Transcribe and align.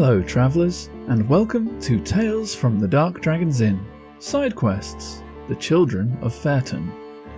Hello, 0.00 0.22
travellers, 0.22 0.90
and 1.08 1.28
welcome 1.28 1.80
to 1.80 1.98
Tales 1.98 2.54
from 2.54 2.78
the 2.78 2.86
Dark 2.86 3.20
Dragon's 3.20 3.60
Inn 3.62 3.84
Side 4.20 4.54
Quests 4.54 5.24
The 5.48 5.56
Children 5.56 6.16
of 6.22 6.32
Fairton, 6.32 6.88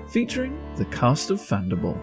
featuring 0.06 0.60
the 0.76 0.84
cast 0.84 1.30
of 1.30 1.40
Fandible. 1.40 1.98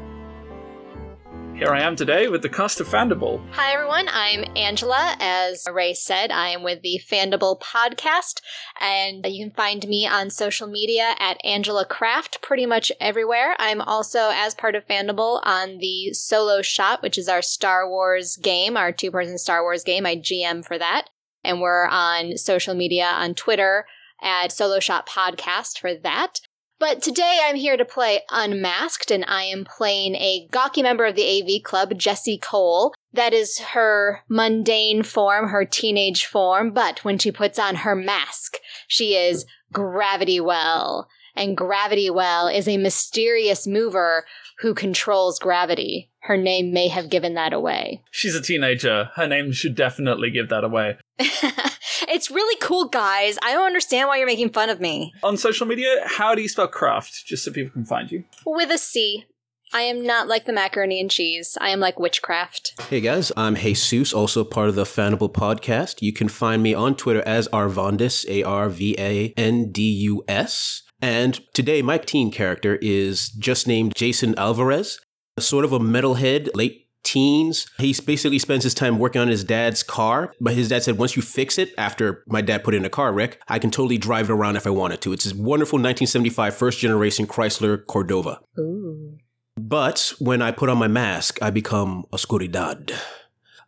Here 1.58 1.74
I 1.74 1.82
am 1.82 1.96
today 1.96 2.28
with 2.28 2.44
the 2.44 2.50
cast 2.50 2.80
of 2.82 2.88
Fandible. 2.88 3.42
Hi, 3.54 3.74
everyone. 3.74 4.08
I'm 4.14 4.46
Angela. 4.56 5.16
As 5.20 5.66
Ray 5.68 5.96
said, 5.96 6.30
I 6.30 6.50
am 6.50 6.62
with 6.62 6.84
the 6.84 7.02
Fandible 7.04 7.60
podcast, 7.60 8.42
and 8.80 9.26
you 9.26 9.44
can 9.44 9.56
find 9.56 9.88
me 9.88 10.06
on 10.06 10.30
social 10.30 10.68
media 10.68 11.16
at 11.18 11.44
Angela 11.44 11.84
Craft 11.84 12.44
pretty 12.44 12.68
much 12.68 12.92
everywhere. 13.02 13.56
I'm 13.58 13.82
also, 13.82 14.30
as 14.32 14.54
part 14.54 14.76
of 14.76 14.86
Fandible, 14.86 15.42
on 15.44 15.80
the 15.80 16.14
Solo 16.14 16.62
Shot, 16.62 17.02
which 17.02 17.18
is 17.18 17.28
our 17.28 17.42
Star 17.42 17.90
Wars 17.90 18.38
game, 18.38 18.78
our 18.78 18.92
two 18.92 19.10
person 19.10 19.40
Star 19.40 19.64
Wars 19.64 19.84
game. 19.84 20.06
I 20.06 20.16
GM 20.16 20.64
for 20.64 20.78
that. 20.78 21.08
And 21.44 21.60
we're 21.60 21.88
on 21.88 22.38
social 22.38 22.76
media 22.76 23.06
on 23.08 23.34
Twitter 23.34 23.88
at 24.22 24.52
Solo 24.52 24.80
Shot 24.80 25.10
Podcast 25.10 25.80
for 25.80 25.96
that. 25.96 26.40
But 26.80 27.02
today 27.02 27.40
I'm 27.44 27.56
here 27.56 27.76
to 27.76 27.86
play 27.86 28.22
Unmasked, 28.30 29.10
and 29.10 29.26
I 29.28 29.44
am 29.44 29.66
playing 29.66 30.14
a 30.16 30.48
gawky 30.52 30.84
member 30.84 31.06
of 31.06 31.16
the 31.16 31.26
AV 31.26 31.64
Club, 31.64 31.98
Jessie 31.98 32.38
Cole. 32.38 32.94
That 33.14 33.34
is 33.34 33.58
her 33.60 34.22
mundane 34.30 35.02
form, 35.02 35.50
her 35.50 35.66
teenage 35.66 36.26
form, 36.26 36.72
but 36.72 37.04
when 37.04 37.18
she 37.18 37.32
puts 37.32 37.58
on 37.58 37.78
her 37.78 37.96
mask, 37.96 38.58
she 38.88 39.16
is 39.16 39.46
Gravity 39.74 40.40
Well. 40.40 41.08
And 41.38 41.56
Gravity 41.56 42.10
Well 42.10 42.48
is 42.48 42.68
a 42.68 42.78
mysterious 42.78 43.68
mover 43.68 44.26
who 44.60 44.74
controls 44.74 45.38
gravity. 45.38 46.10
Her 46.22 46.36
name 46.36 46.74
may 46.74 46.88
have 46.88 47.12
given 47.12 47.36
that 47.36 47.54
away. 47.54 48.04
She's 48.10 48.34
a 48.34 48.42
teenager. 48.42 49.12
Her 49.16 49.28
name 49.28 49.52
should 49.52 49.76
definitely 49.76 50.32
give 50.32 50.50
that 50.50 50.64
away. 50.64 50.98
it's 51.20 52.32
really 52.32 52.58
cool, 52.60 52.86
guys. 52.86 53.38
I 53.44 53.54
don't 53.54 53.68
understand 53.68 54.08
why 54.08 54.18
you're 54.18 54.26
making 54.26 54.50
fun 54.50 54.72
of 54.72 54.82
me. 54.82 55.14
On 55.22 55.38
social 55.38 55.68
media, 55.68 56.02
how 56.06 56.34
do 56.34 56.42
you 56.42 56.50
spell 56.50 56.68
craft? 56.68 57.26
Just 57.28 57.46
so 57.46 57.52
people 57.52 57.72
can 57.72 57.86
find 57.86 58.12
you. 58.12 58.24
With 58.46 58.72
a 58.72 58.80
C. 58.80 59.26
I 59.74 59.82
am 59.82 60.06
not 60.06 60.30
like 60.30 60.46
the 60.46 60.54
macaroni 60.54 61.00
and 61.00 61.12
cheese. 61.12 61.58
I 61.60 61.70
am 61.70 61.82
like 61.82 62.00
witchcraft. 62.00 62.82
Hey 62.90 63.02
guys, 63.02 63.34
I'm 63.36 63.56
Jesus, 63.56 64.14
also 64.14 64.46
part 64.46 64.70
of 64.70 64.76
the 64.76 64.86
Fandible 64.86 65.32
podcast. 65.32 66.02
You 66.02 66.14
can 66.14 66.30
find 66.30 66.64
me 66.64 66.74
on 66.74 66.96
Twitter 66.96 67.22
as 67.26 67.50
Arvandus, 67.50 68.26
A 68.30 68.44
R 68.44 68.70
V 68.70 68.96
A 68.98 69.34
N 69.36 69.72
D 69.72 69.82
U 69.84 70.24
S. 70.28 70.84
And 71.02 71.40
today, 71.54 71.82
my 71.82 71.98
teen 71.98 72.32
character 72.32 72.78
is 72.82 73.30
just 73.30 73.68
named 73.68 73.94
Jason 73.96 74.38
Alvarez, 74.38 75.00
sort 75.40 75.66
of 75.66 75.72
a 75.72 75.80
metalhead, 75.80 76.50
late 76.56 76.88
teens. 77.04 77.68
He 77.78 77.96
basically 78.06 78.40
spends 78.40 78.64
his 78.64 78.74
time 78.74 79.00
working 79.00 79.22
on 79.22 79.28
his 79.28 79.44
dad's 79.44 79.84
car, 79.84 80.34
but 80.42 80.54
his 80.54 80.70
dad 80.70 80.84
said, 80.84 80.98
once 80.98 81.16
you 81.16 81.22
fix 81.22 81.58
it, 81.58 81.74
after 81.78 82.24
my 82.28 82.42
dad 82.42 82.64
put 82.64 82.76
in 82.76 82.84
a 82.84 82.90
car 82.90 83.14
wreck, 83.14 83.40
I 83.48 83.60
can 83.60 83.72
totally 83.72 83.98
drive 83.98 84.30
it 84.30 84.34
around 84.34 84.58
if 84.58 84.68
I 84.68 84.72
wanted 84.72 85.02
to. 85.02 85.14
It's 85.14 85.24
this 85.24 85.34
wonderful 85.34 85.78
1975 85.78 86.56
first 86.56 86.80
generation 86.80 87.28
Chrysler 87.28 87.86
Cordoba. 87.86 88.42
Ooh. 88.60 89.18
But 89.56 90.14
when 90.20 90.42
I 90.42 90.52
put 90.52 90.70
on 90.70 90.78
my 90.78 90.88
mask, 90.88 91.42
I 91.42 91.50
become 91.50 92.06
Oscuridad, 92.12 92.94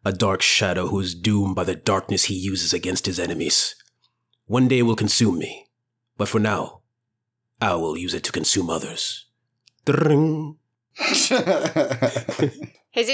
a 0.05 0.11
dark 0.11 0.41
shadow 0.41 0.87
who 0.87 0.99
is 0.99 1.15
doomed 1.15 1.55
by 1.55 1.63
the 1.63 1.75
darkness 1.75 2.25
he 2.25 2.35
uses 2.35 2.73
against 2.73 3.05
his 3.05 3.19
enemies. 3.19 3.75
One 4.45 4.67
day 4.67 4.79
it 4.79 4.83
will 4.83 4.95
consume 4.95 5.39
me, 5.39 5.65
but 6.17 6.27
for 6.27 6.39
now, 6.39 6.78
I 7.61 7.75
will 7.75 7.97
use 7.97 8.13
it 8.13 8.23
to 8.25 8.31
consume 8.31 8.69
others. 8.69 9.25
Dring. 9.85 10.57
Jesus, 10.99 11.39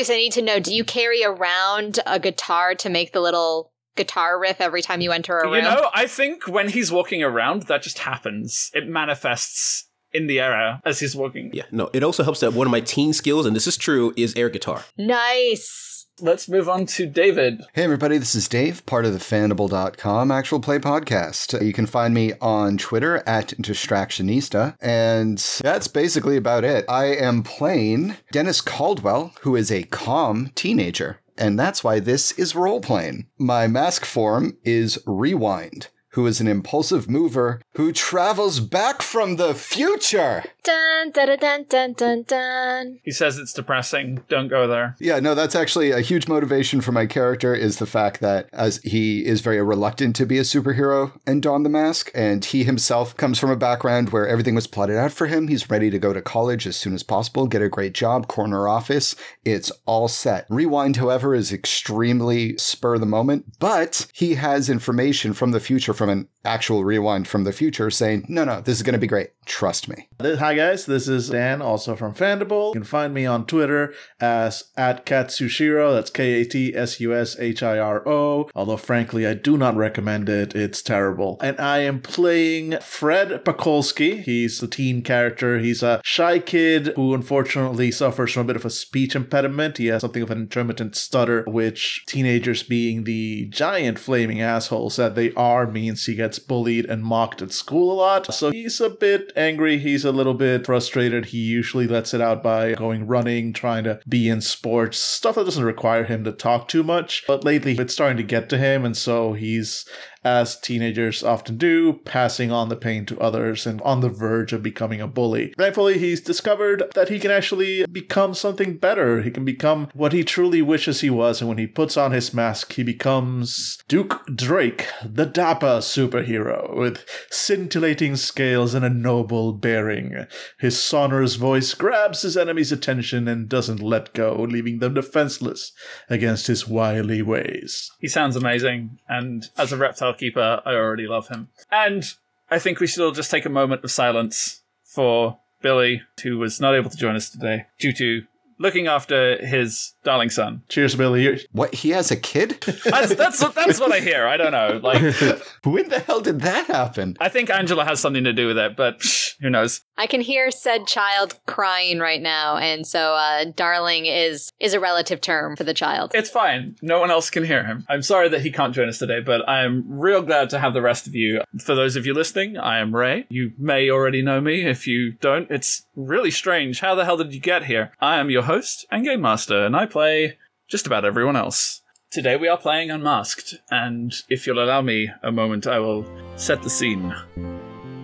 I 0.09 0.15
need 0.15 0.31
to 0.33 0.41
know 0.41 0.59
do 0.59 0.73
you 0.73 0.83
carry 0.83 1.23
around 1.23 1.99
a 2.05 2.19
guitar 2.19 2.75
to 2.75 2.89
make 2.89 3.13
the 3.13 3.21
little 3.21 3.71
guitar 3.95 4.39
riff 4.39 4.59
every 4.59 4.81
time 4.81 5.01
you 5.01 5.11
enter 5.11 5.37
a 5.37 5.45
room? 5.45 5.55
You 5.55 5.61
know, 5.61 5.89
I 5.93 6.07
think 6.07 6.47
when 6.47 6.69
he's 6.69 6.91
walking 6.91 7.23
around, 7.23 7.63
that 7.63 7.81
just 7.83 7.99
happens. 7.99 8.71
It 8.73 8.87
manifests 8.87 9.87
in 10.13 10.27
the 10.27 10.39
air 10.39 10.81
as 10.85 10.99
he's 10.99 11.15
walking. 11.15 11.51
Yeah, 11.53 11.63
no, 11.71 11.89
it 11.93 12.03
also 12.03 12.23
helps 12.23 12.39
that 12.39 12.53
one 12.53 12.67
of 12.67 12.71
my 12.71 12.79
teen 12.79 13.13
skills, 13.13 13.45
and 13.45 13.55
this 13.55 13.67
is 13.67 13.77
true, 13.77 14.13
is 14.15 14.33
air 14.35 14.49
guitar. 14.49 14.83
Nice. 14.97 15.94
Let's 16.21 16.47
move 16.47 16.69
on 16.69 16.85
to 16.87 17.07
David. 17.07 17.65
Hey, 17.73 17.83
everybody, 17.83 18.17
this 18.17 18.35
is 18.35 18.47
Dave, 18.47 18.85
part 18.85 19.03
of 19.03 19.11
the 19.11 19.19
Fandible.com 19.19 20.31
actual 20.31 20.61
play 20.61 20.79
podcast. 20.79 21.61
You 21.61 21.73
can 21.73 21.85
find 21.85 22.13
me 22.13 22.31
on 22.39 22.77
Twitter 22.77 23.21
at 23.27 23.49
Distractionista, 23.59 24.77
and 24.79 25.37
that's 25.61 25.89
basically 25.89 26.37
about 26.37 26.63
it. 26.63 26.85
I 26.87 27.07
am 27.07 27.43
playing 27.43 28.15
Dennis 28.31 28.61
Caldwell, 28.61 29.33
who 29.41 29.57
is 29.57 29.69
a 29.69 29.83
calm 29.83 30.51
teenager, 30.55 31.19
and 31.37 31.59
that's 31.59 31.83
why 31.83 31.99
this 31.99 32.31
is 32.33 32.55
role 32.55 32.79
playing. 32.79 33.27
My 33.37 33.67
mask 33.67 34.05
form 34.05 34.57
is 34.63 34.97
Rewind 35.05 35.89
who 36.15 36.25
is 36.25 36.39
an 36.39 36.47
impulsive 36.47 37.09
mover 37.09 37.61
who 37.73 37.91
travels 37.91 38.61
back 38.61 39.01
from 39.01 39.35
the 39.35 39.53
future. 39.53 40.45
Dun, 40.65 41.11
dun, 41.11 41.37
dun, 41.37 41.65
dun, 41.69 41.93
dun, 41.93 42.23
dun. 42.23 42.99
He 43.03 43.11
says 43.11 43.37
it's 43.37 43.53
depressing. 43.53 44.23
Don't 44.29 44.47
go 44.47 44.67
there. 44.67 44.95
Yeah, 44.99 45.19
no, 45.19 45.35
that's 45.35 45.55
actually 45.55 45.91
a 45.91 46.01
huge 46.01 46.27
motivation 46.27 46.81
for 46.81 46.91
my 46.91 47.05
character 47.05 47.53
is 47.53 47.77
the 47.77 47.85
fact 47.85 48.19
that 48.21 48.49
as 48.51 48.77
he 48.77 49.23
is 49.23 49.41
very 49.41 49.61
reluctant 49.61 50.15
to 50.15 50.25
be 50.25 50.39
a 50.39 50.41
superhero 50.41 51.11
and 51.27 51.43
don 51.43 51.61
the 51.61 51.69
mask, 51.69 52.09
and 52.15 52.43
he 52.43 52.63
himself 52.63 53.15
comes 53.15 53.37
from 53.37 53.51
a 53.51 53.55
background 53.55 54.09
where 54.09 54.27
everything 54.27 54.55
was 54.55 54.65
plotted 54.65 54.97
out 54.97 55.11
for 55.11 55.27
him. 55.27 55.49
He's 55.49 55.69
ready 55.69 55.91
to 55.91 55.99
go 55.99 56.13
to 56.13 56.21
college 56.21 56.65
as 56.65 56.75
soon 56.75 56.95
as 56.95 57.03
possible, 57.03 57.45
get 57.45 57.61
a 57.61 57.69
great 57.69 57.93
job, 57.93 58.27
corner 58.27 58.67
office. 58.67 59.15
It's 59.43 59.71
all 59.85 60.07
set. 60.07 60.47
Rewind, 60.49 60.97
however, 60.97 61.35
is 61.35 61.53
extremely 61.53 62.57
spur 62.57 62.95
of 62.95 63.01
the 63.01 63.05
moment, 63.05 63.45
but 63.59 64.07
he 64.13 64.33
has 64.33 64.67
information 64.67 65.33
from 65.33 65.51
the 65.51 65.59
future 65.59 65.93
from 65.93 66.09
an 66.09 66.27
actual 66.43 66.83
rewind 66.83 67.27
from 67.27 67.43
the 67.43 67.51
future 67.51 67.91
saying, 67.91 68.25
no, 68.27 68.43
no, 68.43 68.61
this 68.61 68.77
is 68.77 68.83
going 68.83 68.93
to 68.93 68.99
be 68.99 69.07
great. 69.07 69.29
Trust 69.45 69.87
me. 69.87 70.07
Hi, 70.21 70.54
guys. 70.55 70.85
This 70.85 71.07
is 71.07 71.29
Dan, 71.29 71.61
also 71.61 71.95
from 71.95 72.13
Fandible. 72.13 72.69
You 72.69 72.79
can 72.79 72.83
find 72.83 73.13
me 73.13 73.25
on 73.25 73.45
Twitter 73.45 73.93
as 74.19 74.71
at 74.77 75.05
Katsushiro. 75.05 75.93
That's 75.93 76.09
K 76.09 76.41
A 76.41 76.45
T 76.45 76.75
S 76.75 76.99
U 76.99 77.13
S 77.13 77.37
H 77.39 77.61
I 77.61 77.77
R 77.77 78.07
O. 78.07 78.49
Although, 78.55 78.77
frankly, 78.77 79.27
I 79.27 79.33
do 79.33 79.57
not 79.57 79.75
recommend 79.75 80.29
it. 80.29 80.55
It's 80.55 80.81
terrible. 80.81 81.37
And 81.41 81.59
I 81.59 81.79
am 81.79 82.01
playing 82.01 82.77
Fred 82.79 83.43
Pakolsky. 83.43 84.23
He's 84.23 84.59
the 84.59 84.67
teen 84.67 85.01
character. 85.01 85.59
He's 85.59 85.83
a 85.83 86.01
shy 86.03 86.39
kid 86.39 86.93
who 86.95 87.13
unfortunately 87.13 87.91
suffers 87.91 88.31
from 88.31 88.43
a 88.43 88.45
bit 88.45 88.55
of 88.55 88.65
a 88.65 88.69
speech 88.69 89.15
impediment. 89.15 89.77
He 89.77 89.87
has 89.87 90.01
something 90.01 90.23
of 90.23 90.31
an 90.31 90.39
intermittent 90.39 90.95
stutter, 90.95 91.43
which 91.47 92.03
teenagers 92.07 92.63
being 92.63 93.03
the 93.03 93.47
giant 93.47 93.99
flaming 93.99 94.41
assholes 94.41 94.95
that 94.95 95.15
they 95.15 95.33
are 95.33 95.69
means 95.69 96.05
he 96.05 96.15
gets 96.15 96.39
bullied 96.39 96.85
and 96.85 97.03
mocked 97.03 97.41
at 97.41 97.51
school 97.51 97.91
a 97.91 97.95
lot. 97.95 98.33
So 98.33 98.51
he's 98.51 98.79
a 98.79 98.89
bit 98.89 99.33
angry. 99.35 99.79
He's 99.79 100.05
a 100.05 100.11
little 100.11 100.33
bit 100.33 100.44
frustrated. 100.63 101.25
He 101.25 101.39
usually 101.39 101.87
lets 101.87 102.13
it 102.13 102.21
out 102.21 102.43
by 102.43 102.73
going 102.73 103.07
running, 103.07 103.53
trying 103.53 103.83
to 103.85 103.99
be 104.07 104.29
in 104.29 104.41
sports, 104.41 104.97
stuff 104.97 105.35
that 105.35 105.45
doesn't 105.45 105.63
require 105.63 106.03
him 106.03 106.23
to 106.23 106.31
talk 106.31 106.67
too 106.67 106.83
much. 106.83 107.23
But 107.27 107.43
lately 107.43 107.73
it's 107.73 107.93
starting 107.93 108.17
to 108.17 108.23
get 108.23 108.49
to 108.49 108.57
him. 108.57 108.85
And 108.85 108.95
so 108.95 109.33
he's 109.33 109.85
as 110.25 110.59
teenagers 110.59 111.23
often 111.23 111.55
do, 111.55 111.93
passing 112.03 112.51
on 112.51 112.67
the 112.67 112.75
pain 112.75 113.05
to 113.05 113.19
others 113.19 113.67
and 113.67 113.79
on 113.83 114.01
the 114.01 114.09
verge 114.09 114.51
of 114.51 114.63
becoming 114.63 114.99
a 114.99 115.07
bully. 115.07 115.53
Thankfully, 115.55 115.99
he's 115.99 116.19
discovered 116.19 116.83
that 116.95 117.09
he 117.09 117.19
can 117.19 117.29
actually 117.29 117.85
become 117.85 118.33
something 118.33 118.77
better. 118.77 119.21
He 119.21 119.29
can 119.29 119.45
become 119.45 119.87
what 119.93 120.13
he 120.13 120.23
truly 120.23 120.63
wishes 120.63 121.01
he 121.01 121.11
was, 121.11 121.41
and 121.41 121.47
when 121.47 121.59
he 121.59 121.67
puts 121.67 121.95
on 121.95 122.11
his 122.11 122.33
mask, 122.33 122.73
he 122.73 122.81
becomes 122.81 123.77
Duke 123.87 124.25
Drake, 124.35 124.87
the 125.05 125.27
dapper 125.27 125.77
superhero, 125.77 126.75
with 126.75 127.05
scintillating 127.29 128.15
scales 128.15 128.73
and 128.73 128.83
a 128.83 128.89
noble 128.89 129.53
bearing. 129.53 130.25
His 130.59 130.81
sonorous 130.81 131.35
voice 131.35 131.75
grabs 131.75 132.23
his 132.23 132.35
enemy's 132.35 132.71
attention 132.71 133.27
and 133.27 133.47
doesn't 133.47 133.81
let 133.81 134.13
go, 134.13 134.47
leaving 134.49 134.79
them 134.79 134.95
defenseless 134.95 135.71
against 136.09 136.47
his 136.47 136.67
wily 136.67 137.21
ways. 137.21 137.91
He 137.99 138.07
sounds 138.07 138.35
amazing, 138.35 138.97
and 139.07 139.45
as 139.55 139.71
a 139.71 139.77
reptile 139.77 140.14
keeper, 140.17 140.61
I 140.65 140.73
already 140.73 141.07
love 141.07 141.27
him. 141.29 141.49
And 141.71 142.03
I 142.49 142.59
think 142.59 142.79
we 142.79 142.87
should 142.87 143.03
all 143.03 143.11
just 143.11 143.31
take 143.31 143.45
a 143.45 143.49
moment 143.49 143.83
of 143.83 143.91
silence 143.91 144.61
for 144.83 145.39
Billy, 145.61 146.01
who 146.23 146.37
was 146.37 146.59
not 146.61 146.75
able 146.75 146.89
to 146.89 146.97
join 146.97 147.15
us 147.15 147.29
today 147.29 147.65
due 147.79 147.93
to 147.93 148.23
looking 148.57 148.87
after 148.87 149.37
his 149.45 149.93
darling 150.03 150.29
son. 150.29 150.61
Cheers, 150.69 150.95
Billy. 150.95 151.23
You're- 151.23 151.39
What? 151.51 151.73
He 151.75 151.89
has 151.89 152.11
a 152.11 152.15
kid? 152.15 152.51
That's 152.85 153.13
that's 153.15 153.39
that's 153.53 153.79
what 153.79 153.91
I 153.91 153.99
hear. 153.99 154.25
I 154.27 154.37
don't 154.37 154.51
know. 154.51 154.79
Like 154.81 155.01
when 155.63 155.89
the 155.89 155.99
hell 155.99 156.21
did 156.21 156.41
that 156.41 156.67
happen? 156.67 157.17
I 157.19 157.27
think 157.29 157.49
Angela 157.49 157.83
has 157.83 157.99
something 157.99 158.23
to 158.23 158.31
do 158.33 158.47
with 158.47 158.57
it, 158.57 158.75
but 158.77 158.99
psh, 158.99 159.33
who 159.41 159.49
knows? 159.49 159.81
I 159.97 160.07
can 160.07 160.21
hear 160.21 160.51
said 160.51 160.87
child 160.87 161.39
crying 161.45 161.99
right 161.99 162.21
now, 162.21 162.57
and 162.57 162.85
so 162.85 163.13
uh, 163.13 163.45
darling 163.55 164.05
is 164.05 164.51
is 164.59 164.73
a 164.73 164.79
relative 164.79 165.21
term 165.21 165.55
for 165.55 165.63
the 165.63 165.73
child. 165.73 166.11
It's 166.13 166.29
fine. 166.29 166.75
No 166.81 166.99
one 166.99 167.11
else 167.11 167.29
can 167.29 167.45
hear 167.45 167.63
him. 167.63 167.85
I'm 167.89 168.01
sorry 168.01 168.29
that 168.29 168.41
he 168.41 168.51
can't 168.51 168.75
join 168.75 168.89
us 168.89 168.97
today, 168.97 169.19
but 169.19 169.47
I'm 169.47 169.83
real 169.87 170.21
glad 170.21 170.49
to 170.51 170.59
have 170.59 170.73
the 170.73 170.81
rest 170.81 171.07
of 171.07 171.15
you. 171.15 171.41
For 171.63 171.75
those 171.75 171.95
of 171.95 172.05
you 172.05 172.13
listening, 172.13 172.57
I 172.57 172.79
am 172.79 172.95
Ray. 172.95 173.25
You 173.29 173.51
may 173.57 173.89
already 173.89 174.21
know 174.21 174.41
me. 174.41 174.65
If 174.65 174.87
you 174.87 175.13
don't, 175.13 175.49
it's 175.49 175.85
really 175.95 176.31
strange. 176.31 176.79
How 176.79 176.95
the 176.95 177.05
hell 177.05 177.17
did 177.17 177.33
you 177.33 177.39
get 177.39 177.65
here? 177.65 177.91
I 177.99 178.17
am 178.17 178.29
your 178.29 178.43
host 178.43 178.85
and 178.91 179.03
game 179.03 179.21
master, 179.21 179.65
and 179.65 179.75
I 179.75 179.85
play 179.85 180.37
just 180.67 180.87
about 180.87 181.05
everyone 181.05 181.35
else. 181.35 181.81
Today 182.11 182.37
we 182.37 182.47
are 182.47 182.57
playing 182.57 182.91
Unmasked, 182.91 183.55
and 183.69 184.13
if 184.29 184.47
you'll 184.47 184.63
allow 184.63 184.81
me 184.81 185.09
a 185.21 185.31
moment, 185.31 185.67
I 185.67 185.79
will 185.79 186.05
set 186.37 186.63
the 186.63 186.69
scene. 186.69 187.13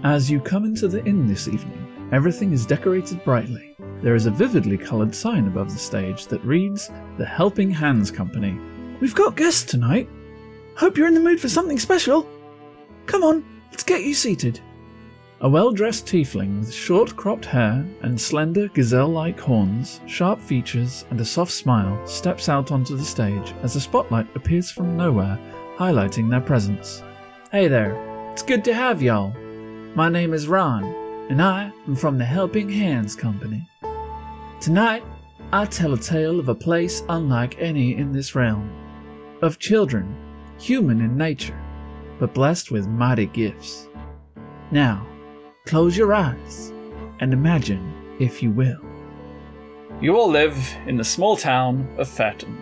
As 0.04 0.32
you 0.32 0.40
come 0.40 0.66
into 0.66 0.88
the 0.88 1.06
inn 1.06 1.28
this 1.28 1.48
evening, 1.48 2.10
everything 2.12 2.54
is 2.54 2.66
decorated 2.66 3.24
brightly. 3.24 3.76
There 4.02 4.16
is 4.16 4.26
a 4.26 4.32
vividly 4.32 4.76
coloured 4.76 5.14
sign 5.14 5.46
above 5.46 5.72
the 5.72 5.78
stage 5.78 6.26
that 6.28 6.44
reads 6.44 6.90
The 7.20 7.26
Helping 7.26 7.70
Hands 7.70 8.10
Company. 8.10 8.60
We've 9.00 9.14
got 9.14 9.36
guests 9.36 9.64
tonight. 9.64 10.10
Hope 10.76 10.98
you're 10.98 11.08
in 11.08 11.14
the 11.14 11.20
mood 11.20 11.40
for 11.40 11.50
something 11.50 11.78
special. 11.78 12.28
Come 13.06 13.22
on, 13.22 13.46
let's 13.70 13.84
get 13.84 14.04
you 14.04 14.16
seated. 14.16 14.60
A 15.42 15.50
well 15.50 15.70
dressed 15.70 16.08
tiefling 16.08 16.62
with 16.62 16.74
short 16.74 17.16
cropped 17.16 17.46
hair 17.46 17.86
and 18.02 18.20
slender 18.20 18.70
gazelle 18.70 19.08
like 19.08 19.40
horns, 19.40 20.02
sharp 20.08 20.42
features, 20.42 21.06
and 21.12 21.22
a 21.22 21.26
soft 21.26 21.52
smile 21.52 22.08
steps 22.08 22.50
out 22.50 22.72
onto 22.72 22.98
the 22.98 23.06
stage 23.06 23.54
as 23.62 23.76
a 23.76 23.82
spotlight 23.82 24.36
appears 24.36 24.72
from 24.72 24.98
nowhere, 24.98 25.38
highlighting 25.78 26.28
their 26.28 26.42
presence. 26.42 27.04
Hey 27.52 27.68
there, 27.68 27.94
it's 28.32 28.42
good 28.42 28.64
to 28.66 28.74
have 28.74 29.04
y'all. 29.04 29.36
My 29.94 30.08
name 30.08 30.34
is 30.34 30.48
Ron, 30.48 30.86
and 31.30 31.42
I 31.42 31.70
am 31.86 31.98
from 31.98 32.18
the 32.18 32.24
Helping 32.24 32.70
Hands 32.70 33.14
Company. 33.14 33.68
Tonight, 34.62 35.04
I 35.52 35.66
tell 35.66 35.92
a 35.92 35.98
tale 35.98 36.40
of 36.40 36.48
a 36.48 36.56
place 36.56 37.04
unlike 37.10 37.60
any 37.60 37.98
in 37.98 38.14
this 38.14 38.34
realm. 38.34 38.72
Of 39.42 39.60
children, 39.60 40.16
human 40.58 41.02
in 41.02 41.18
nature, 41.18 41.62
but 42.20 42.34
blessed 42.34 42.72
with 42.72 42.88
mighty 42.88 43.26
gifts. 43.26 43.90
Now, 44.72 45.06
close 45.66 45.98
your 45.98 46.14
eyes 46.14 46.72
and 47.20 47.34
imagine, 47.34 48.16
if 48.18 48.42
you 48.42 48.50
will. 48.52 48.80
You 50.00 50.16
all 50.16 50.30
live 50.30 50.58
in 50.88 50.96
the 50.96 51.04
small 51.04 51.36
town 51.36 51.94
of 51.98 52.08
Fairton. 52.08 52.62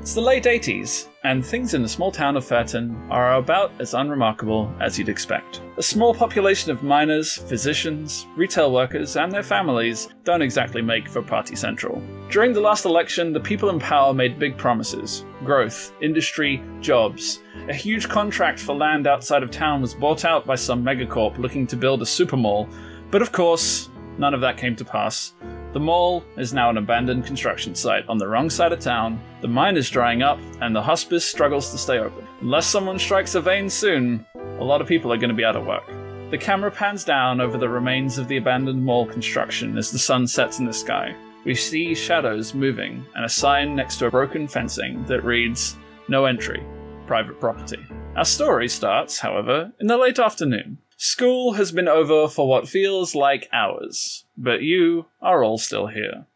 It's 0.00 0.14
the 0.14 0.20
late 0.20 0.46
80s, 0.46 1.06
and 1.22 1.44
things 1.44 1.74
in 1.74 1.82
the 1.82 1.88
small 1.88 2.10
town 2.10 2.36
of 2.36 2.44
Fairton 2.44 2.96
are 3.10 3.34
about 3.34 3.72
as 3.78 3.92
unremarkable 3.92 4.72
as 4.80 4.98
you'd 4.98 5.10
expect. 5.10 5.60
A 5.76 5.82
small 5.82 6.14
population 6.14 6.70
of 6.70 6.82
miners, 6.82 7.36
physicians, 7.36 8.26
retail 8.36 8.72
workers, 8.72 9.16
and 9.16 9.30
their 9.30 9.42
families 9.42 10.08
don't 10.24 10.40
exactly 10.40 10.80
make 10.80 11.08
for 11.08 11.20
Party 11.20 11.54
Central. 11.56 12.02
During 12.30 12.54
the 12.54 12.60
last 12.60 12.86
election, 12.86 13.34
the 13.34 13.40
people 13.40 13.68
in 13.68 13.78
power 13.78 14.14
made 14.14 14.38
big 14.38 14.56
promises 14.56 15.24
growth, 15.44 15.92
industry, 16.02 16.62
jobs. 16.80 17.40
A 17.68 17.74
huge 17.74 18.08
contract 18.08 18.58
for 18.58 18.74
land 18.74 19.06
outside 19.06 19.42
of 19.42 19.50
town 19.50 19.80
was 19.80 19.94
bought 19.94 20.24
out 20.24 20.46
by 20.46 20.54
some 20.54 20.84
megacorp 20.84 21.38
looking 21.38 21.66
to 21.66 21.76
build 21.76 22.02
a 22.02 22.06
super 22.06 22.36
mall, 22.36 22.68
but 23.10 23.22
of 23.22 23.32
course, 23.32 23.88
none 24.18 24.34
of 24.34 24.40
that 24.42 24.58
came 24.58 24.76
to 24.76 24.84
pass. 24.84 25.34
The 25.72 25.78
mall 25.78 26.24
is 26.36 26.52
now 26.52 26.68
an 26.68 26.78
abandoned 26.78 27.26
construction 27.26 27.76
site 27.76 28.08
on 28.08 28.18
the 28.18 28.26
wrong 28.26 28.50
side 28.50 28.72
of 28.72 28.80
town, 28.80 29.20
the 29.40 29.46
mine 29.46 29.76
is 29.76 29.88
drying 29.88 30.20
up, 30.20 30.40
and 30.60 30.74
the 30.74 30.82
hospice 30.82 31.24
struggles 31.24 31.70
to 31.70 31.78
stay 31.78 31.98
open. 31.98 32.26
Unless 32.40 32.66
someone 32.66 32.98
strikes 32.98 33.36
a 33.36 33.40
vein 33.40 33.70
soon, 33.70 34.26
a 34.34 34.64
lot 34.64 34.80
of 34.80 34.88
people 34.88 35.12
are 35.12 35.16
going 35.16 35.30
to 35.30 35.34
be 35.34 35.44
out 35.44 35.54
of 35.54 35.66
work. 35.66 35.86
The 36.32 36.38
camera 36.38 36.72
pans 36.72 37.04
down 37.04 37.40
over 37.40 37.56
the 37.56 37.68
remains 37.68 38.18
of 38.18 38.26
the 38.26 38.36
abandoned 38.38 38.84
mall 38.84 39.06
construction 39.06 39.78
as 39.78 39.92
the 39.92 39.98
sun 39.98 40.26
sets 40.26 40.58
in 40.58 40.66
the 40.66 40.72
sky. 40.72 41.14
We 41.44 41.54
see 41.54 41.94
shadows 41.94 42.52
moving 42.52 43.06
and 43.14 43.24
a 43.24 43.28
sign 43.28 43.76
next 43.76 43.98
to 43.98 44.06
a 44.06 44.10
broken 44.10 44.48
fencing 44.48 45.04
that 45.04 45.24
reads, 45.24 45.76
No 46.08 46.24
entry, 46.24 46.64
private 47.06 47.38
property. 47.38 47.86
Our 48.16 48.24
story 48.24 48.68
starts, 48.68 49.20
however, 49.20 49.72
in 49.78 49.86
the 49.86 49.96
late 49.96 50.18
afternoon. 50.18 50.78
School 50.96 51.54
has 51.54 51.72
been 51.72 51.88
over 51.88 52.28
for 52.28 52.46
what 52.46 52.68
feels 52.68 53.14
like 53.14 53.48
hours, 53.54 54.26
but 54.40 54.62
you 54.62 55.06
are 55.20 55.44
all 55.44 55.58
still 55.58 55.88
here. 55.88 56.26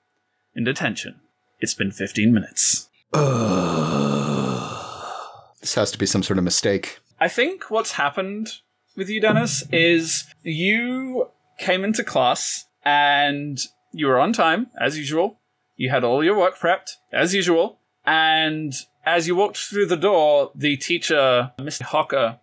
In 0.54 0.64
detention. 0.64 1.20
It's 1.58 1.74
been 1.74 1.90
15 1.90 2.32
minutes. 2.32 2.88
This 5.60 5.76
has 5.76 5.90
to 5.92 5.98
be 5.98 6.04
some 6.04 6.22
sort 6.22 6.36
of 6.36 6.44
mistake. 6.44 6.98
I 7.18 7.26
think 7.26 7.70
what's 7.70 7.92
happened 7.92 8.50
with 8.96 9.08
you, 9.08 9.18
Dennis, 9.18 9.64
is 9.72 10.26
you 10.42 11.30
came 11.58 11.84
into 11.84 12.04
class 12.04 12.66
and 12.84 13.58
you 13.90 14.08
were 14.08 14.18
on 14.18 14.34
time, 14.34 14.66
as 14.78 14.98
usual. 14.98 15.38
You 15.76 15.88
had 15.88 16.04
all 16.04 16.22
your 16.22 16.36
work 16.36 16.58
prepped, 16.58 16.96
as 17.14 17.32
usual. 17.32 17.78
And 18.04 18.74
as 19.06 19.26
you 19.26 19.36
walked 19.36 19.56
through 19.56 19.86
the 19.86 19.96
door, 19.96 20.50
the 20.54 20.76
teacher, 20.76 21.52
Mr. 21.58 21.80
Hocker, 21.80 22.40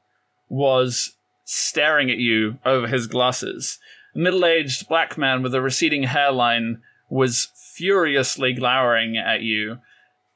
was 0.49 1.15
staring 1.45 2.09
at 2.09 2.17
you 2.17 2.57
over 2.65 2.87
his 2.87 3.05
glasses. 3.05 3.77
A 4.15 4.19
middle 4.19 4.45
aged 4.45 4.87
black 4.87 5.17
man 5.17 5.41
with 5.41 5.55
a 5.55 5.61
receding 5.61 6.03
hairline 6.03 6.81
was 7.09 7.49
furiously 7.75 8.53
glowering 8.53 9.17
at 9.17 9.41
you. 9.41 9.77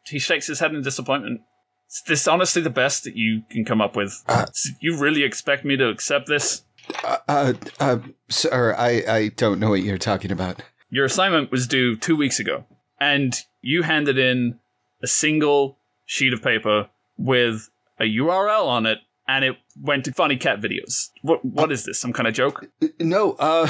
He 0.06 0.19
shakes 0.19 0.48
his 0.48 0.60
head 0.60 0.74
in 0.74 0.81
disappointment. 0.81 1.42
Is 1.89 2.04
this 2.07 2.27
honestly 2.27 2.62
the 2.62 2.69
best 2.69 3.04
that 3.04 3.16
you 3.16 3.44
can 3.50 3.66
come 3.66 3.81
up 3.81 3.95
with? 3.95 4.24
Uh, 4.27 4.45
you 4.80 4.98
really 4.98 5.24
expect 5.24 5.66
me 5.66 5.77
to 5.77 5.89
accept 5.89 6.27
this? 6.27 6.63
Uh, 7.04 7.18
uh, 7.27 7.54
uh, 7.80 7.98
sir, 8.30 8.75
I, 8.77 9.04
I 9.07 9.27
don't 9.30 9.60
know 9.60 9.69
what 9.69 9.83
you're 9.83 9.98
talking 9.98 10.31
about. 10.31 10.62
Your 10.89 11.06
assignment 11.06 11.51
was 11.51 11.68
due 11.68 11.95
two 11.95 12.16
weeks 12.16 12.39
ago, 12.39 12.66
and 13.00 13.36
you 13.62 13.83
handed 13.83 14.18
in 14.18 14.60
a 15.01 15.07
single 15.07 15.77
sheet 16.06 16.33
of 16.33 16.44
paper 16.44 16.89
with 17.18 17.69
a 18.00 18.04
URL 18.04 18.68
on 18.68 18.86
it, 18.86 19.00
and 19.27 19.45
it 19.45 19.56
went 19.81 20.06
to 20.06 20.13
funny 20.13 20.38
cat 20.38 20.62
videos. 20.62 21.10
What 21.22 21.44
what 21.44 21.72
is 21.72 21.86
this? 21.86 22.00
Some 22.00 22.13
kind 22.13 22.27
of 22.27 22.33
joke? 22.33 22.68
No, 23.00 23.33
uh, 23.33 23.68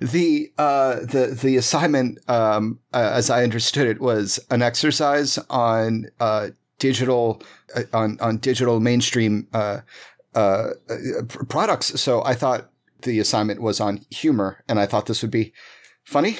the 0.00 0.52
uh, 0.58 1.00
the 1.00 1.38
the 1.40 1.56
assignment, 1.56 2.18
um, 2.28 2.80
uh, 2.92 3.10
as 3.12 3.30
I 3.30 3.42
understood 3.42 3.86
it, 3.86 4.00
was 4.00 4.40
an 4.50 4.62
exercise 4.62 5.38
on 5.50 6.06
uh, 6.20 6.48
digital 6.78 7.42
uh, 7.76 7.82
on 7.92 8.18
on 8.20 8.38
digital 8.38 8.80
mainstream 8.80 9.48
uh, 9.52 9.80
uh, 10.34 10.70
uh, 10.90 11.22
products. 11.48 12.00
So 12.00 12.24
I 12.24 12.34
thought 12.34 12.70
the 13.02 13.18
assignment 13.18 13.60
was 13.60 13.80
on 13.80 14.00
humor, 14.10 14.64
and 14.68 14.80
I 14.80 14.86
thought 14.86 15.06
this 15.06 15.22
would 15.22 15.30
be 15.30 15.52
funny. 16.04 16.38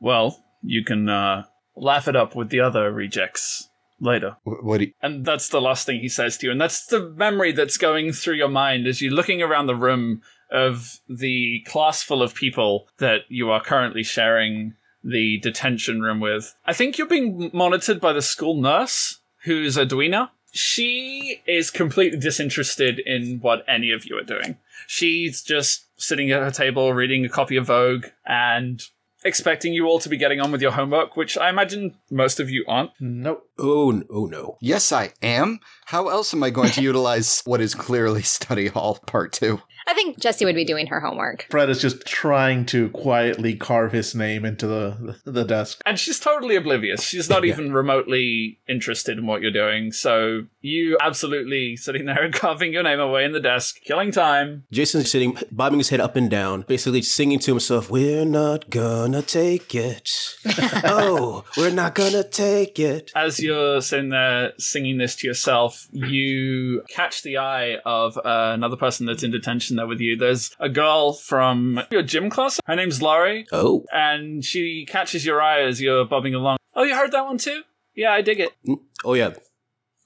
Well, 0.00 0.44
you 0.62 0.84
can 0.84 1.08
uh, 1.08 1.44
laugh 1.76 2.08
it 2.08 2.16
up 2.16 2.36
with 2.36 2.50
the 2.50 2.60
other 2.60 2.92
rejects 2.92 3.68
later. 4.00 4.36
What? 4.44 4.78
Do 4.78 4.84
you, 4.84 4.92
And 5.02 5.24
that's 5.24 5.48
the 5.48 5.60
last 5.60 5.86
thing 5.86 6.00
he 6.00 6.08
says 6.08 6.36
to 6.38 6.46
you. 6.46 6.52
And 6.52 6.60
that's 6.60 6.86
the 6.86 7.10
memory 7.10 7.52
that's 7.52 7.76
going 7.76 8.12
through 8.12 8.34
your 8.34 8.48
mind 8.48 8.86
as 8.86 9.00
you're 9.00 9.12
looking 9.12 9.42
around 9.42 9.66
the 9.66 9.76
room 9.76 10.22
of 10.50 11.00
the 11.08 11.60
class 11.66 12.02
full 12.02 12.22
of 12.22 12.34
people 12.34 12.88
that 12.98 13.20
you 13.28 13.50
are 13.50 13.62
currently 13.62 14.02
sharing 14.02 14.74
the 15.02 15.38
detention 15.38 16.00
room 16.00 16.20
with. 16.20 16.54
I 16.64 16.72
think 16.72 16.98
you're 16.98 17.06
being 17.06 17.50
monitored 17.52 18.00
by 18.00 18.12
the 18.12 18.22
school 18.22 18.60
nurse, 18.60 19.20
who's 19.44 19.78
Edwina. 19.78 20.32
She 20.52 21.42
is 21.46 21.70
completely 21.70 22.18
disinterested 22.18 22.98
in 22.98 23.40
what 23.40 23.64
any 23.68 23.90
of 23.90 24.06
you 24.06 24.16
are 24.16 24.24
doing. 24.24 24.56
She's 24.86 25.42
just 25.42 25.86
sitting 25.96 26.30
at 26.30 26.42
her 26.42 26.50
table 26.50 26.92
reading 26.92 27.24
a 27.24 27.28
copy 27.28 27.56
of 27.56 27.66
Vogue 27.66 28.06
and 28.24 28.82
expecting 29.26 29.72
you 29.72 29.86
all 29.86 29.98
to 29.98 30.08
be 30.08 30.16
getting 30.16 30.40
on 30.40 30.52
with 30.52 30.62
your 30.62 30.72
homework, 30.72 31.16
which 31.16 31.36
I 31.36 31.48
imagine 31.50 31.96
most 32.10 32.40
of 32.40 32.48
you 32.50 32.64
aren't. 32.68 32.92
Nope. 33.00 33.48
Oh, 33.58 34.02
oh 34.10 34.26
no. 34.26 34.56
yes, 34.60 34.92
I 34.92 35.12
am. 35.22 35.60
How 35.86 36.08
else 36.08 36.32
am 36.32 36.42
I 36.42 36.50
going 36.50 36.70
to 36.70 36.82
utilize 36.90 37.42
what 37.44 37.60
is 37.60 37.74
clearly 37.74 38.22
study 38.22 38.68
hall 38.68 38.98
part 39.06 39.32
two? 39.32 39.60
I 39.86 39.94
think 39.94 40.18
Jesse 40.18 40.44
would 40.44 40.56
be 40.56 40.64
doing 40.64 40.88
her 40.88 41.00
homework. 41.00 41.46
Fred 41.50 41.70
is 41.70 41.80
just 41.80 42.04
trying 42.04 42.66
to 42.66 42.88
quietly 42.90 43.54
carve 43.54 43.92
his 43.92 44.14
name 44.14 44.44
into 44.44 44.66
the 44.66 45.16
the 45.24 45.44
desk. 45.44 45.80
And 45.86 45.98
she's 45.98 46.18
totally 46.18 46.56
oblivious. 46.56 47.02
She's 47.02 47.30
not 47.30 47.44
even 47.44 47.72
remotely 47.72 48.58
interested 48.68 49.18
in 49.18 49.26
what 49.26 49.42
you're 49.42 49.50
doing. 49.50 49.92
So 49.92 50.42
you 50.60 50.98
absolutely 51.00 51.76
sitting 51.76 52.06
there 52.06 52.22
and 52.24 52.34
carving 52.34 52.72
your 52.72 52.82
name 52.82 52.98
away 52.98 53.24
in 53.24 53.32
the 53.32 53.40
desk, 53.40 53.80
killing 53.84 54.10
time. 54.10 54.64
Jason's 54.72 55.10
sitting, 55.10 55.38
bobbing 55.52 55.78
his 55.78 55.90
head 55.90 56.00
up 56.00 56.16
and 56.16 56.28
down, 56.28 56.62
basically 56.62 57.02
singing 57.02 57.38
to 57.40 57.52
himself, 57.52 57.90
We're 57.90 58.24
not 58.24 58.70
gonna 58.70 59.22
take 59.22 59.74
it. 59.74 60.36
oh, 60.84 61.44
we're 61.56 61.70
not 61.70 61.94
gonna 61.94 62.24
take 62.24 62.80
it. 62.80 63.12
As 63.14 63.40
you're 63.40 63.80
sitting 63.80 64.08
there 64.08 64.52
singing 64.58 64.98
this 64.98 65.14
to 65.16 65.26
yourself, 65.28 65.86
you 65.92 66.82
catch 66.88 67.22
the 67.22 67.38
eye 67.38 67.76
of 67.84 68.16
uh, 68.18 68.22
another 68.54 68.76
person 68.76 69.06
that's 69.06 69.22
in 69.22 69.30
detention 69.30 69.75
there 69.76 69.86
with 69.86 70.00
you. 70.00 70.16
There's 70.16 70.50
a 70.58 70.68
girl 70.68 71.12
from 71.12 71.80
your 71.90 72.02
gym 72.02 72.30
class. 72.30 72.60
Her 72.66 72.76
name's 72.76 73.00
Laurie, 73.02 73.46
Oh, 73.52 73.84
and 73.92 74.44
she 74.44 74.84
catches 74.86 75.24
your 75.24 75.40
eye 75.40 75.62
as 75.62 75.80
you're 75.80 76.04
bobbing 76.04 76.34
along. 76.34 76.58
Oh, 76.74 76.82
you 76.82 76.94
heard 76.94 77.12
that 77.12 77.24
one 77.24 77.38
too? 77.38 77.62
Yeah, 77.94 78.12
I 78.12 78.20
dig 78.22 78.40
it. 78.40 78.52
Mm. 78.66 78.80
oh 79.04 79.14
yeah. 79.14 79.34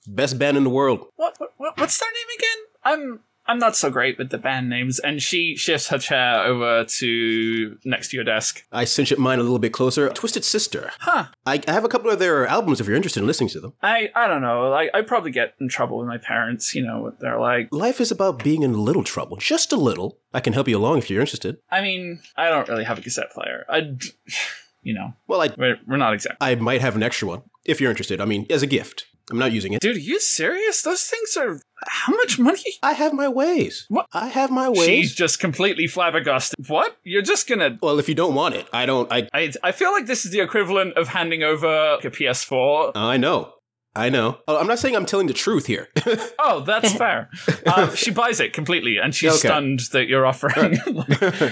Best 0.07 0.39
band 0.39 0.57
in 0.57 0.65
the 0.65 0.71
world. 0.71 1.07
what, 1.17 1.35
what, 1.39 1.51
what 1.59 1.79
what's 1.79 1.99
their 1.99 2.09
name 2.09 2.37
again? 2.39 2.59
I'm 2.83 3.21
I'm 3.51 3.59
not 3.59 3.75
so 3.75 3.91
great 3.91 4.17
with 4.17 4.31
the 4.31 4.39
band 4.39 4.69
names. 4.71 5.01
And 5.01 5.21
she 5.21 5.57
shifts 5.57 5.89
her 5.89 5.99
chair 5.99 6.45
over 6.45 6.85
to 6.85 7.79
next 7.85 8.11
to 8.11 8.17
your 8.17 8.23
desk. 8.23 8.65
I 8.71 8.85
cinch 8.85 9.13
up 9.13 9.19
mine 9.19 9.41
a 9.41 9.43
little 9.43 9.59
bit 9.59 9.73
closer. 9.73 10.09
Twisted 10.11 10.45
Sister. 10.45 10.93
Huh. 11.01 11.27
I, 11.45 11.61
I 11.67 11.73
have 11.73 11.85
a 11.85 11.89
couple 11.89 12.13
of 12.13 12.21
their 12.21 12.47
albums 12.47 12.81
if 12.81 12.87
you're 12.87 12.95
interested 12.95 13.19
in 13.19 13.27
listening 13.27 13.51
to 13.51 13.61
them. 13.61 13.73
I 13.83 14.09
I 14.15 14.29
don't 14.29 14.41
know. 14.41 14.71
Like 14.71 14.91
I 14.95 15.03
probably 15.03 15.33
get 15.33 15.55
in 15.61 15.69
trouble 15.69 15.99
with 15.99 16.07
my 16.07 16.19
parents. 16.19 16.77
You 16.77 16.87
know, 16.87 17.01
what 17.01 17.19
they're 17.19 17.41
like. 17.41 17.71
Life 17.73 18.01
is 18.01 18.13
about 18.13 18.45
being 18.45 18.63
in 18.63 18.73
a 18.73 18.81
little 18.81 19.03
trouble, 19.03 19.37
just 19.37 19.73
a 19.73 19.77
little. 19.77 20.21
I 20.33 20.39
can 20.39 20.53
help 20.53 20.69
you 20.69 20.79
along 20.79 20.99
if 20.99 21.11
you're 21.11 21.21
interested. 21.21 21.57
I 21.73 21.81
mean, 21.81 22.21
I 22.37 22.51
don't 22.51 22.69
really 22.69 22.85
have 22.85 22.99
a 22.99 23.03
cassette 23.03 23.33
player. 23.33 23.67
I, 23.69 23.97
you 24.83 24.95
know, 24.95 25.15
Well, 25.27 25.43
I 25.43 25.51
we're 25.59 25.81
we're 25.89 25.97
not 25.97 26.15
exactly. 26.15 26.39
I 26.41 26.55
might 26.55 26.83
have 26.83 26.95
an 26.95 27.03
extra 27.03 27.27
one 27.27 27.43
if 27.65 27.81
you're 27.81 27.91
interested. 27.91 28.21
I 28.21 28.27
mean, 28.27 28.47
as 28.49 28.63
a 28.63 28.69
gift. 28.69 29.07
I'm 29.31 29.39
not 29.39 29.53
using 29.53 29.73
it. 29.73 29.81
Dude, 29.81 29.97
are 29.97 30.01
you 30.01 30.21
serious? 30.21 30.83
Those 30.83 31.03
things 31.05 31.37
are. 31.37 31.61
How 31.87 32.15
much 32.17 32.39
money? 32.39 32.63
I 32.83 32.93
have 32.93 33.13
my 33.13 33.29
ways. 33.29 33.87
What? 33.89 34.07
I 34.13 34.29
have 34.29 34.51
my 34.51 34.69
ways. 34.69 34.85
She's 34.85 35.15
just 35.15 35.39
completely 35.41 35.87
flabbergasted. 35.87 36.69
What? 36.69 36.97
You're 37.05 37.23
just 37.23 37.49
gonna. 37.49 37.79
Well, 37.83 37.99
if 37.99 38.09
you 38.09 38.15
don't 38.15 38.35
want 38.35 38.55
it, 38.55 38.67
I 38.73 38.87
don't. 38.87 39.11
I. 39.13 39.29
I, 39.33 39.53
I 39.63 39.73
feel 39.73 39.93
like 39.93 40.07
this 40.07 40.25
is 40.25 40.31
the 40.33 40.41
equivalent 40.41 40.95
of 40.97 41.09
handing 41.09 41.43
over 41.43 41.67
a 41.95 41.99
PS4. 42.11 42.93
I 42.95 43.17
know. 43.17 43.55
I 43.97 44.09
know. 44.09 44.39
Oh, 44.47 44.57
I'm 44.57 44.69
not 44.69 44.79
saying 44.79 44.95
I'm 44.95 45.05
telling 45.07 45.27
the 45.27 45.33
truth 45.35 45.67
here. 45.67 45.89
Oh, 46.39 46.61
that's 46.61 46.93
fair. 46.95 47.29
Uh, 47.67 47.95
she 47.95 48.11
buys 48.11 48.41
it 48.41 48.53
completely, 48.53 48.99
and 48.99 49.15
she's 49.15 49.31
Okay. 49.31 49.49
stunned 49.49 49.81
that 49.93 50.09
you're 50.09 50.27
offering. 50.27 50.79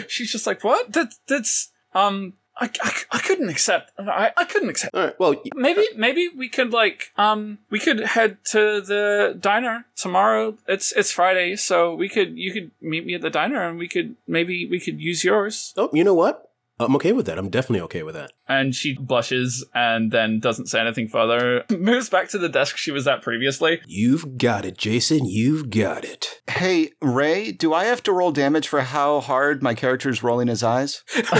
She's 0.08 0.32
just 0.32 0.46
like, 0.46 0.64
"What? 0.64 0.92
That 0.94 1.12
that's 1.28 1.70
um." 1.94 2.34
I, 2.60 2.70
I, 2.82 2.92
I 3.12 3.18
couldn't 3.20 3.48
accept. 3.48 3.92
I, 3.98 4.32
I 4.36 4.44
couldn't 4.44 4.68
accept. 4.68 4.94
All 4.94 5.04
right. 5.04 5.18
Well, 5.18 5.34
Maybe 5.54 5.86
maybe 5.96 6.28
we 6.36 6.48
could 6.48 6.72
like 6.72 7.12
um 7.16 7.58
we 7.70 7.78
could 7.78 8.00
head 8.00 8.38
to 8.46 8.80
the 8.80 9.36
diner 9.38 9.86
tomorrow. 9.96 10.56
It's 10.66 10.92
it's 10.92 11.12
Friday, 11.12 11.56
so 11.56 11.94
we 11.94 12.08
could 12.08 12.36
you 12.36 12.52
could 12.52 12.70
meet 12.80 13.06
me 13.06 13.14
at 13.14 13.20
the 13.20 13.30
diner 13.30 13.62
and 13.62 13.78
we 13.78 13.88
could 13.88 14.16
maybe 14.26 14.66
we 14.68 14.80
could 14.80 15.00
use 15.00 15.22
yours. 15.24 15.72
oh, 15.76 15.88
you 15.92 16.02
know 16.04 16.14
what? 16.14 16.47
I'm 16.80 16.94
okay 16.96 17.12
with 17.12 17.26
that. 17.26 17.38
I'm 17.38 17.50
definitely 17.50 17.80
okay 17.82 18.02
with 18.02 18.14
that. 18.14 18.32
And 18.48 18.74
she 18.74 18.94
blushes 18.94 19.64
and 19.74 20.12
then 20.12 20.40
doesn't 20.40 20.66
say 20.66 20.80
anything 20.80 21.08
further. 21.08 21.64
Moves 21.70 22.08
back 22.08 22.28
to 22.30 22.38
the 22.38 22.48
desk 22.48 22.76
she 22.76 22.90
was 22.90 23.06
at 23.08 23.22
previously. 23.22 23.80
You've 23.86 24.38
got 24.38 24.64
it, 24.64 24.78
Jason. 24.78 25.26
You've 25.26 25.70
got 25.70 26.04
it. 26.04 26.40
Hey, 26.48 26.90
Ray, 27.02 27.52
do 27.52 27.74
I 27.74 27.84
have 27.84 28.02
to 28.04 28.12
roll 28.12 28.30
damage 28.30 28.68
for 28.68 28.82
how 28.82 29.20
hard 29.20 29.62
my 29.62 29.74
character's 29.74 30.22
rolling 30.22 30.48
his 30.48 30.62
eyes? 30.62 31.02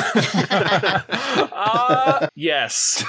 uh, 1.52 2.28
yes. 2.35 3.04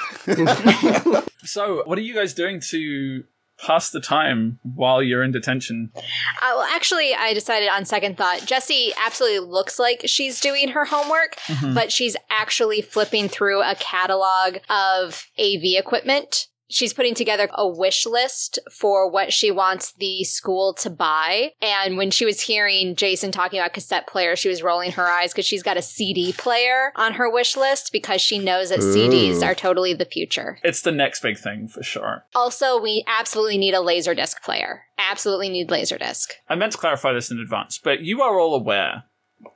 so, 1.43 1.83
what 1.85 1.97
are 1.97 2.01
you 2.01 2.13
guys 2.13 2.33
doing 2.33 2.61
to 2.69 3.23
pass 3.65 3.89
the 3.89 3.99
time 3.99 4.59
while 4.63 5.01
you're 5.01 5.23
in 5.23 5.31
detention? 5.31 5.91
Uh, 5.95 6.01
well, 6.41 6.67
actually, 6.73 7.13
I 7.13 7.33
decided 7.33 7.69
on 7.69 7.85
second 7.85 8.17
thought, 8.17 8.45
Jessie 8.45 8.91
absolutely 9.03 9.39
looks 9.39 9.79
like 9.79 10.03
she's 10.05 10.39
doing 10.39 10.69
her 10.69 10.85
homework, 10.85 11.37
but 11.73 11.91
she's 11.91 12.15
actually 12.29 12.81
flipping 12.81 13.27
through 13.29 13.61
a 13.61 13.75
catalog 13.75 14.57
of 14.69 15.27
AV 15.37 15.77
equipment. 15.77 16.47
She's 16.69 16.93
putting 16.93 17.15
together 17.15 17.49
a 17.53 17.67
wish 17.67 18.05
list 18.05 18.59
for 18.71 19.09
what 19.09 19.33
she 19.33 19.49
wants 19.49 19.93
the 19.93 20.23
school 20.23 20.73
to 20.75 20.89
buy. 20.89 21.51
And 21.61 21.97
when 21.97 22.11
she 22.11 22.25
was 22.25 22.41
hearing 22.41 22.95
Jason 22.95 23.31
talking 23.31 23.59
about 23.59 23.73
cassette 23.73 24.07
players, 24.07 24.37
she 24.37 24.49
was 24.49 24.61
rolling 24.61 24.91
her 24.91 25.07
eyes 25.07 25.33
because 25.33 25.47
she's 25.47 25.63
got 25.63 25.77
a 25.77 25.81
CD 25.81 26.31
player 26.31 26.91
on 26.95 27.13
her 27.13 27.29
wish 27.29 27.57
list 27.57 27.91
because 27.91 28.21
she 28.21 28.37
knows 28.37 28.69
that 28.69 28.79
CDs 28.79 29.43
are 29.43 29.55
totally 29.55 29.93
the 29.93 30.05
future. 30.05 30.59
It's 30.63 30.81
the 30.81 30.91
next 30.91 31.21
big 31.21 31.37
thing 31.37 31.67
for 31.67 31.81
sure. 31.81 32.25
Also, 32.35 32.79
we 32.79 33.03
absolutely 33.07 33.57
need 33.57 33.73
a 33.73 33.77
Laserdisc 33.77 34.41
player. 34.43 34.83
Absolutely 34.97 35.49
need 35.49 35.69
Laserdisc. 35.69 36.27
I 36.47 36.55
meant 36.55 36.73
to 36.73 36.77
clarify 36.77 37.13
this 37.13 37.31
in 37.31 37.39
advance, 37.39 37.79
but 37.83 38.01
you 38.01 38.21
are 38.21 38.39
all 38.39 38.53
aware 38.53 39.05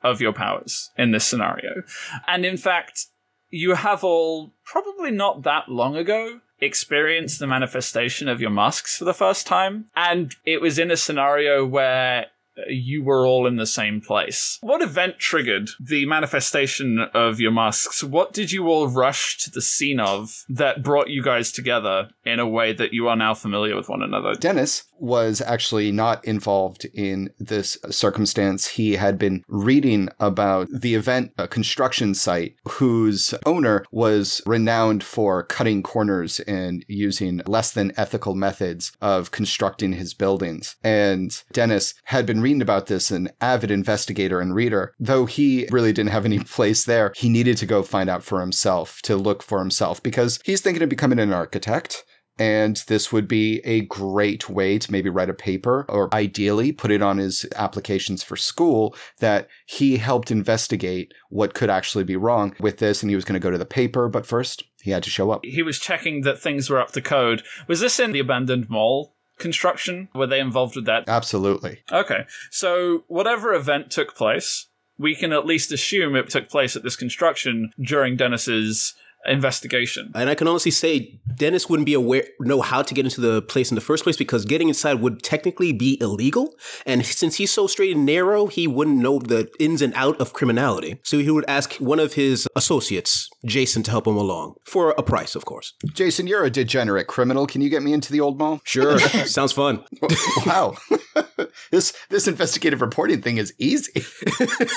of 0.02 0.20
your 0.20 0.34
powers 0.34 0.90
in 0.98 1.12
this 1.12 1.26
scenario. 1.26 1.84
And 2.28 2.46
in 2.46 2.58
fact, 2.58 3.06
you 3.50 3.76
have 3.76 4.04
all, 4.04 4.54
probably 4.66 5.12
not 5.12 5.44
that 5.44 5.70
long 5.70 5.96
ago, 5.96 6.40
experienced 6.60 7.40
the 7.40 7.48
manifestation 7.48 8.28
of 8.28 8.42
your 8.42 8.50
masks 8.50 8.98
for 8.98 9.06
the 9.06 9.14
first 9.14 9.46
time. 9.48 9.86
And 9.96 10.36
it 10.46 10.62
was 10.62 10.80
in 10.80 10.92
a 10.92 10.98
scenario 10.98 11.66
where 11.66 12.28
you 12.68 13.04
were 13.04 13.26
all 13.26 13.48
in 13.48 13.56
the 13.56 13.66
same 13.66 14.02
place. 14.02 14.60
What 14.62 14.82
event 14.82 15.18
triggered 15.18 15.70
the 15.80 16.06
manifestation 16.06 17.00
of 17.14 17.40
your 17.40 17.52
masks? 17.52 18.04
What 18.04 18.34
did 18.34 18.52
you 18.52 18.68
all 18.68 18.88
rush 18.88 19.38
to 19.40 19.52
the 19.52 19.62
scene 19.62 20.00
of 20.00 20.44
that 20.50 20.84
brought 20.84 21.10
you 21.10 21.24
guys 21.24 21.52
together 21.52 22.10
in 22.26 22.40
a 22.40 22.48
way 22.48 22.74
that 22.74 22.94
you 22.94 23.08
are 23.08 23.16
now 23.16 23.34
familiar 23.34 23.76
with 23.76 23.90
one 23.90 24.02
another? 24.02 24.36
Dennis 24.36 24.84
was 25.04 25.42
actually 25.42 25.92
not 25.92 26.24
involved 26.26 26.86
in 26.94 27.30
this 27.38 27.78
circumstance. 27.90 28.68
He 28.68 28.94
had 28.94 29.20
been 29.20 29.44
reading 29.50 30.08
about 30.20 30.70
the 30.72 30.96
event, 30.96 31.34
a 31.38 31.48
construction 31.48 32.14
site 32.14 32.56
whose 32.68 33.34
owner 33.46 33.84
was 33.92 34.42
renowned 34.46 35.04
for 35.04 35.44
cutting 35.44 35.84
corners 35.84 36.40
and 36.42 36.86
using 36.88 37.42
less 37.46 37.72
than 37.72 37.92
ethical 37.98 38.34
methods 38.34 38.94
of 39.02 39.32
constructing 39.32 39.92
his 39.94 40.14
buildings. 40.14 40.78
And 40.84 41.44
Dennis 41.52 41.96
had 42.06 42.26
been 42.26 42.42
reading 42.42 42.62
about 42.62 42.88
this, 42.88 43.12
an 43.12 43.30
avid 43.42 43.72
investigator 43.72 44.40
and 44.40 44.56
reader. 44.56 44.94
Though 45.00 45.26
he 45.26 45.68
really 45.70 45.92
didn't 45.92 46.12
have 46.12 46.26
any 46.26 46.40
place 46.56 46.86
there, 46.86 47.12
he 47.16 47.28
needed 47.28 47.58
to 47.58 47.66
go 47.66 47.84
find 47.84 48.10
out 48.10 48.24
for 48.24 48.40
himself, 48.40 49.02
to 49.04 49.18
look 49.18 49.44
for 49.44 49.60
himself, 49.60 50.02
because 50.02 50.40
he's 50.46 50.62
thinking 50.62 50.82
of 50.82 50.90
becoming 50.90 51.20
an 51.20 51.34
architect. 51.34 52.06
And 52.40 52.78
this 52.88 53.12
would 53.12 53.28
be 53.28 53.62
a 53.64 53.82
great 53.82 54.50
way 54.50 54.78
to 54.80 54.92
maybe 54.92 55.10
write 55.10 55.30
a 55.30 55.36
paper 55.36 55.86
or 55.88 56.14
ideally 56.14 56.72
put 56.72 56.92
it 56.92 57.02
on 57.02 57.18
his 57.18 57.46
applications 57.56 58.24
for 58.24 58.36
school 58.36 58.96
that 59.20 59.48
he 59.66 59.98
helped 59.98 60.32
investigate 60.32 61.14
what 61.30 61.54
could 61.54 61.70
actually 61.70 62.04
be 62.04 62.16
wrong 62.16 62.56
with 62.60 62.78
this. 62.78 63.04
And 63.04 63.10
he 63.10 63.16
was 63.16 63.26
going 63.26 63.40
to 63.40 63.44
go 63.44 63.52
to 63.52 63.58
the 63.58 63.66
paper, 63.66 64.10
but 64.10 64.26
first 64.26 64.64
he 64.82 64.92
had 64.92 65.04
to 65.04 65.10
show 65.10 65.32
up. 65.32 65.42
he 65.44 65.64
was 65.64 65.80
checking 65.80 66.22
that 66.22 66.40
things 66.40 66.70
were 66.70 66.80
up 66.80 66.92
to 66.92 67.02
code. 67.02 67.44
Was 67.68 67.80
this 67.80 68.00
in 68.00 68.12
the 68.12 68.20
abandoned 68.20 68.70
mall 68.70 69.16
construction? 69.38 70.10
Were 70.14 70.28
they 70.28 70.40
involved 70.40 70.76
with 70.76 70.86
that? 70.86 71.06
Absolutely. 71.08 71.84
Okay. 71.92 72.26
So, 72.52 73.04
whatever 73.08 73.54
event 73.54 73.92
took 73.92 74.16
place, 74.16 74.68
we 74.98 75.16
can 75.16 75.34
at 75.34 75.46
least 75.46 75.72
assume 75.72 76.16
it 76.16 76.30
took 76.30 76.50
place 76.50 76.76
at 76.76 76.84
this 76.84 76.96
construction 76.96 77.72
during 77.82 78.16
Dennis's 78.16 78.94
investigation. 79.26 80.12
And 80.16 80.30
I 80.30 80.36
can 80.36 80.48
honestly 80.48 80.72
say 80.72 81.20
Dennis 81.36 81.70
wouldn't 81.70 81.86
be 81.86 81.94
aware, 81.94 82.26
know 82.40 82.62
how 82.62 82.82
to 82.82 82.94
get 82.94 83.06
into 83.06 83.22
the 83.22 83.42
place 83.42 83.72
in 83.72 83.76
the 83.76 83.82
first 83.82 84.04
place 84.04 84.18
because 84.18 84.46
getting 84.46 84.68
inside 84.68 84.96
would 84.96 85.24
technically 85.24 85.72
be 85.74 85.98
illegal. 86.02 86.56
And 86.86 87.06
since 87.06 87.36
he's 87.36 87.52
so 87.52 87.68
straight 87.68 87.96
and 87.96 88.06
narrow, 88.06 88.48
he 88.48 88.68
wouldn't 88.68 88.98
know 88.98 89.20
the 89.20 89.50
ins 89.60 89.82
and 89.82 89.94
out 89.96 90.20
of 90.20 90.34
criminality. 90.34 91.00
So 91.04 91.20
he 91.20 91.30
would 91.32 91.46
ask 91.48 91.76
one 91.76 92.00
of 92.00 92.14
his 92.14 92.48
associates, 92.56 93.30
Jason, 93.46 93.84
to 93.84 93.92
help 93.92 94.08
him 94.08 94.18
along 94.18 94.56
for 94.66 94.92
a 94.92 95.04
price, 95.04 95.36
of 95.36 95.46
course. 95.46 95.74
Jason, 95.94 96.28
you're 96.28 96.44
a 96.44 96.50
degenerate 96.50 97.08
criminal. 97.08 97.48
Can 97.48 97.62
you 97.62 97.70
get 97.70 97.84
me 97.84 97.94
into 97.94 98.12
the 98.12 98.20
old 98.20 98.38
mall? 98.38 98.62
Sure, 98.64 99.00
sounds 99.26 99.52
fun. 99.52 99.84
wow. 100.46 100.76
this 101.72 101.94
this 102.10 102.28
investigative 102.28 102.82
reporting 102.82 103.22
thing 103.22 103.38
is 103.38 103.54
easy. 103.58 104.04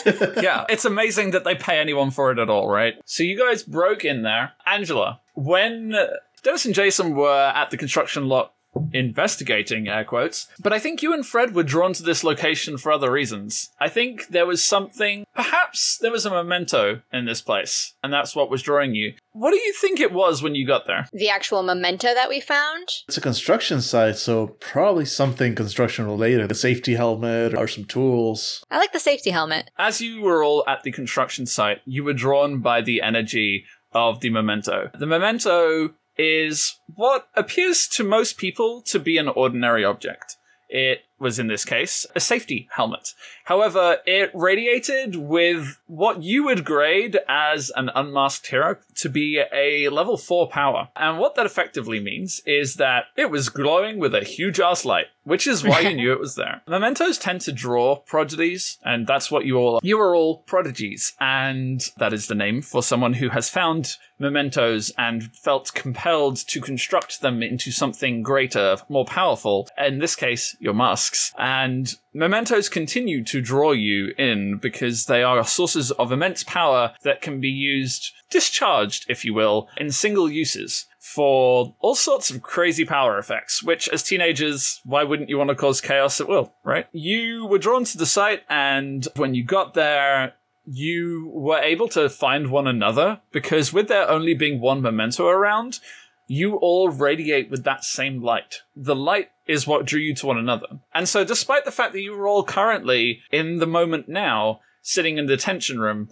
yeah, 0.40 0.64
it's 0.69 0.85
amazing 0.85 1.31
that 1.33 1.45
they 1.45 1.55
pay 1.55 1.78
anyone 1.78 2.11
for 2.11 2.31
it 2.31 2.38
at 2.38 2.50
all, 2.50 2.69
right? 2.69 2.95
So, 3.05 3.23
you 3.23 3.38
guys 3.38 3.62
broke 3.62 4.05
in 4.05 4.23
there. 4.23 4.52
Angela, 4.66 5.21
when 5.35 5.95
Dennis 6.43 6.64
and 6.64 6.75
Jason 6.75 7.14
were 7.14 7.52
at 7.55 7.71
the 7.71 7.76
construction 7.76 8.28
lot 8.28 8.52
investigating 8.92 9.88
air 9.88 10.04
quotes 10.04 10.47
but 10.59 10.73
i 10.73 10.78
think 10.78 11.02
you 11.02 11.12
and 11.12 11.26
fred 11.26 11.54
were 11.54 11.62
drawn 11.62 11.92
to 11.92 12.02
this 12.02 12.23
location 12.25 12.76
for 12.78 12.90
other 12.92 13.11
reasons 13.11 13.71
i 13.80 13.88
think 13.88 14.28
there 14.28 14.47
was 14.47 14.64
something 14.64 15.25
perhaps 15.35 15.99
there 16.00 16.11
was 16.11 16.26
a 16.26 16.30
memento 16.30 17.00
in 17.12 17.25
this 17.25 17.40
place 17.42 17.95
and 18.02 18.12
that's 18.12 18.35
what 18.37 18.50
was 18.50 18.62
drawing 18.62 18.95
you 18.95 19.12
what 19.33 19.50
do 19.50 19.56
you 19.59 19.73
think 19.75 20.00
it 20.00 20.12
was 20.12 20.42
when 20.42 20.54
you 20.54 20.66
got 20.66 20.87
there 20.87 21.06
The 21.12 21.28
actual 21.28 21.62
memento 21.62 22.14
that 22.14 22.30
we 22.30 22.40
found. 22.40 22.88
It's 23.06 23.18
a 23.18 23.21
construction 23.21 23.83
site, 23.83 24.16
so 24.16 24.56
probably 24.61 25.04
something 25.04 25.54
construction 25.54 26.06
related. 26.06 26.50
A 26.50 26.54
safety 26.54 26.95
helmet 26.95 27.54
or 27.54 27.68
some 27.68 27.85
tools. 27.85 28.64
I 28.71 28.78
like 28.78 28.92
the 28.95 28.99
safety 28.99 29.30
helmet. 29.30 29.71
as 29.78 30.00
you 30.00 30.23
were 30.23 30.42
all 30.42 30.64
at 30.66 30.83
the 30.85 30.90
construction 30.92 31.45
site 31.45 31.83
you 31.85 32.02
were 32.02 32.14
drawn 32.14 32.61
by 32.61 32.80
the 32.80 33.02
energy 33.02 33.64
of 33.92 34.21
the 34.21 34.30
memento 34.30 34.90
the 34.99 35.06
memento 35.06 35.95
is 36.18 36.78
what 36.94 37.28
appears 37.35 37.87
to 37.88 38.04
most 38.04 38.38
people 38.38 38.82
to 38.82 38.99
be 38.99 39.18
an 39.18 39.28
ordinary 39.28 39.85
object. 39.85 40.37
It 40.68 41.00
was 41.18 41.38
in 41.38 41.46
this 41.46 41.64
case 41.64 42.06
a 42.14 42.20
safety 42.20 42.68
helmet. 42.73 43.14
However, 43.44 43.99
it 44.06 44.30
radiated 44.35 45.16
with 45.16 45.78
what 45.87 46.23
you 46.23 46.44
would 46.44 46.64
grade 46.64 47.18
as 47.28 47.70
an 47.76 47.90
unmasked 47.94 48.49
hero 48.49 48.76
to 48.96 49.08
be 49.08 49.40
a 49.52 49.88
level 49.88 50.16
4 50.16 50.49
power. 50.49 50.88
And 50.96 51.18
what 51.18 51.35
that 51.37 51.46
effectively 51.46 52.00
means 52.00 52.40
is 52.44 52.75
that 52.75 53.04
it 53.16 53.30
was 53.30 53.49
glowing 53.49 53.99
with 53.99 54.14
a 54.14 54.25
huge 54.25 54.58
ass 54.58 54.85
light, 54.85 55.06
which 55.25 55.46
is 55.46 55.64
why 55.64 55.80
you 55.80 55.96
knew 55.96 56.12
it 56.12 56.20
was 56.20 56.35
there. 56.35 56.62
Mementos 56.66 57.18
tend 57.18 57.40
to 57.42 57.52
draw 57.52 57.96
prodigies, 57.96 58.78
and 58.85 59.06
that's 59.06 59.30
what 59.30 59.44
you 59.44 59.56
all 59.56 59.76
are. 59.76 59.80
You 59.82 60.00
are 60.00 60.14
all 60.14 60.38
prodigies, 60.38 61.12
and 61.20 61.80
that 61.99 62.12
is 62.12 62.26
the 62.26 62.35
name 62.35 62.62
for 62.62 62.82
someone 62.82 63.14
who 63.14 63.28
has 63.30 63.49
found 63.49 63.96
mementos 64.18 64.90
and 64.96 65.35
felt 65.37 65.73
compelled 65.75 66.37
to 66.37 66.61
construct 66.61 67.20
them 67.20 67.42
into 67.42 67.70
something 67.70 68.23
greater, 68.23 68.76
more 68.88 69.04
powerful. 69.04 69.68
In 69.78 69.99
this 69.99 70.16
case, 70.16 70.56
your 70.58 70.75
masks. 71.06 71.32
And 71.38 71.94
mementos 72.12 72.68
continue 72.68 73.25
to 73.25 73.40
draw 73.40 73.72
you 73.72 74.12
in 74.18 74.58
because 74.58 75.06
they 75.06 75.22
are 75.22 75.44
sources 75.44 75.90
of 75.92 76.12
immense 76.12 76.44
power 76.44 76.94
that 77.02 77.22
can 77.22 77.40
be 77.40 77.48
used, 77.48 78.12
discharged, 78.30 79.06
if 79.08 79.25
you 79.25 79.34
will, 79.34 79.68
in 79.76 79.90
single 79.90 80.30
uses 80.30 80.86
for 80.98 81.75
all 81.80 81.94
sorts 81.94 82.30
of 82.30 82.42
crazy 82.42 82.84
power 82.84 83.18
effects, 83.18 83.62
which 83.62 83.88
as 83.90 84.02
teenagers, 84.02 84.80
why 84.84 85.04
wouldn't 85.04 85.28
you 85.28 85.38
want 85.38 85.50
to 85.50 85.54
cause 85.54 85.80
chaos 85.80 86.20
at 86.20 86.28
will, 86.28 86.52
right? 86.64 86.86
You 86.92 87.46
were 87.46 87.58
drawn 87.58 87.84
to 87.84 87.98
the 87.98 88.06
site, 88.06 88.42
and 88.50 89.06
when 89.14 89.34
you 89.34 89.44
got 89.44 89.75
there, 89.75 90.34
you 90.64 91.30
were 91.32 91.60
able 91.60 91.86
to 91.88 92.08
find 92.08 92.50
one 92.50 92.66
another 92.66 93.20
because 93.30 93.72
with 93.72 93.86
there 93.86 94.10
only 94.10 94.34
being 94.34 94.60
one 94.60 94.82
memento 94.82 95.28
around, 95.28 95.78
you 96.26 96.56
all 96.56 96.88
radiate 96.88 97.50
with 97.50 97.62
that 97.62 97.84
same 97.84 98.20
light. 98.20 98.62
The 98.75 98.96
light 98.96 99.30
is 99.47 99.67
what 99.67 99.87
drew 99.87 100.00
you 100.00 100.15
to 100.17 100.26
one 100.26 100.38
another. 100.38 100.67
And 100.95 101.09
so, 101.09 101.25
despite 101.25 101.65
the 101.65 101.71
fact 101.71 101.93
that 101.93 102.00
you 102.00 102.15
are 102.15 102.26
all 102.26 102.45
currently 102.45 103.21
in 103.31 103.59
the 103.59 103.67
moment 103.67 104.09
now, 104.09 104.61
sitting 104.83 105.19
in 105.19 105.26
the 105.26 105.37
detention 105.37 105.81
room, 105.81 106.09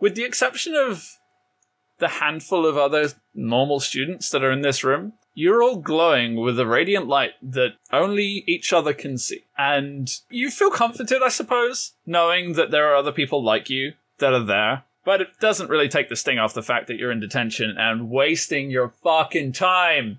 with 0.00 0.14
the 0.14 0.24
exception 0.24 0.74
of 0.74 1.18
the 1.98 2.08
handful 2.08 2.64
of 2.64 2.76
other 2.76 3.08
normal 3.34 3.80
students 3.80 4.30
that 4.30 4.44
are 4.44 4.52
in 4.52 4.62
this 4.62 4.84
room, 4.84 5.12
you're 5.34 5.62
all 5.62 5.76
glowing 5.76 6.36
with 6.36 6.58
a 6.58 6.66
radiant 6.66 7.06
light 7.06 7.32
that 7.42 7.74
only 7.92 8.44
each 8.46 8.72
other 8.72 8.92
can 8.92 9.16
see. 9.18 9.44
And 9.56 10.10
you 10.30 10.50
feel 10.50 10.70
comforted, 10.70 11.22
I 11.22 11.28
suppose, 11.28 11.92
knowing 12.06 12.54
that 12.54 12.70
there 12.70 12.90
are 12.90 12.96
other 12.96 13.12
people 13.12 13.42
like 13.42 13.70
you 13.70 13.92
that 14.18 14.32
are 14.32 14.44
there. 14.44 14.84
But 15.04 15.20
it 15.20 15.28
doesn't 15.40 15.70
really 15.70 15.88
take 15.88 16.08
the 16.08 16.16
sting 16.16 16.38
off 16.38 16.54
the 16.54 16.62
fact 16.62 16.86
that 16.88 16.98
you're 16.98 17.12
in 17.12 17.20
detention 17.20 17.76
and 17.78 18.10
wasting 18.10 18.70
your 18.70 18.88
fucking 18.88 19.52
time. 19.52 20.18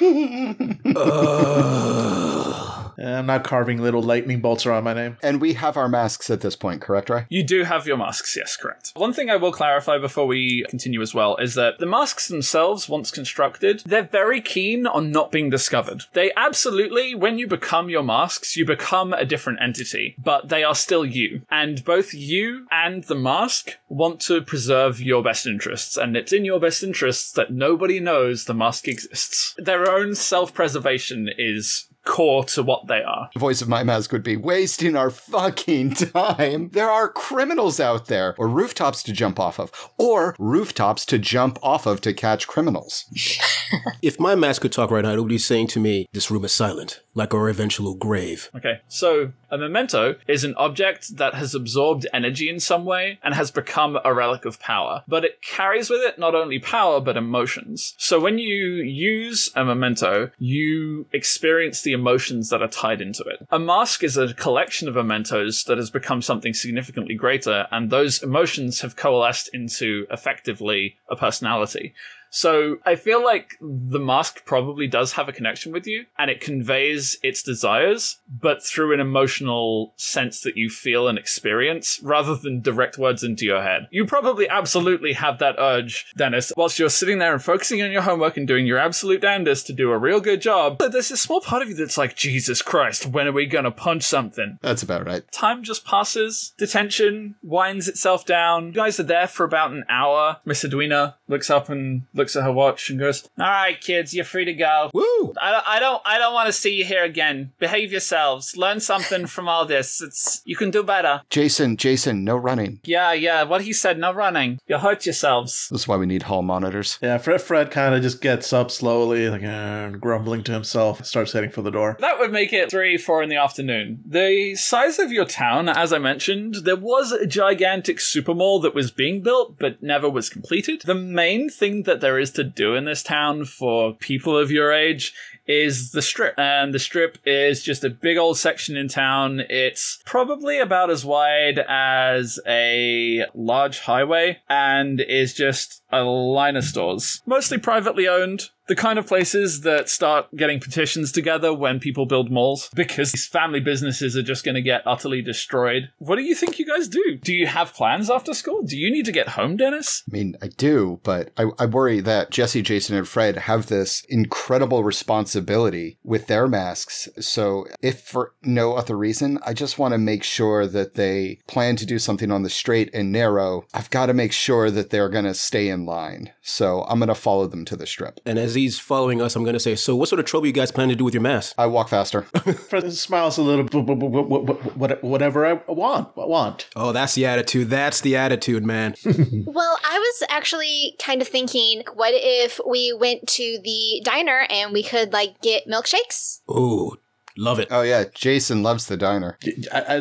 uh. 0.96 2.66
Uh, 3.00 3.06
I'm 3.06 3.26
not 3.26 3.44
carving 3.44 3.78
little 3.78 4.02
lightning 4.02 4.40
bolts 4.40 4.66
around 4.66 4.84
my 4.84 4.92
name. 4.92 5.16
And 5.22 5.40
we 5.40 5.54
have 5.54 5.76
our 5.76 5.88
masks 5.88 6.30
at 6.30 6.40
this 6.40 6.56
point, 6.56 6.80
correct, 6.80 7.08
Ray? 7.08 7.26
You 7.28 7.42
do 7.42 7.64
have 7.64 7.86
your 7.86 7.96
masks, 7.96 8.36
yes, 8.36 8.56
correct. 8.56 8.92
One 8.94 9.12
thing 9.12 9.30
I 9.30 9.36
will 9.36 9.52
clarify 9.52 9.98
before 9.98 10.26
we 10.26 10.64
continue 10.68 11.00
as 11.00 11.14
well 11.14 11.36
is 11.36 11.54
that 11.54 11.78
the 11.78 11.86
masks 11.86 12.28
themselves, 12.28 12.88
once 12.88 13.10
constructed, 13.10 13.82
they're 13.86 14.02
very 14.02 14.40
keen 14.40 14.86
on 14.86 15.10
not 15.10 15.32
being 15.32 15.50
discovered. 15.50 16.02
They 16.12 16.32
absolutely, 16.36 17.14
when 17.14 17.38
you 17.38 17.46
become 17.46 17.88
your 17.88 18.02
masks, 18.02 18.56
you 18.56 18.66
become 18.66 19.12
a 19.12 19.24
different 19.24 19.60
entity, 19.62 20.16
but 20.22 20.48
they 20.48 20.62
are 20.62 20.74
still 20.74 21.04
you. 21.04 21.42
And 21.50 21.84
both 21.84 22.12
you 22.12 22.66
and 22.70 23.04
the 23.04 23.14
mask 23.14 23.78
want 23.88 24.20
to 24.22 24.42
preserve 24.42 25.00
your 25.00 25.22
best 25.22 25.46
interests, 25.46 25.96
and 25.96 26.16
it's 26.16 26.32
in 26.32 26.44
your 26.44 26.60
best 26.60 26.82
interests 26.82 27.32
that 27.32 27.52
nobody 27.52 28.00
knows 28.00 28.44
the 28.44 28.54
mask 28.54 28.88
exists. 28.88 29.54
Their 29.58 29.90
own 29.90 30.14
self 30.14 30.52
preservation 30.52 31.30
is 31.36 31.86
core 32.04 32.44
to 32.44 32.62
what 32.62 32.86
they 32.86 33.02
are. 33.02 33.30
The 33.34 33.40
voice 33.40 33.62
of 33.62 33.68
my 33.68 33.82
mask 33.82 34.12
would 34.12 34.22
be 34.22 34.36
wasting 34.36 34.96
our 34.96 35.10
fucking 35.10 35.90
time. 35.94 36.70
There 36.70 36.90
are 36.90 37.08
criminals 37.08 37.80
out 37.80 38.06
there, 38.06 38.34
or 38.38 38.48
rooftops 38.48 39.02
to 39.04 39.12
jump 39.12 39.38
off 39.38 39.58
of, 39.58 39.72
or 39.98 40.34
rooftops 40.38 41.04
to 41.06 41.18
jump 41.18 41.58
off 41.62 41.86
of 41.86 42.00
to 42.02 42.12
catch 42.12 42.46
criminals. 42.46 43.04
If 44.02 44.18
my 44.18 44.34
mask 44.34 44.62
could 44.62 44.72
talk 44.72 44.90
right 44.90 45.04
now, 45.04 45.12
it 45.12 45.20
would 45.20 45.28
be 45.28 45.38
saying 45.38 45.68
to 45.68 45.80
me, 45.80 46.08
This 46.12 46.30
room 46.30 46.44
is 46.44 46.52
silent, 46.52 47.00
like 47.14 47.34
our 47.34 47.48
eventual 47.48 47.94
grave. 47.94 48.50
Okay, 48.54 48.80
so 48.88 49.32
a 49.50 49.58
memento 49.58 50.16
is 50.26 50.42
an 50.42 50.54
object 50.56 51.16
that 51.18 51.34
has 51.34 51.54
absorbed 51.54 52.06
energy 52.12 52.48
in 52.48 52.60
some 52.60 52.84
way 52.84 53.18
and 53.22 53.34
has 53.34 53.50
become 53.50 53.98
a 54.04 54.14
relic 54.14 54.44
of 54.44 54.58
power, 54.60 55.04
but 55.06 55.24
it 55.24 55.42
carries 55.42 55.90
with 55.90 56.00
it 56.00 56.18
not 56.18 56.34
only 56.34 56.58
power 56.58 57.00
but 57.00 57.16
emotions. 57.16 57.94
So 57.98 58.18
when 58.18 58.38
you 58.38 58.82
use 58.82 59.50
a 59.54 59.64
memento, 59.64 60.30
you 60.38 61.06
experience 61.12 61.82
the 61.82 61.92
emotions 62.00 62.48
that 62.48 62.62
are 62.62 62.68
tied 62.68 63.00
into 63.00 63.22
it. 63.24 63.46
A 63.50 63.58
mask 63.58 64.02
is 64.02 64.16
a 64.16 64.34
collection 64.34 64.88
of 64.88 64.94
mementos 64.94 65.64
that 65.64 65.78
has 65.78 65.90
become 65.90 66.22
something 66.22 66.54
significantly 66.54 67.14
greater, 67.14 67.66
and 67.70 67.90
those 67.90 68.22
emotions 68.22 68.80
have 68.80 68.96
coalesced 68.96 69.50
into 69.52 70.06
effectively 70.10 70.96
a 71.10 71.16
personality. 71.16 71.94
So 72.30 72.78
I 72.86 72.94
feel 72.94 73.22
like 73.22 73.56
the 73.60 73.98
mask 73.98 74.44
probably 74.44 74.86
does 74.86 75.12
have 75.12 75.28
a 75.28 75.32
connection 75.32 75.72
with 75.72 75.86
you 75.86 76.06
and 76.18 76.30
it 76.30 76.40
conveys 76.40 77.18
its 77.22 77.42
desires, 77.42 78.18
but 78.28 78.62
through 78.64 78.94
an 78.94 79.00
emotional 79.00 79.92
sense 79.96 80.40
that 80.42 80.56
you 80.56 80.70
feel 80.70 81.08
and 81.08 81.18
experience 81.18 82.00
rather 82.02 82.36
than 82.36 82.60
direct 82.60 82.98
words 82.98 83.22
into 83.22 83.44
your 83.44 83.62
head. 83.62 83.88
You 83.90 84.06
probably 84.06 84.48
absolutely 84.48 85.12
have 85.14 85.38
that 85.38 85.56
urge, 85.58 86.06
Dennis, 86.16 86.52
whilst 86.56 86.78
you're 86.78 86.88
sitting 86.88 87.18
there 87.18 87.32
and 87.32 87.42
focusing 87.42 87.82
on 87.82 87.90
your 87.90 88.02
homework 88.02 88.36
and 88.36 88.46
doing 88.46 88.66
your 88.66 88.78
absolute 88.78 89.20
damnedest 89.20 89.66
to 89.66 89.72
do 89.72 89.90
a 89.90 89.98
real 89.98 90.20
good 90.20 90.40
job. 90.40 90.78
But 90.78 90.92
there's 90.92 91.08
this 91.08 91.20
small 91.20 91.40
part 91.40 91.62
of 91.62 91.68
you 91.68 91.74
that's 91.74 91.98
like, 91.98 92.16
Jesus 92.16 92.62
Christ, 92.62 93.06
when 93.06 93.26
are 93.26 93.32
we 93.32 93.46
gonna 93.46 93.70
punch 93.70 94.04
something? 94.04 94.58
That's 94.62 94.82
about 94.82 95.06
right. 95.06 95.30
Time 95.32 95.62
just 95.62 95.84
passes. 95.84 96.54
Detention 96.56 97.34
winds 97.42 97.88
itself 97.88 98.24
down. 98.24 98.66
You 98.68 98.72
guys 98.72 99.00
are 99.00 99.04
there 99.04 99.26
for 99.26 99.44
about 99.44 99.72
an 99.72 99.84
hour. 99.88 100.38
Miss 100.44 100.64
Edwina 100.64 101.16
looks 101.28 101.50
up 101.50 101.68
and 101.68 102.02
looks 102.20 102.36
at 102.36 102.44
her 102.44 102.52
watch 102.52 102.90
and 102.90 102.98
goes, 102.98 103.28
"All 103.38 103.46
right, 103.46 103.80
kids, 103.80 104.12
you're 104.14 104.24
free 104.24 104.44
to 104.44 104.52
go. 104.52 104.90
Woo! 104.92 105.34
I 105.40 105.50
don't, 105.52 105.68
I 105.68 105.80
don't, 105.80 106.02
I 106.04 106.18
don't 106.18 106.34
want 106.34 106.48
to 106.48 106.52
see 106.52 106.74
you 106.74 106.84
here 106.84 107.02
again. 107.04 107.52
Behave 107.58 107.90
yourselves. 107.90 108.56
Learn 108.56 108.80
something 108.80 109.26
from 109.26 109.48
all 109.48 109.64
this. 109.64 110.00
It's 110.02 110.42
you 110.44 110.56
can 110.56 110.70
do 110.70 110.82
better. 110.82 111.22
Jason, 111.30 111.76
Jason, 111.76 112.22
no 112.24 112.36
running. 112.36 112.80
Yeah, 112.84 113.12
yeah. 113.12 113.42
What 113.44 113.62
he 113.62 113.72
said. 113.72 113.98
No 113.98 114.12
running. 114.12 114.58
You'll 114.66 114.80
hurt 114.80 115.06
yourselves. 115.06 115.68
That's 115.70 115.88
why 115.88 115.96
we 115.96 116.06
need 116.06 116.24
hall 116.24 116.42
monitors. 116.42 116.98
Yeah, 117.02 117.18
Fred 117.18 117.40
Fred 117.40 117.70
kind 117.70 117.94
of 117.94 118.02
just 118.02 118.20
gets 118.20 118.52
up 118.52 118.70
slowly, 118.70 119.28
like 119.30 119.42
uh, 119.42 119.90
grumbling 119.90 120.44
to 120.44 120.52
himself, 120.52 121.04
starts 121.06 121.32
heading 121.32 121.50
for 121.50 121.62
the 121.62 121.70
door. 121.70 121.96
That 122.00 122.18
would 122.18 122.32
make 122.32 122.52
it 122.52 122.70
three, 122.70 122.98
four 122.98 123.22
in 123.22 123.30
the 123.30 123.36
afternoon. 123.36 124.02
The 124.06 124.54
size 124.56 124.98
of 124.98 125.10
your 125.10 125.24
town, 125.24 125.68
as 125.68 125.92
I 125.92 125.98
mentioned, 125.98 126.56
there 126.64 126.76
was 126.76 127.12
a 127.12 127.26
gigantic 127.26 128.00
super 128.00 128.34
mall 128.34 128.60
that 128.60 128.74
was 128.74 128.90
being 128.90 129.22
built 129.22 129.58
but 129.58 129.82
never 129.82 130.10
was 130.10 130.28
completed. 130.28 130.82
The 130.84 130.94
main 130.94 131.48
thing 131.48 131.84
that 131.84 132.00
there 132.10 132.18
is 132.18 132.32
to 132.32 132.42
do 132.42 132.74
in 132.74 132.86
this 132.86 133.04
town 133.04 133.44
for 133.44 133.94
people 133.94 134.36
of 134.36 134.50
your 134.50 134.72
age 134.72 135.14
is 135.46 135.92
the 135.92 136.02
strip. 136.02 136.36
And 136.36 136.74
the 136.74 136.80
strip 136.80 137.18
is 137.24 137.62
just 137.62 137.84
a 137.84 137.88
big 137.88 138.18
old 138.18 138.36
section 138.36 138.76
in 138.76 138.88
town. 138.88 139.42
It's 139.48 140.02
probably 140.06 140.58
about 140.58 140.90
as 140.90 141.04
wide 141.04 141.60
as 141.68 142.40
a 142.48 143.26
large 143.32 143.78
highway 143.78 144.38
and 144.48 145.00
is 145.00 145.34
just 145.34 145.79
a 145.92 146.02
line 146.02 146.56
of 146.56 146.64
stores. 146.64 147.22
Mostly 147.26 147.58
privately 147.58 148.08
owned. 148.08 148.50
The 148.68 148.76
kind 148.76 149.00
of 149.00 149.06
places 149.08 149.62
that 149.62 149.88
start 149.88 150.28
getting 150.36 150.60
petitions 150.60 151.10
together 151.10 151.52
when 151.52 151.80
people 151.80 152.06
build 152.06 152.30
malls 152.30 152.70
because 152.76 153.10
these 153.10 153.26
family 153.26 153.58
businesses 153.58 154.16
are 154.16 154.22
just 154.22 154.44
going 154.44 154.54
to 154.54 154.62
get 154.62 154.86
utterly 154.86 155.22
destroyed. 155.22 155.90
What 155.98 156.16
do 156.16 156.22
you 156.22 156.36
think 156.36 156.60
you 156.60 156.66
guys 156.66 156.86
do? 156.86 157.18
Do 157.20 157.34
you 157.34 157.48
have 157.48 157.74
plans 157.74 158.08
after 158.08 158.32
school? 158.32 158.62
Do 158.62 158.78
you 158.78 158.88
need 158.92 159.06
to 159.06 159.12
get 159.12 159.30
home, 159.30 159.56
Dennis? 159.56 160.04
I 160.08 160.12
mean, 160.12 160.36
I 160.40 160.48
do, 160.48 161.00
but 161.02 161.32
I, 161.36 161.46
I 161.58 161.66
worry 161.66 161.98
that 161.98 162.30
Jesse, 162.30 162.62
Jason, 162.62 162.96
and 162.96 163.08
Fred 163.08 163.38
have 163.38 163.66
this 163.66 164.04
incredible 164.08 164.84
responsibility 164.84 165.98
with 166.04 166.28
their 166.28 166.46
masks. 166.46 167.08
So, 167.18 167.66
if 167.82 168.02
for 168.02 168.34
no 168.44 168.74
other 168.74 168.96
reason, 168.96 169.40
I 169.44 169.52
just 169.52 169.80
want 169.80 169.94
to 169.94 169.98
make 169.98 170.22
sure 170.22 170.68
that 170.68 170.94
they 170.94 171.40
plan 171.48 171.74
to 171.74 171.86
do 171.86 171.98
something 171.98 172.30
on 172.30 172.44
the 172.44 172.50
straight 172.50 172.94
and 172.94 173.10
narrow. 173.10 173.64
I've 173.74 173.90
got 173.90 174.06
to 174.06 174.14
make 174.14 174.32
sure 174.32 174.70
that 174.70 174.90
they're 174.90 175.08
going 175.08 175.24
to 175.24 175.34
stay 175.34 175.68
in 175.68 175.79
line. 175.86 176.32
So, 176.42 176.82
I'm 176.88 176.98
going 176.98 177.08
to 177.08 177.14
follow 177.14 177.46
them 177.46 177.64
to 177.66 177.76
the 177.76 177.86
strip. 177.86 178.20
And 178.26 178.38
as 178.38 178.54
he's 178.54 178.78
following 178.78 179.20
us, 179.22 179.36
I'm 179.36 179.42
going 179.44 179.54
to 179.54 179.60
say, 179.60 179.74
So, 179.74 179.94
what 179.96 180.08
sort 180.08 180.20
of 180.20 180.26
trouble 180.26 180.46
you 180.46 180.52
guys 180.52 180.70
plan 180.72 180.88
to 180.88 180.96
do 180.96 181.04
with 181.04 181.14
your 181.14 181.22
mask? 181.22 181.54
I 181.58 181.66
walk 181.66 181.88
faster. 181.88 182.22
Fred 182.68 182.92
smiles 182.92 183.38
a 183.38 183.42
little, 183.42 183.64
"Wh- 183.66 183.86
wh- 183.86 183.98
wh- 183.98 184.58
wh- 184.58 185.00
wh- 185.00 185.04
whatever 185.04 185.46
I 185.46 185.54
want. 185.68 186.08
I 186.16 186.26
want. 186.26 186.68
Oh, 186.76 186.92
that's 186.92 187.14
the 187.14 187.26
attitude. 187.26 187.70
That's 187.70 188.00
the 188.00 188.16
attitude, 188.16 188.64
man. 188.64 188.94
Well, 189.46 189.78
I 189.84 189.98
was 189.98 190.22
actually 190.28 190.94
kind 191.04 191.20
of 191.22 191.28
thinking, 191.28 191.82
what 191.94 192.12
if 192.14 192.60
we 192.68 192.92
went 192.92 193.26
to 193.28 193.58
the 193.64 194.00
diner 194.04 194.46
and 194.48 194.72
we 194.72 194.82
could 194.82 195.12
like 195.12 195.40
get 195.40 195.66
milkshakes? 195.66 196.40
Ooh, 196.50 196.96
love 197.36 197.58
it. 197.58 197.68
oh, 197.70 197.82
yeah. 197.82 198.04
Jason 198.14 198.62
loves 198.62 198.86
the 198.86 198.96
diner. 198.96 199.38
I, 199.72 199.96
I, 199.96 199.98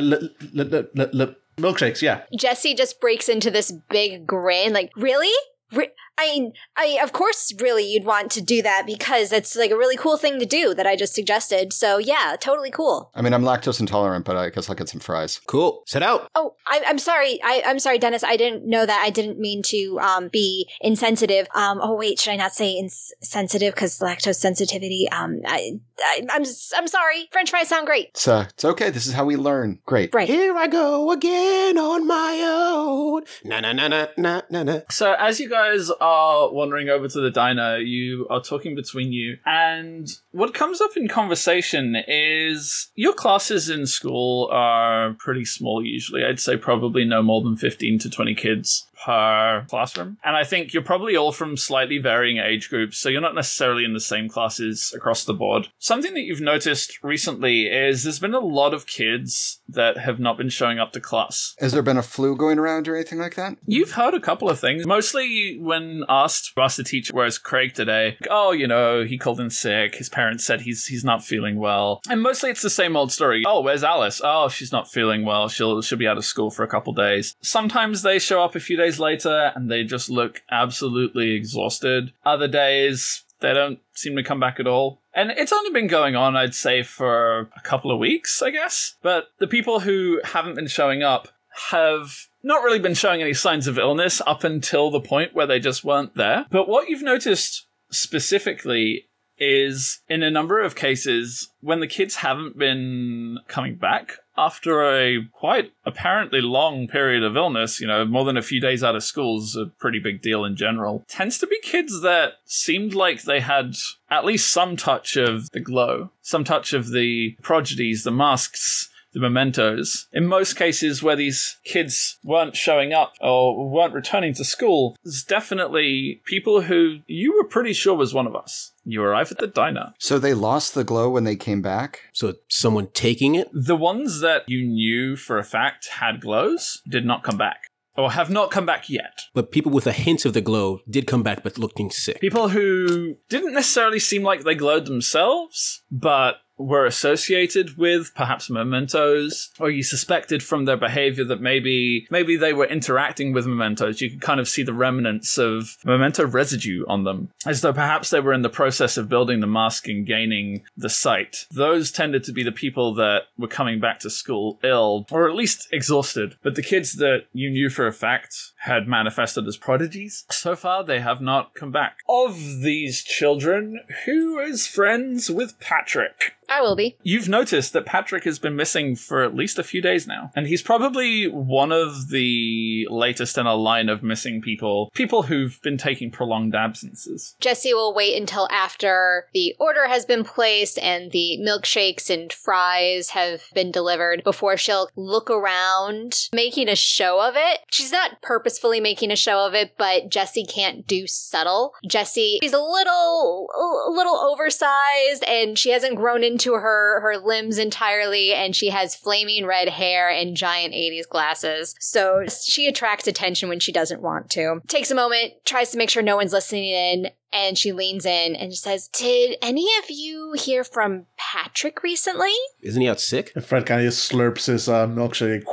milkshakes, 1.57 2.01
yeah. 2.01 2.21
Jesse 2.37 2.73
just 2.75 2.99
breaks 3.01 3.27
into 3.29 3.51
this 3.51 3.71
big 3.89 4.25
grin, 4.27 4.73
like, 4.73 4.91
really? 4.95 5.33
Re- 5.71 5.93
I 6.19 6.27
mean, 6.33 6.53
I 6.77 6.99
of 7.01 7.11
course, 7.13 7.53
really, 7.59 7.85
you'd 7.91 8.03
want 8.05 8.29
to 8.31 8.41
do 8.41 8.61
that 8.61 8.83
because 8.85 9.31
it's 9.31 9.55
like 9.55 9.71
a 9.71 9.77
really 9.77 9.95
cool 9.97 10.17
thing 10.17 10.39
to 10.39 10.45
do 10.45 10.73
that 10.73 10.85
I 10.85 10.95
just 10.95 11.15
suggested. 11.15 11.71
So 11.73 11.97
yeah, 11.97 12.35
totally 12.39 12.71
cool. 12.71 13.09
I 13.15 13.21
mean, 13.21 13.33
I'm 13.33 13.43
lactose 13.43 13.79
intolerant, 13.79 14.25
but 14.25 14.35
I 14.35 14.49
guess 14.49 14.69
I'll 14.69 14.75
get 14.75 14.89
some 14.89 14.99
fries. 14.99 15.39
Cool. 15.47 15.83
Sit 15.87 16.03
out. 16.03 16.27
Oh, 16.35 16.55
I, 16.67 16.83
I'm 16.85 16.99
sorry. 16.99 17.39
I, 17.43 17.63
I'm 17.65 17.79
sorry, 17.79 17.99
Dennis. 17.99 18.23
I 18.23 18.35
didn't 18.35 18.65
know 18.67 18.85
that. 18.85 19.01
I 19.03 19.09
didn't 19.09 19.39
mean 19.39 19.61
to 19.67 19.99
um, 20.01 20.27
be 20.27 20.69
insensitive. 20.81 21.47
Um, 21.55 21.79
oh 21.81 21.95
wait, 21.95 22.19
should 22.19 22.31
I 22.31 22.35
not 22.35 22.53
say 22.53 22.77
insensitive 22.77 23.73
because 23.73 23.99
lactose 23.99 24.35
sensitivity? 24.35 25.07
Um, 25.11 25.39
I, 25.47 25.79
I, 25.99 26.21
I'm 26.31 26.41
s- 26.41 26.73
I'm 26.75 26.87
sorry. 26.87 27.29
French 27.31 27.49
fries 27.49 27.69
sound 27.69 27.87
great. 27.87 28.07
It's, 28.09 28.27
uh, 28.27 28.45
it's 28.49 28.65
okay. 28.65 28.89
This 28.89 29.07
is 29.07 29.13
how 29.13 29.23
we 29.25 29.37
learn. 29.37 29.79
Great. 29.85 30.13
Right. 30.13 30.27
Here 30.27 30.55
I 30.57 30.67
go 30.67 31.11
again 31.11 31.77
on 31.77 32.05
my 32.05 32.41
own. 32.45 33.23
Na 33.45 33.61
na 33.61 33.71
na 33.73 33.87
na 33.87 34.07
na 34.17 34.41
na 34.49 34.63
na. 34.63 34.79
So, 34.89 35.13
as 35.13 35.39
you 35.39 35.49
guys 35.49 35.89
are 35.89 36.08
wandering 36.51 36.89
over 36.89 37.07
to 37.07 37.19
the 37.19 37.31
diner, 37.31 37.77
you 37.77 38.27
are 38.29 38.41
talking 38.41 38.75
between 38.75 39.11
you, 39.11 39.37
and 39.45 40.07
what 40.31 40.53
comes 40.53 40.81
up 40.81 40.95
in 40.95 41.07
conversation 41.07 41.95
is 42.07 42.89
your 42.95 43.13
classes 43.13 43.69
in 43.69 43.85
school 43.85 44.49
are 44.51 45.13
pretty 45.19 45.45
small 45.45 45.83
usually. 45.85 46.23
I'd 46.23 46.39
say 46.39 46.57
probably 46.57 47.05
no 47.05 47.21
more 47.21 47.41
than 47.41 47.55
15 47.55 47.99
to 47.99 48.09
20 48.09 48.35
kids 48.35 48.87
per 49.05 49.65
classroom. 49.69 50.17
And 50.23 50.35
I 50.35 50.43
think 50.43 50.73
you're 50.73 50.83
probably 50.83 51.15
all 51.15 51.31
from 51.31 51.57
slightly 51.57 51.97
varying 51.97 52.37
age 52.37 52.69
groups, 52.69 52.97
so 52.97 53.09
you're 53.09 53.21
not 53.21 53.35
necessarily 53.35 53.85
in 53.85 53.93
the 53.93 53.99
same 53.99 54.29
classes 54.29 54.93
across 54.95 55.23
the 55.23 55.33
board. 55.33 55.69
Something 55.79 56.13
that 56.13 56.23
you've 56.23 56.41
noticed 56.41 56.99
recently 57.03 57.67
is 57.67 58.03
there's 58.03 58.19
been 58.19 58.33
a 58.33 58.39
lot 58.39 58.73
of 58.73 58.87
kids 58.87 59.61
that 59.67 59.97
have 59.97 60.19
not 60.19 60.37
been 60.37 60.49
showing 60.49 60.79
up 60.79 60.91
to 60.93 60.99
class. 60.99 61.55
Has 61.59 61.71
there 61.71 61.81
been 61.81 61.97
a 61.97 62.03
flu 62.03 62.35
going 62.35 62.59
around 62.59 62.87
or 62.87 62.95
anything 62.95 63.19
like 63.19 63.35
that? 63.35 63.57
You've 63.65 63.91
heard 63.91 64.13
a 64.13 64.19
couple 64.19 64.49
of 64.49 64.59
things. 64.59 64.85
Mostly 64.85 65.57
when 65.59 66.03
asked, 66.09 66.53
asked 66.57 66.77
the 66.77 66.83
teacher, 66.83 67.13
where's 67.13 67.37
Craig 67.37 67.73
today? 67.73 68.17
Oh, 68.29 68.51
you 68.51 68.67
know, 68.67 69.03
he 69.03 69.17
called 69.17 69.39
in 69.39 69.49
sick. 69.49 69.95
His 69.95 70.09
parents 70.09 70.45
said 70.45 70.61
he's 70.61 70.85
he's 70.85 71.03
not 71.03 71.23
feeling 71.23 71.57
well. 71.57 72.01
And 72.09 72.21
mostly 72.21 72.49
it's 72.49 72.61
the 72.61 72.69
same 72.69 72.95
old 72.95 73.11
story. 73.11 73.43
Oh, 73.45 73.61
where's 73.61 73.83
Alice? 73.83 74.21
Oh, 74.23 74.49
she's 74.49 74.71
not 74.71 74.91
feeling 74.91 75.25
well. 75.25 75.49
She'll 75.49 75.81
she'll 75.81 75.97
be 75.97 76.07
out 76.07 76.17
of 76.17 76.25
school 76.25 76.49
for 76.49 76.63
a 76.63 76.67
couple 76.67 76.93
days. 76.93 77.35
Sometimes 77.41 78.01
they 78.01 78.19
show 78.19 78.43
up 78.43 78.55
a 78.55 78.59
few 78.59 78.77
days 78.77 78.88
later 78.97 79.51
and 79.53 79.69
they 79.69 79.83
just 79.83 80.09
look 80.09 80.41
absolutely 80.49 81.31
exhausted. 81.31 82.13
Other 82.25 82.47
days 82.47 83.25
they 83.41 83.53
don't 83.53 83.79
seem 83.93 84.15
to 84.15 84.23
come 84.23 84.39
back 84.39 84.59
at 84.59 84.67
all. 84.67 85.01
And 85.13 85.31
it's 85.31 85.51
only 85.51 85.71
been 85.71 85.87
going 85.87 86.15
on, 86.15 86.35
I'd 86.35 86.55
say, 86.55 86.83
for 86.83 87.49
a 87.55 87.61
couple 87.63 87.91
of 87.91 87.99
weeks, 87.99 88.41
I 88.41 88.51
guess. 88.51 88.95
But 89.01 89.25
the 89.39 89.47
people 89.47 89.81
who 89.81 90.21
haven't 90.23 90.55
been 90.55 90.67
showing 90.67 91.03
up 91.03 91.29
have 91.71 92.27
not 92.43 92.63
really 92.63 92.79
been 92.79 92.93
showing 92.93 93.21
any 93.21 93.33
signs 93.33 93.67
of 93.67 93.77
illness 93.77 94.21
up 94.25 94.43
until 94.43 94.91
the 94.91 95.01
point 95.01 95.33
where 95.33 95.47
they 95.47 95.59
just 95.59 95.83
weren't 95.83 96.15
there. 96.15 96.45
But 96.49 96.69
what 96.69 96.89
you've 96.89 97.01
noticed 97.01 97.67
specifically 97.91 99.05
is 99.37 100.01
in 100.07 100.21
a 100.21 100.31
number 100.31 100.61
of 100.61 100.75
cases 100.75 101.49
when 101.61 101.79
the 101.79 101.87
kids 101.87 102.17
haven't 102.17 102.57
been 102.57 103.39
coming 103.47 103.75
back 103.75 104.17
after 104.39 104.83
a 104.83 105.25
quite 105.33 105.73
apparently 105.85 106.39
long 106.39 106.87
period 106.87 107.23
of 107.23 107.35
illness, 107.35 107.81
you 107.81 107.87
know, 107.87 108.05
more 108.05 108.23
than 108.23 108.37
a 108.37 108.41
few 108.41 108.61
days 108.61 108.83
out 108.83 108.95
of 108.95 109.03
school 109.03 109.39
is 109.39 109.55
a 109.55 109.65
pretty 109.65 109.99
big 109.99 110.21
deal 110.21 110.45
in 110.45 110.55
general, 110.55 111.03
tends 111.07 111.37
to 111.39 111.47
be 111.47 111.59
kids 111.61 112.01
that 112.01 112.33
seemed 112.45 112.93
like 112.93 113.23
they 113.23 113.41
had 113.41 113.75
at 114.09 114.23
least 114.23 114.49
some 114.49 114.77
touch 114.77 115.17
of 115.17 115.49
the 115.51 115.59
glow, 115.59 116.09
some 116.21 116.45
touch 116.45 116.71
of 116.71 116.91
the 116.91 117.35
prodigies, 117.41 118.03
the 118.03 118.11
masks, 118.11 118.89
the 119.13 119.19
mementos. 119.19 120.07
In 120.11 120.27
most 120.27 120.55
cases 120.55 121.01
where 121.01 121.15
these 121.15 121.57
kids 121.63 122.17
weren't 122.23 122.55
showing 122.55 122.93
up 122.93 123.13
or 123.21 123.69
weren't 123.69 123.93
returning 123.93 124.33
to 124.35 124.43
school, 124.43 124.95
there's 125.03 125.23
definitely 125.23 126.21
people 126.25 126.61
who 126.61 126.99
you 127.07 127.35
were 127.35 127.47
pretty 127.47 127.73
sure 127.73 127.95
was 127.95 128.13
one 128.13 128.27
of 128.27 128.35
us. 128.35 128.71
You 128.83 129.03
arrive 129.03 129.31
at 129.31 129.37
the 129.37 129.47
diner. 129.47 129.93
So 129.99 130.19
they 130.19 130.33
lost 130.33 130.73
the 130.73 130.83
glow 130.83 131.09
when 131.09 131.23
they 131.23 131.35
came 131.35 131.61
back? 131.61 132.01
So 132.13 132.35
someone 132.47 132.87
taking 132.93 133.35
it? 133.35 133.49
The 133.53 133.75
ones 133.75 134.21
that 134.21 134.43
you 134.47 134.65
knew 134.65 135.15
for 135.15 135.37
a 135.37 135.43
fact 135.43 135.89
had 135.99 136.21
glows 136.21 136.81
did 136.87 137.05
not 137.05 137.23
come 137.23 137.37
back. 137.37 137.63
Or 137.97 138.11
have 138.11 138.29
not 138.29 138.49
come 138.49 138.65
back 138.65 138.89
yet. 138.89 139.23
But 139.33 139.51
people 139.51 139.73
with 139.73 139.85
a 139.85 139.91
hint 139.91 140.23
of 140.23 140.31
the 140.31 140.39
glow 140.39 140.79
did 140.89 141.05
come 141.05 141.21
back 141.21 141.43
but 141.43 141.57
looking 141.57 141.91
sick. 141.91 142.21
People 142.21 142.47
who 142.47 143.15
didn't 143.27 143.53
necessarily 143.53 143.99
seem 143.99 144.23
like 144.23 144.43
they 144.43 144.55
glowed 144.55 144.85
themselves, 144.85 145.83
but 145.91 146.35
were 146.59 146.85
associated 146.85 147.77
with 147.77 148.13
perhaps 148.13 148.49
mementos 148.49 149.49
or 149.59 149.69
you 149.69 149.81
suspected 149.81 150.43
from 150.43 150.65
their 150.65 150.77
behavior 150.77 151.23
that 151.23 151.41
maybe 151.41 152.05
maybe 152.11 152.35
they 152.35 152.53
were 152.53 152.65
interacting 152.65 153.33
with 153.33 153.47
mementos. 153.47 154.01
You 154.01 154.11
could 154.11 154.21
kind 154.21 154.39
of 154.39 154.47
see 154.47 154.61
the 154.61 154.73
remnants 154.73 155.37
of 155.37 155.77
memento 155.85 156.27
residue 156.27 156.83
on 156.87 157.05
them 157.05 157.29
as 157.45 157.61
though 157.61 157.73
perhaps 157.73 158.09
they 158.09 158.19
were 158.19 158.33
in 158.33 158.41
the 158.41 158.49
process 158.49 158.97
of 158.97 159.09
building 159.09 159.39
the 159.39 159.47
mask 159.47 159.87
and 159.87 160.05
gaining 160.05 160.63
the 160.75 160.89
sight. 160.89 161.47
Those 161.51 161.91
tended 161.91 162.23
to 162.25 162.33
be 162.33 162.43
the 162.43 162.51
people 162.51 162.93
that 162.95 163.23
were 163.37 163.47
coming 163.47 163.79
back 163.79 163.99
to 163.99 164.09
school 164.09 164.59
ill 164.63 165.07
or 165.11 165.29
at 165.29 165.35
least 165.35 165.69
exhausted. 165.71 166.35
But 166.43 166.55
the 166.55 166.61
kids 166.61 166.93
that 166.97 167.25
you 167.31 167.49
knew 167.49 167.69
for 167.69 167.87
a 167.87 167.93
fact 167.93 168.51
had 168.57 168.87
manifested 168.87 169.47
as 169.47 169.55
prodigies. 169.55 170.25
So 170.29 170.55
far 170.55 170.83
they 170.83 170.99
have 170.99 171.21
not 171.21 171.53
come 171.55 171.71
back. 171.71 171.99
Of 172.09 172.35
these 172.61 173.01
children 173.01 173.79
who 174.05 174.39
is 174.39 174.67
friends 174.67 175.29
with 175.29 175.59
patrick 175.59 176.33
I 176.49 176.61
will 176.61 176.75
be. 176.75 176.97
You've 177.03 177.29
noticed 177.29 177.73
that 177.73 177.85
Patrick 177.85 178.23
has 178.23 178.39
been 178.39 178.55
missing 178.55 178.95
for 178.95 179.23
at 179.23 179.35
least 179.35 179.59
a 179.59 179.63
few 179.63 179.81
days 179.81 180.07
now. 180.07 180.31
And 180.35 180.47
he's 180.47 180.61
probably 180.61 181.27
one 181.27 181.71
of 181.71 182.09
the 182.09 182.87
latest 182.89 183.37
in 183.37 183.45
a 183.45 183.55
line 183.55 183.89
of 183.89 184.03
missing 184.03 184.41
people, 184.41 184.89
people 184.93 185.23
who've 185.23 185.61
been 185.61 185.77
taking 185.77 186.11
prolonged 186.11 186.55
absences. 186.55 187.35
Jesse 187.39 187.73
will 187.73 187.93
wait 187.93 188.19
until 188.19 188.47
after 188.51 189.27
the 189.33 189.55
order 189.59 189.87
has 189.87 190.05
been 190.05 190.23
placed 190.23 190.79
and 190.79 191.11
the 191.11 191.37
milkshakes 191.41 192.09
and 192.09 192.33
fries 192.33 193.09
have 193.09 193.43
been 193.53 193.71
delivered 193.71 194.23
before 194.23 194.57
she'll 194.57 194.89
look 194.95 195.29
around 195.29 196.29
making 196.33 196.67
a 196.67 196.75
show 196.75 197.21
of 197.21 197.35
it. 197.37 197.59
She's 197.69 197.91
not 197.91 198.21
purposefully 198.21 198.79
making 198.79 199.11
a 199.11 199.15
show 199.15 199.45
of 199.45 199.53
it, 199.53 199.75
but 199.77 200.09
Jesse 200.09 200.45
can't 200.45 200.87
do 200.87 201.05
subtle. 201.07 201.73
Jesse 201.87 202.39
she's 202.41 202.53
a 202.53 202.59
little 202.59 203.47
a 203.55 203.91
little 203.91 204.15
oversized 204.15 205.23
and 205.27 205.57
she 205.57 205.71
hasn't 205.71 205.95
grown 205.95 206.23
into 206.23 206.38
her 206.47 207.01
her 207.01 207.17
limbs 207.17 207.57
entirely 207.57 208.33
and 208.33 208.55
she 208.55 208.69
has 208.69 208.95
flaming 208.95 209.45
red 209.45 209.69
hair 209.69 210.09
and 210.09 210.35
giant 210.35 210.73
80s 210.73 211.07
glasses. 211.07 211.75
So 211.79 212.25
she 212.27 212.67
attracts 212.67 213.07
attention 213.07 213.49
when 213.49 213.59
she 213.59 213.71
doesn't 213.71 214.01
want 214.01 214.29
to. 214.31 214.61
Takes 214.67 214.91
a 214.91 214.95
moment, 214.95 215.33
tries 215.45 215.71
to 215.71 215.77
make 215.77 215.89
sure 215.89 216.03
no 216.03 216.15
one's 216.15 216.33
listening 216.33 216.65
in, 216.65 217.09
and 217.31 217.57
she 217.57 217.71
leans 217.71 218.05
in 218.05 218.35
and 218.35 218.53
says, 218.55 218.87
Did 218.87 219.37
any 219.41 219.67
of 219.83 219.89
you 219.89 220.33
hear 220.37 220.63
from 220.63 221.05
Patrick 221.17 221.83
recently? 221.83 222.33
Isn't 222.61 222.81
he 222.81 222.89
out 222.89 222.99
sick? 222.99 223.31
And 223.35 223.45
Fred 223.45 223.65
kind 223.65 223.81
of 223.81 223.87
just 223.87 224.11
slurps 224.11 224.47
his 224.47 224.67
uh, 224.67 224.87
milkshake. 224.87 225.43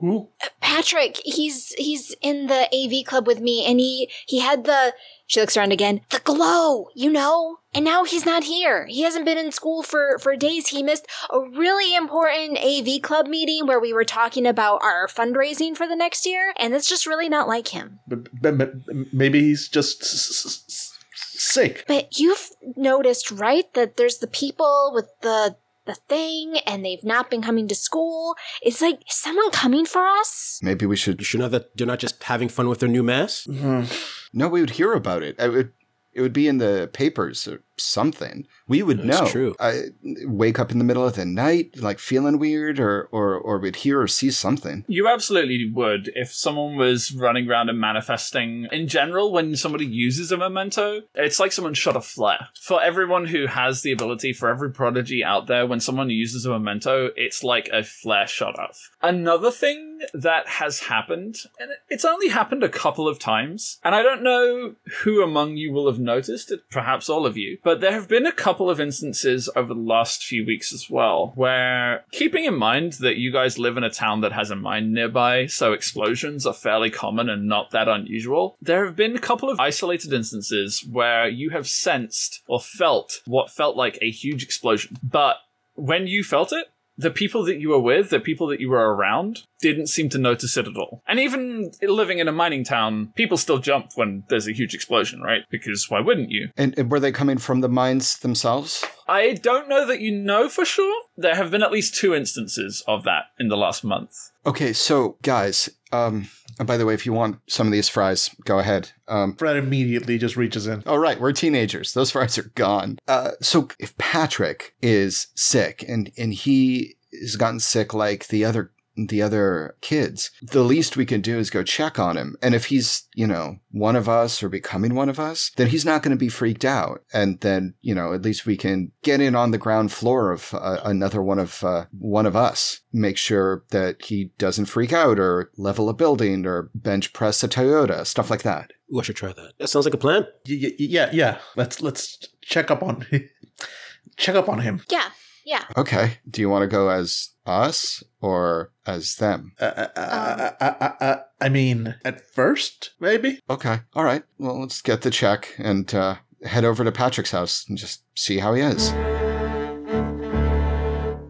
Who? 0.00 0.28
Patrick, 0.60 1.20
he's 1.24 1.72
he's 1.72 2.14
in 2.22 2.46
the 2.46 2.68
AV 2.72 3.04
club 3.04 3.26
with 3.26 3.40
me 3.40 3.64
and 3.66 3.80
he 3.80 4.08
he 4.26 4.38
had 4.38 4.62
the 4.64 4.94
she 5.28 5.40
looks 5.40 5.56
around 5.56 5.72
again. 5.72 6.00
The 6.08 6.20
glow, 6.24 6.88
you 6.96 7.12
know? 7.12 7.58
And 7.74 7.84
now 7.84 8.04
he's 8.04 8.24
not 8.26 8.44
here. 8.44 8.86
He 8.86 9.02
hasn't 9.02 9.26
been 9.26 9.38
in 9.38 9.52
school 9.52 9.82
for, 9.82 10.18
for 10.18 10.34
days. 10.36 10.68
He 10.68 10.82
missed 10.82 11.06
a 11.30 11.38
really 11.38 11.94
important 11.94 12.58
AV 12.58 13.00
club 13.02 13.26
meeting 13.28 13.66
where 13.66 13.78
we 13.78 13.92
were 13.92 14.04
talking 14.04 14.46
about 14.46 14.80
our 14.82 15.06
fundraising 15.06 15.76
for 15.76 15.86
the 15.86 15.94
next 15.94 16.24
year. 16.26 16.54
And 16.58 16.74
it's 16.74 16.88
just 16.88 17.06
really 17.06 17.28
not 17.28 17.46
like 17.46 17.68
him. 17.68 18.00
But, 18.08 18.28
but, 18.40 18.58
but 18.58 18.72
maybe 19.12 19.40
he's 19.40 19.68
just 19.68 20.00
s- 20.02 20.44
s- 20.46 20.64
s- 20.66 20.98
sick. 21.14 21.84
But 21.86 22.18
you've 22.18 22.48
noticed, 22.74 23.30
right, 23.30 23.72
that 23.74 23.98
there's 23.98 24.18
the 24.18 24.26
people 24.26 24.92
with 24.94 25.06
the 25.20 25.56
the 25.88 25.96
thing 26.08 26.58
and 26.66 26.84
they've 26.84 27.02
not 27.02 27.30
been 27.30 27.42
coming 27.42 27.66
to 27.66 27.74
school. 27.74 28.36
It's 28.62 28.80
like, 28.80 29.00
is 29.08 29.16
someone 29.16 29.50
coming 29.50 29.86
for 29.86 30.06
us? 30.06 30.60
Maybe 30.62 30.86
we 30.86 30.94
should. 30.94 31.20
You 31.20 31.24
sure 31.24 31.40
know 31.40 31.48
that 31.48 31.76
they're 31.76 31.86
not 31.86 31.98
just 31.98 32.22
having 32.22 32.48
fun 32.48 32.68
with 32.68 32.78
their 32.78 32.88
new 32.88 33.02
mask? 33.02 33.48
No, 33.48 34.48
we 34.48 34.60
would 34.60 34.70
hear 34.78 34.92
about 34.92 35.24
it. 35.24 35.34
I 35.40 35.48
would. 35.48 35.72
It 36.12 36.20
would 36.22 36.32
be 36.32 36.48
in 36.48 36.58
the 36.58 36.90
papers 36.92 37.46
or 37.46 37.62
something. 37.80 38.46
We 38.66 38.82
would 38.82 39.02
That's 39.02 39.20
know. 39.20 39.28
true. 39.28 39.56
I 39.60 39.84
wake 40.24 40.58
up 40.58 40.70
in 40.70 40.78
the 40.78 40.84
middle 40.84 41.06
of 41.06 41.14
the 41.14 41.24
night, 41.24 41.78
like 41.78 41.98
feeling 41.98 42.38
weird, 42.38 42.78
or 42.78 43.08
or 43.12 43.34
or 43.34 43.58
we'd 43.58 43.76
hear 43.76 44.00
or 44.00 44.08
see 44.08 44.30
something. 44.30 44.84
You 44.88 45.08
absolutely 45.08 45.70
would 45.72 46.10
if 46.14 46.32
someone 46.32 46.76
was 46.76 47.12
running 47.12 47.48
around 47.48 47.68
and 47.68 47.80
manifesting. 47.80 48.68
In 48.70 48.88
general, 48.88 49.32
when 49.32 49.56
somebody 49.56 49.86
uses 49.86 50.32
a 50.32 50.36
memento, 50.36 51.02
it's 51.14 51.40
like 51.40 51.52
someone 51.52 51.74
shot 51.74 51.96
a 51.96 52.00
flare. 52.00 52.48
For 52.60 52.82
everyone 52.82 53.26
who 53.26 53.46
has 53.46 53.82
the 53.82 53.92
ability, 53.92 54.32
for 54.32 54.48
every 54.48 54.70
prodigy 54.70 55.24
out 55.24 55.46
there, 55.46 55.66
when 55.66 55.80
someone 55.80 56.10
uses 56.10 56.44
a 56.44 56.50
memento, 56.50 57.10
it's 57.16 57.42
like 57.42 57.68
a 57.72 57.82
flare 57.82 58.26
shot 58.26 58.58
off. 58.58 58.90
Another 59.02 59.50
thing 59.50 60.00
that 60.14 60.48
has 60.48 60.80
happened, 60.80 61.36
and 61.58 61.70
it's 61.88 62.04
only 62.04 62.28
happened 62.28 62.62
a 62.62 62.68
couple 62.68 63.08
of 63.08 63.18
times, 63.18 63.78
and 63.84 63.94
I 63.94 64.02
don't 64.02 64.22
know 64.22 64.74
who 65.02 65.22
among 65.22 65.56
you 65.56 65.72
will 65.72 65.90
have 65.90 65.98
noticed 65.98 66.50
it, 66.52 66.60
perhaps 66.70 67.08
all 67.08 67.26
of 67.26 67.36
you, 67.36 67.58
but 67.68 67.82
there 67.82 67.92
have 67.92 68.08
been 68.08 68.24
a 68.24 68.32
couple 68.32 68.70
of 68.70 68.80
instances 68.80 69.50
over 69.54 69.74
the 69.74 69.80
last 69.80 70.24
few 70.24 70.46
weeks 70.46 70.72
as 70.72 70.88
well, 70.88 71.32
where 71.34 72.02
keeping 72.12 72.46
in 72.46 72.54
mind 72.54 72.94
that 72.94 73.18
you 73.18 73.30
guys 73.30 73.58
live 73.58 73.76
in 73.76 73.84
a 73.84 73.90
town 73.90 74.22
that 74.22 74.32
has 74.32 74.50
a 74.50 74.56
mine 74.56 74.94
nearby, 74.94 75.44
so 75.44 75.74
explosions 75.74 76.46
are 76.46 76.54
fairly 76.54 76.88
common 76.88 77.28
and 77.28 77.46
not 77.46 77.70
that 77.72 77.86
unusual, 77.86 78.56
there 78.62 78.86
have 78.86 78.96
been 78.96 79.14
a 79.14 79.20
couple 79.20 79.50
of 79.50 79.60
isolated 79.60 80.14
instances 80.14 80.82
where 80.90 81.28
you 81.28 81.50
have 81.50 81.68
sensed 81.68 82.42
or 82.48 82.58
felt 82.58 83.20
what 83.26 83.50
felt 83.50 83.76
like 83.76 83.98
a 84.00 84.10
huge 84.10 84.42
explosion. 84.42 84.96
But 85.02 85.36
when 85.74 86.06
you 86.06 86.24
felt 86.24 86.54
it, 86.54 86.68
the 86.98 87.10
people 87.10 87.44
that 87.44 87.60
you 87.60 87.70
were 87.70 87.78
with, 87.78 88.10
the 88.10 88.20
people 88.20 88.48
that 88.48 88.60
you 88.60 88.68
were 88.68 88.94
around, 88.94 89.44
didn't 89.60 89.86
seem 89.86 90.08
to 90.10 90.18
notice 90.18 90.56
it 90.56 90.66
at 90.66 90.76
all. 90.76 91.02
And 91.06 91.20
even 91.20 91.70
living 91.80 92.18
in 92.18 92.28
a 92.28 92.32
mining 92.32 92.64
town, 92.64 93.12
people 93.14 93.36
still 93.36 93.58
jump 93.58 93.92
when 93.94 94.24
there's 94.28 94.48
a 94.48 94.52
huge 94.52 94.74
explosion, 94.74 95.22
right? 95.22 95.42
Because 95.50 95.88
why 95.88 96.00
wouldn't 96.00 96.30
you? 96.30 96.48
And, 96.56 96.76
and 96.76 96.90
were 96.90 97.00
they 97.00 97.12
coming 97.12 97.38
from 97.38 97.60
the 97.60 97.68
mines 97.68 98.18
themselves? 98.18 98.84
I 99.06 99.34
don't 99.34 99.68
know 99.68 99.86
that 99.86 100.00
you 100.00 100.12
know 100.12 100.48
for 100.48 100.64
sure. 100.64 101.04
There 101.16 101.36
have 101.36 101.50
been 101.50 101.62
at 101.62 101.72
least 101.72 101.94
two 101.94 102.14
instances 102.14 102.82
of 102.86 103.04
that 103.04 103.26
in 103.38 103.48
the 103.48 103.56
last 103.56 103.84
month. 103.84 104.30
Okay, 104.44 104.72
so 104.72 105.16
guys, 105.22 105.70
um, 105.92 106.28
and 106.58 106.66
by 106.66 106.76
the 106.76 106.84
way, 106.86 106.94
if 106.94 107.06
you 107.06 107.12
want 107.12 107.38
some 107.48 107.66
of 107.66 107.72
these 107.72 107.88
fries, 107.88 108.30
go 108.44 108.58
ahead. 108.58 108.90
Um, 109.06 109.34
Fred 109.36 109.56
immediately 109.56 110.18
just 110.18 110.36
reaches 110.36 110.66
in. 110.66 110.82
all 110.86 110.98
right, 110.98 111.20
we're 111.20 111.32
teenagers. 111.32 111.92
Those 111.92 112.10
fries 112.10 112.36
are 112.38 112.50
gone. 112.54 112.98
Uh, 113.06 113.32
so 113.40 113.68
if 113.78 113.96
Patrick 113.98 114.74
is 114.82 115.28
sick 115.34 115.84
and 115.88 116.10
and 116.18 116.34
he 116.34 116.96
has 117.20 117.36
gotten 117.36 117.60
sick 117.60 117.94
like 117.94 118.28
the 118.28 118.44
other 118.44 118.72
the 119.06 119.22
other 119.22 119.76
kids. 119.80 120.30
The 120.42 120.62
least 120.62 120.96
we 120.96 121.06
can 121.06 121.20
do 121.20 121.38
is 121.38 121.50
go 121.50 121.62
check 121.62 121.98
on 121.98 122.16
him. 122.16 122.36
And 122.42 122.54
if 122.54 122.66
he's, 122.66 123.06
you 123.14 123.26
know, 123.26 123.58
one 123.70 123.96
of 123.96 124.08
us 124.08 124.42
or 124.42 124.48
becoming 124.48 124.94
one 124.94 125.08
of 125.08 125.20
us, 125.20 125.50
then 125.56 125.68
he's 125.68 125.84
not 125.84 126.02
going 126.02 126.16
to 126.16 126.18
be 126.18 126.28
freaked 126.28 126.64
out. 126.64 127.04
And 127.12 127.40
then, 127.40 127.74
you 127.80 127.94
know, 127.94 128.12
at 128.12 128.22
least 128.22 128.46
we 128.46 128.56
can 128.56 128.92
get 129.02 129.20
in 129.20 129.34
on 129.34 129.50
the 129.50 129.58
ground 129.58 129.92
floor 129.92 130.32
of 130.32 130.52
uh, 130.54 130.80
another 130.84 131.22
one 131.22 131.38
of 131.38 131.62
uh, 131.62 131.86
one 131.92 132.26
of 132.26 132.36
us. 132.36 132.80
Make 132.92 133.16
sure 133.18 133.64
that 133.70 134.04
he 134.04 134.32
doesn't 134.38 134.66
freak 134.66 134.92
out 134.92 135.18
or 135.18 135.50
level 135.56 135.88
a 135.88 135.94
building 135.94 136.46
or 136.46 136.70
bench 136.74 137.12
press 137.12 137.42
a 137.44 137.48
Toyota, 137.48 138.06
stuff 138.06 138.30
like 138.30 138.42
that. 138.42 138.72
Ooh, 138.94 139.00
I 139.00 139.02
should 139.02 139.16
try 139.16 139.32
that. 139.32 139.52
That 139.58 139.68
sounds 139.68 139.84
like 139.84 139.94
a 139.94 139.98
plan. 139.98 140.26
Y- 140.48 140.58
y- 140.62 140.72
yeah, 140.78 141.10
yeah. 141.12 141.38
Let's 141.56 141.82
let's 141.82 142.26
check 142.40 142.70
up 142.70 142.82
on 142.82 143.06
check 144.16 144.34
up 144.34 144.48
on 144.48 144.60
him. 144.60 144.82
Yeah, 144.90 145.10
yeah. 145.44 145.64
Okay. 145.76 146.18
Do 146.28 146.40
you 146.40 146.48
want 146.48 146.62
to 146.62 146.66
go 146.68 146.88
as 146.88 147.28
us 147.48 148.02
or 148.20 148.72
as 148.86 149.16
them? 149.16 149.52
Uh, 149.60 149.64
uh, 149.64 149.88
uh, 149.96 150.50
uh, 150.60 150.74
uh, 150.80 150.92
uh, 151.00 151.16
I 151.40 151.48
mean, 151.48 151.94
at 152.04 152.30
first, 152.34 152.90
maybe. 153.00 153.40
Okay. 153.48 153.80
All 153.94 154.04
right. 154.04 154.22
Well, 154.38 154.60
let's 154.60 154.82
get 154.82 155.02
the 155.02 155.10
check 155.10 155.54
and 155.58 155.92
uh, 155.94 156.16
head 156.44 156.64
over 156.64 156.84
to 156.84 156.92
Patrick's 156.92 157.30
house 157.30 157.64
and 157.68 157.78
just 157.78 158.02
see 158.14 158.38
how 158.38 158.54
he 158.54 158.62
is. 158.62 158.90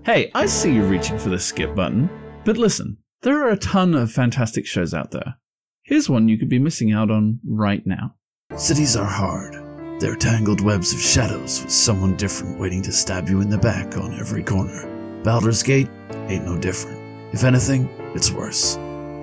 Hey, 0.05 0.31
I 0.35 0.47
see 0.47 0.73
you 0.73 0.85
reaching 0.85 1.19
for 1.19 1.29
the 1.29 1.39
skip 1.39 1.75
button. 1.75 2.09
But 2.45 2.57
listen, 2.57 2.97
there 3.23 3.45
are 3.45 3.51
a 3.51 3.59
ton 3.59 3.95
of 3.95 4.11
fantastic 4.11 4.67
shows 4.67 4.95
out 4.95 5.11
there. 5.11 5.37
Here's 5.83 6.09
one 6.09 6.29
you 6.29 6.39
could 6.39 6.49
be 6.49 6.59
missing 6.59 6.93
out 6.93 7.11
on 7.11 7.41
right 7.47 7.87
now. 7.87 8.15
Cities 8.57 8.97
are 8.97 9.05
hard. 9.05 9.55
They're 10.01 10.17
tangled 10.17 10.61
webs 10.61 10.93
of 10.93 11.01
shadows 11.01 11.63
with 11.63 11.73
someone 11.73 12.17
different 12.17 12.59
waiting 12.59 12.83
to 12.83 12.93
stab 12.93 13.29
you 13.29 13.41
in 13.41 13.51
the 13.51 13.59
back 13.59 13.99
on 13.99 14.19
every 14.19 14.43
corner. 14.43 14.98
Baldur's 15.25 15.63
Gate 15.63 15.89
ain't 16.29 16.45
no 16.45 16.57
different. 16.59 16.99
If 17.35 17.45
anything, 17.45 17.89
it's 18.15 18.31
worse. 18.33 18.77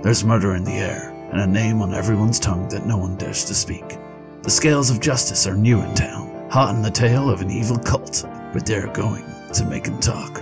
There's 0.03 0.23
murder 0.23 0.55
in 0.55 0.63
the 0.63 0.71
air, 0.73 1.11
and 1.31 1.41
a 1.41 1.47
name 1.47 1.81
on 1.81 1.93
everyone's 1.93 2.39
tongue 2.39 2.67
that 2.69 2.85
no 2.85 2.97
one 2.97 3.15
dares 3.17 3.45
to 3.45 3.53
speak. 3.55 3.97
The 4.43 4.49
scales 4.51 4.89
of 4.91 4.99
justice 4.99 5.47
are 5.47 5.55
new 5.55 5.81
in 5.81 5.95
town, 5.95 6.49
hot 6.51 6.75
in 6.75 6.81
the 6.81 6.91
tail 6.91 7.29
of 7.29 7.41
an 7.41 7.49
evil 7.49 7.77
cult, 7.79 8.23
but 8.53 8.65
they're 8.65 8.91
going 8.93 9.23
to 9.53 9.65
make 9.65 9.87
'em 9.87 9.99
talk. 9.99 10.41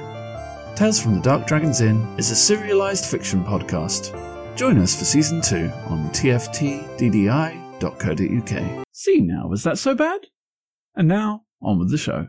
Tales 0.76 1.00
from 1.00 1.16
the 1.16 1.22
Dark 1.22 1.46
Dragon's 1.48 1.82
Inn 1.82 2.06
is 2.18 2.32
a 2.32 2.36
serialized 2.36 3.06
fiction 3.06 3.44
podcast. 3.44 4.12
Join 4.56 4.78
us 4.80 4.96
for 4.98 5.06
season 5.06 5.40
2 5.40 5.72
on 5.88 6.10
tftddi.co.uk. 6.10 6.94
See 8.92 9.22
now, 9.22 9.48
was 9.48 9.64
that 9.64 9.78
so 9.78 9.96
bad? 9.96 10.28
And 10.96 11.08
now, 11.08 11.44
on 11.62 11.80
with 11.80 11.90
the 11.92 11.98
show. 11.98 12.28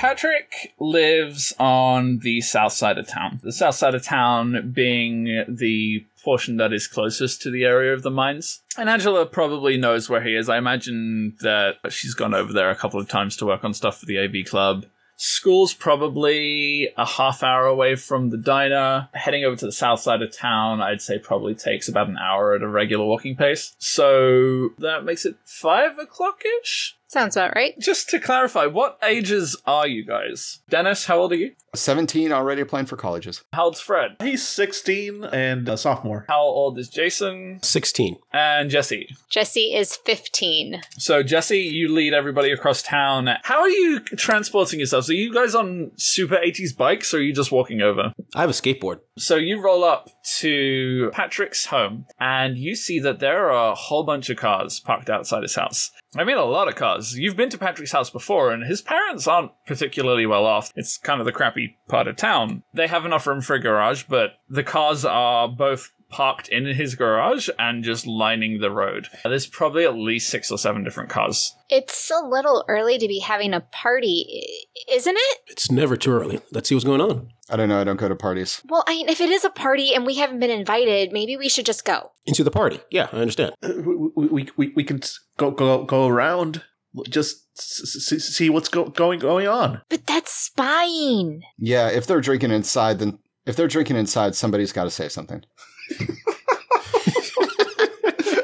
Patrick 0.00 0.72
lives 0.80 1.52
on 1.58 2.20
the 2.20 2.40
south 2.40 2.72
side 2.72 2.96
of 2.96 3.06
town. 3.06 3.38
The 3.42 3.52
south 3.52 3.74
side 3.74 3.94
of 3.94 4.02
town 4.02 4.72
being 4.74 5.44
the 5.46 6.06
portion 6.24 6.56
that 6.56 6.72
is 6.72 6.86
closest 6.86 7.42
to 7.42 7.50
the 7.50 7.64
area 7.64 7.92
of 7.92 8.02
the 8.02 8.10
mines. 8.10 8.62
And 8.78 8.88
Angela 8.88 9.26
probably 9.26 9.76
knows 9.76 10.08
where 10.08 10.22
he 10.22 10.34
is. 10.34 10.48
I 10.48 10.56
imagine 10.56 11.36
that 11.42 11.74
she's 11.90 12.14
gone 12.14 12.32
over 12.32 12.50
there 12.50 12.70
a 12.70 12.76
couple 12.76 12.98
of 12.98 13.10
times 13.10 13.36
to 13.36 13.46
work 13.46 13.62
on 13.62 13.74
stuff 13.74 13.98
for 13.98 14.06
the 14.06 14.18
AV 14.18 14.46
Club. 14.46 14.86
School's 15.16 15.74
probably 15.74 16.88
a 16.96 17.04
half 17.04 17.42
hour 17.42 17.66
away 17.66 17.94
from 17.94 18.30
the 18.30 18.38
diner. 18.38 19.10
Heading 19.12 19.44
over 19.44 19.56
to 19.56 19.66
the 19.66 19.70
south 19.70 20.00
side 20.00 20.22
of 20.22 20.34
town, 20.34 20.80
I'd 20.80 21.02
say 21.02 21.18
probably 21.18 21.54
takes 21.54 21.90
about 21.90 22.08
an 22.08 22.16
hour 22.16 22.54
at 22.54 22.62
a 22.62 22.68
regular 22.68 23.04
walking 23.04 23.36
pace. 23.36 23.76
So 23.76 24.70
that 24.78 25.04
makes 25.04 25.26
it 25.26 25.36
five 25.44 25.98
o'clock 25.98 26.40
ish. 26.62 26.96
Sounds 27.10 27.36
about 27.36 27.56
right. 27.56 27.76
Just 27.76 28.08
to 28.10 28.20
clarify, 28.20 28.66
what 28.66 28.96
ages 29.02 29.56
are 29.66 29.88
you 29.88 30.04
guys? 30.04 30.60
Dennis, 30.68 31.06
how 31.06 31.18
old 31.18 31.32
are 31.32 31.36
you? 31.36 31.56
17 31.74 32.32
already 32.32 32.60
applying 32.60 32.86
for 32.86 32.96
colleges. 32.96 33.42
How 33.52 33.64
old's 33.64 33.80
Fred? 33.80 34.16
He's 34.20 34.46
16 34.46 35.24
and 35.24 35.68
a 35.68 35.76
sophomore. 35.76 36.24
How 36.28 36.42
old 36.42 36.78
is 36.78 36.88
Jason? 36.88 37.60
16. 37.62 38.16
And 38.32 38.70
Jesse. 38.70 39.08
Jesse 39.28 39.74
is 39.74 39.96
15. 39.96 40.82
So, 40.98 41.22
Jesse, 41.22 41.60
you 41.60 41.92
lead 41.92 42.12
everybody 42.12 42.50
across 42.50 42.82
town. 42.82 43.28
How 43.44 43.60
are 43.60 43.68
you 43.68 44.00
transporting 44.00 44.80
yourselves? 44.80 45.08
Are 45.10 45.14
you 45.14 45.32
guys 45.32 45.54
on 45.54 45.92
super 45.96 46.36
80s 46.36 46.76
bikes 46.76 47.14
or 47.14 47.18
are 47.18 47.22
you 47.22 47.32
just 47.32 47.52
walking 47.52 47.80
over? 47.80 48.12
I 48.34 48.40
have 48.40 48.50
a 48.50 48.54
skateboard. 48.54 49.00
So, 49.18 49.36
you 49.36 49.62
roll 49.62 49.84
up 49.84 50.10
to 50.38 51.10
Patrick's 51.12 51.66
home 51.66 52.06
and 52.18 52.58
you 52.58 52.74
see 52.74 52.98
that 53.00 53.20
there 53.20 53.50
are 53.50 53.70
a 53.70 53.74
whole 53.74 54.04
bunch 54.04 54.30
of 54.30 54.36
cars 54.36 54.80
parked 54.80 55.10
outside 55.10 55.42
his 55.42 55.54
house. 55.54 55.90
I 56.16 56.24
mean, 56.24 56.36
a 56.36 56.44
lot 56.44 56.66
of 56.66 56.74
cars. 56.74 57.16
You've 57.16 57.36
been 57.36 57.50
to 57.50 57.58
Patrick's 57.58 57.92
house 57.92 58.10
before, 58.10 58.50
and 58.50 58.64
his 58.64 58.82
parents 58.82 59.28
aren't 59.28 59.52
particularly 59.64 60.26
well 60.26 60.44
off. 60.44 60.72
It's 60.74 60.98
kind 60.98 61.20
of 61.20 61.24
the 61.24 61.30
crappy 61.30 61.59
part 61.88 62.08
of 62.08 62.16
town. 62.16 62.62
They 62.74 62.86
have 62.86 63.04
enough 63.04 63.26
room 63.26 63.40
for 63.40 63.54
a 63.54 63.60
garage, 63.60 64.04
but 64.08 64.34
the 64.48 64.62
cars 64.64 65.04
are 65.04 65.48
both 65.48 65.92
parked 66.10 66.48
in 66.48 66.66
his 66.66 66.96
garage 66.96 67.48
and 67.56 67.84
just 67.84 68.04
lining 68.04 68.60
the 68.60 68.70
road. 68.70 69.06
There's 69.22 69.46
probably 69.46 69.84
at 69.84 69.94
least 69.94 70.28
six 70.28 70.50
or 70.50 70.58
seven 70.58 70.82
different 70.82 71.08
cars. 71.08 71.54
It's 71.68 72.10
a 72.10 72.26
little 72.26 72.64
early 72.66 72.98
to 72.98 73.06
be 73.06 73.20
having 73.20 73.54
a 73.54 73.60
party, 73.60 74.44
isn't 74.90 75.16
it? 75.16 75.38
It's 75.46 75.70
never 75.70 75.96
too 75.96 76.10
early. 76.10 76.40
Let's 76.50 76.68
see 76.68 76.74
what's 76.74 76.84
going 76.84 77.00
on. 77.00 77.28
I 77.48 77.56
don't 77.56 77.68
know. 77.68 77.80
I 77.80 77.84
don't 77.84 77.96
go 77.96 78.08
to 78.08 78.16
parties. 78.16 78.60
Well, 78.68 78.82
I 78.88 78.94
mean, 78.94 79.08
if 79.08 79.20
it 79.20 79.28
is 79.28 79.44
a 79.44 79.50
party 79.50 79.94
and 79.94 80.04
we 80.04 80.16
haven't 80.16 80.40
been 80.40 80.50
invited, 80.50 81.12
maybe 81.12 81.36
we 81.36 81.48
should 81.48 81.66
just 81.66 81.84
go. 81.84 82.10
Into 82.26 82.42
the 82.42 82.50
party. 82.50 82.80
Yeah, 82.90 83.08
I 83.12 83.18
understand. 83.18 83.54
Uh, 83.62 83.72
We, 84.16 84.26
we, 84.26 84.48
we, 84.56 84.72
we 84.76 84.84
can 84.84 85.00
go 85.36 85.50
go 85.52 85.84
go 85.84 86.06
around, 86.08 86.62
just 87.08 87.46
s- 87.58 88.12
s- 88.12 88.24
see 88.24 88.50
what's 88.50 88.68
go, 88.68 88.86
going 88.86 89.18
going 89.18 89.46
on. 89.48 89.80
But 89.88 90.06
that's 90.06 90.32
spying. 90.32 91.42
Yeah, 91.58 91.88
if 91.88 92.06
they're 92.06 92.20
drinking 92.20 92.50
inside, 92.50 92.98
then 92.98 93.18
if 93.46 93.56
they're 93.56 93.68
drinking 93.68 93.96
inside, 93.96 94.34
somebody's 94.34 94.72
got 94.72 94.84
to 94.84 94.90
say 94.90 95.08
something. 95.08 95.42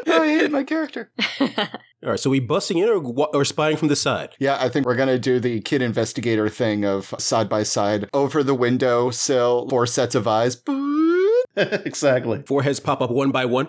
Oh, 0.09 0.22
I 0.22 0.28
hate 0.38 0.50
my 0.50 0.64
character. 0.64 1.11
All 1.40 1.48
right, 2.11 2.18
so 2.20 2.30
we 2.30 2.40
busting 2.40 2.78
in 2.78 2.88
or, 2.88 3.02
or 3.35 3.44
spying 3.44 3.76
from 3.76 3.88
the 3.88 3.96
side? 3.96 4.30
Yeah, 4.38 4.56
I 4.59 4.68
think 4.68 4.87
we're 4.87 4.96
gonna 4.96 5.18
do 5.18 5.40
the 5.40 5.61
kid 5.61 5.82
investigator 5.82 6.48
thing 6.48 6.85
of 6.87 7.12
side 7.18 7.48
by 7.48 7.64
side 7.64 8.09
over 8.14 8.42
the 8.42 8.54
window 8.54 9.11
sill, 9.11 9.68
four 9.68 9.85
sets 9.87 10.14
of 10.14 10.26
eyes. 10.26 10.62
exactly. 11.56 12.42
Foreheads 12.46 12.80
pop 12.80 13.00
up 13.02 13.11
one 13.11 13.30
by 13.30 13.44
one. 13.44 13.68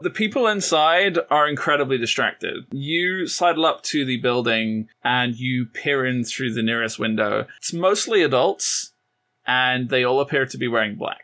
The 0.00 0.10
people 0.10 0.46
inside 0.46 1.18
are 1.30 1.48
incredibly 1.48 1.98
distracted. 1.98 2.66
You 2.70 3.26
sidle 3.26 3.66
up 3.66 3.82
to 3.84 4.04
the 4.04 4.18
building 4.18 4.88
and 5.02 5.34
you 5.34 5.66
peer 5.66 6.06
in 6.06 6.24
through 6.24 6.54
the 6.54 6.62
nearest 6.62 6.98
window. 6.98 7.46
It's 7.56 7.72
mostly 7.72 8.22
adults, 8.22 8.92
and 9.46 9.88
they 9.88 10.04
all 10.04 10.20
appear 10.20 10.46
to 10.46 10.58
be 10.58 10.68
wearing 10.68 10.96
black. 10.96 11.22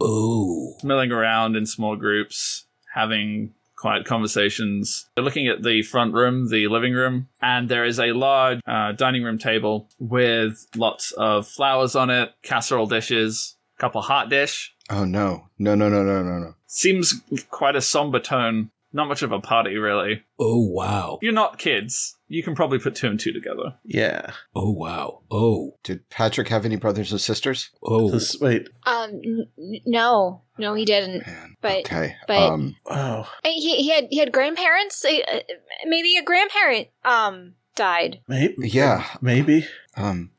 Oh. 0.00 0.76
milling 0.82 1.12
around 1.12 1.54
in 1.54 1.64
small 1.64 1.94
groups, 1.94 2.66
having 2.94 3.54
quiet 3.76 4.04
conversations. 4.04 5.08
They're 5.14 5.24
looking 5.24 5.48
at 5.48 5.62
the 5.62 5.82
front 5.82 6.14
room, 6.14 6.48
the 6.50 6.68
living 6.68 6.94
room, 6.94 7.28
and 7.40 7.68
there 7.68 7.84
is 7.84 7.98
a 8.00 8.12
large 8.12 8.60
uh, 8.66 8.92
dining 8.92 9.22
room 9.24 9.38
table 9.38 9.88
with 9.98 10.66
lots 10.76 11.12
of 11.12 11.46
flowers 11.48 11.94
on 11.96 12.10
it, 12.10 12.32
casserole 12.42 12.86
dishes, 12.86 13.56
a 13.76 13.80
couple 13.80 14.00
hot 14.02 14.28
dish. 14.30 14.71
Oh 14.90 15.04
no, 15.04 15.48
no, 15.58 15.74
no, 15.74 15.88
no, 15.88 16.02
no, 16.02 16.22
no, 16.22 16.38
no. 16.38 16.54
Seems 16.66 17.20
quite 17.50 17.76
a 17.76 17.80
somber 17.80 18.18
tone. 18.20 18.70
Not 18.94 19.08
much 19.08 19.22
of 19.22 19.32
a 19.32 19.40
party, 19.40 19.76
really. 19.78 20.22
Oh, 20.38 20.60
wow. 20.68 21.18
You're 21.22 21.32
not 21.32 21.58
kids. 21.58 22.18
You 22.28 22.42
can 22.42 22.54
probably 22.54 22.78
put 22.78 22.94
two 22.94 23.06
and 23.06 23.18
two 23.18 23.32
together. 23.32 23.76
Yeah. 23.84 24.32
Oh, 24.54 24.70
wow. 24.70 25.20
Oh. 25.30 25.78
Did 25.82 26.10
Patrick 26.10 26.48
have 26.48 26.66
any 26.66 26.76
brothers 26.76 27.10
or 27.10 27.16
sisters? 27.16 27.70
Oh. 27.82 28.10
This, 28.10 28.38
wait. 28.38 28.68
Um, 28.84 29.12
n- 29.24 29.48
n- 29.58 29.80
no, 29.86 30.42
no, 30.58 30.74
he 30.74 30.84
didn't. 30.84 31.26
Man, 31.26 31.56
But 31.62 31.86
okay. 31.86 32.16
but- 32.26 32.36
um, 32.52 32.76
Oh, 32.84 33.26
he, 33.44 33.76
he 33.76 33.88
had 33.88 34.08
he 34.10 34.18
had 34.18 34.30
grandparents. 34.30 35.02
Uh, 35.02 35.20
uh, 35.36 35.40
maybe 35.86 36.16
a 36.18 36.22
grandparent 36.22 36.88
um 37.02 37.54
died. 37.74 38.20
maybe. 38.28 38.54
yeah. 38.68 39.06
Maybe. 39.22 39.66
Um, 39.96 40.32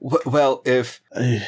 w- 0.00 0.22
well, 0.26 0.62
if 0.64 1.00
Uh, 1.10 1.40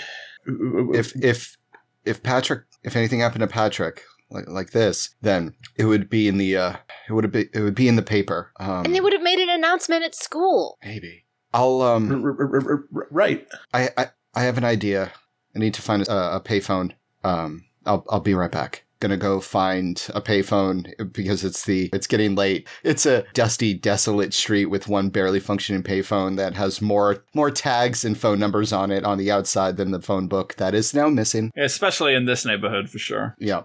if 0.45 1.14
if 1.23 1.57
if 2.05 2.23
Patrick, 2.23 2.62
if 2.83 2.97
anything 2.97 3.21
happened 3.21 3.41
to 3.41 3.47
Patrick 3.47 4.03
like 4.31 4.49
like 4.49 4.71
this, 4.71 5.15
then 5.21 5.55
it 5.77 5.85
would 5.85 6.09
be 6.09 6.27
in 6.29 6.38
the 6.38 6.57
uh, 6.57 6.77
it 7.09 7.12
would 7.12 7.31
be 7.31 7.49
it 7.53 7.61
would 7.61 7.75
be 7.75 7.88
in 7.88 7.97
the 7.97 8.03
paper. 8.03 8.53
Um, 8.59 8.85
And 8.85 8.95
they 8.95 9.01
would 9.01 9.12
have 9.12 9.23
made 9.23 9.38
an 9.38 9.49
announcement 9.51 10.05
at 10.05 10.15
school. 10.15 10.79
maybe. 10.85 11.25
I'll 11.55 11.83
um, 11.83 12.25
r- 12.25 12.31
r- 12.31 12.55
r- 12.55 12.85
r- 12.95 13.09
right. 13.11 13.47
I, 13.75 13.91
I 13.99 14.07
I 14.35 14.43
have 14.45 14.57
an 14.57 14.65
idea. 14.65 15.12
I 15.55 15.59
need 15.59 15.75
to 15.75 15.83
find 15.83 16.03
a, 16.09 16.37
a 16.37 16.41
payphone. 16.41 16.93
Um, 17.25 17.65
I'll 17.85 18.05
I'll 18.09 18.21
be 18.21 18.33
right 18.35 18.51
back. 18.51 18.85
Gonna 19.03 19.17
go 19.17 19.41
find 19.41 20.01
a 20.15 20.21
payphone 20.21 21.12
because 21.12 21.43
it's 21.43 21.65
the 21.65 21.91
it's 21.93 22.07
getting 22.07 22.37
late. 22.37 22.69
It's 22.85 23.05
a 23.05 23.25
dusty, 23.35 23.75
desolate 23.75 24.33
street 24.33 24.67
with 24.67 24.87
one 24.87 25.11
barely 25.11 25.41
functioning 25.41 25.83
payphone 25.83 26.37
that 26.37 26.55
has 26.55 26.81
more 26.81 27.25
more 27.35 27.51
tags 27.51 28.05
and 28.05 28.17
phone 28.17 28.38
numbers 28.38 28.73
on 28.73 28.93
it 28.93 29.03
on 29.05 29.19
the 29.19 29.29
outside 29.29 29.77
than 29.77 29.91
the 29.91 30.01
phone 30.01 30.29
book 30.29 30.55
that 30.59 30.73
is 30.73 30.95
now 30.95 31.09
missing. 31.09 31.51
Especially 31.57 32.15
in 32.15 32.27
this 32.27 32.47
neighborhood, 32.47 32.88
for 32.88 33.01
sure. 33.01 33.35
Yeah. 33.41 33.62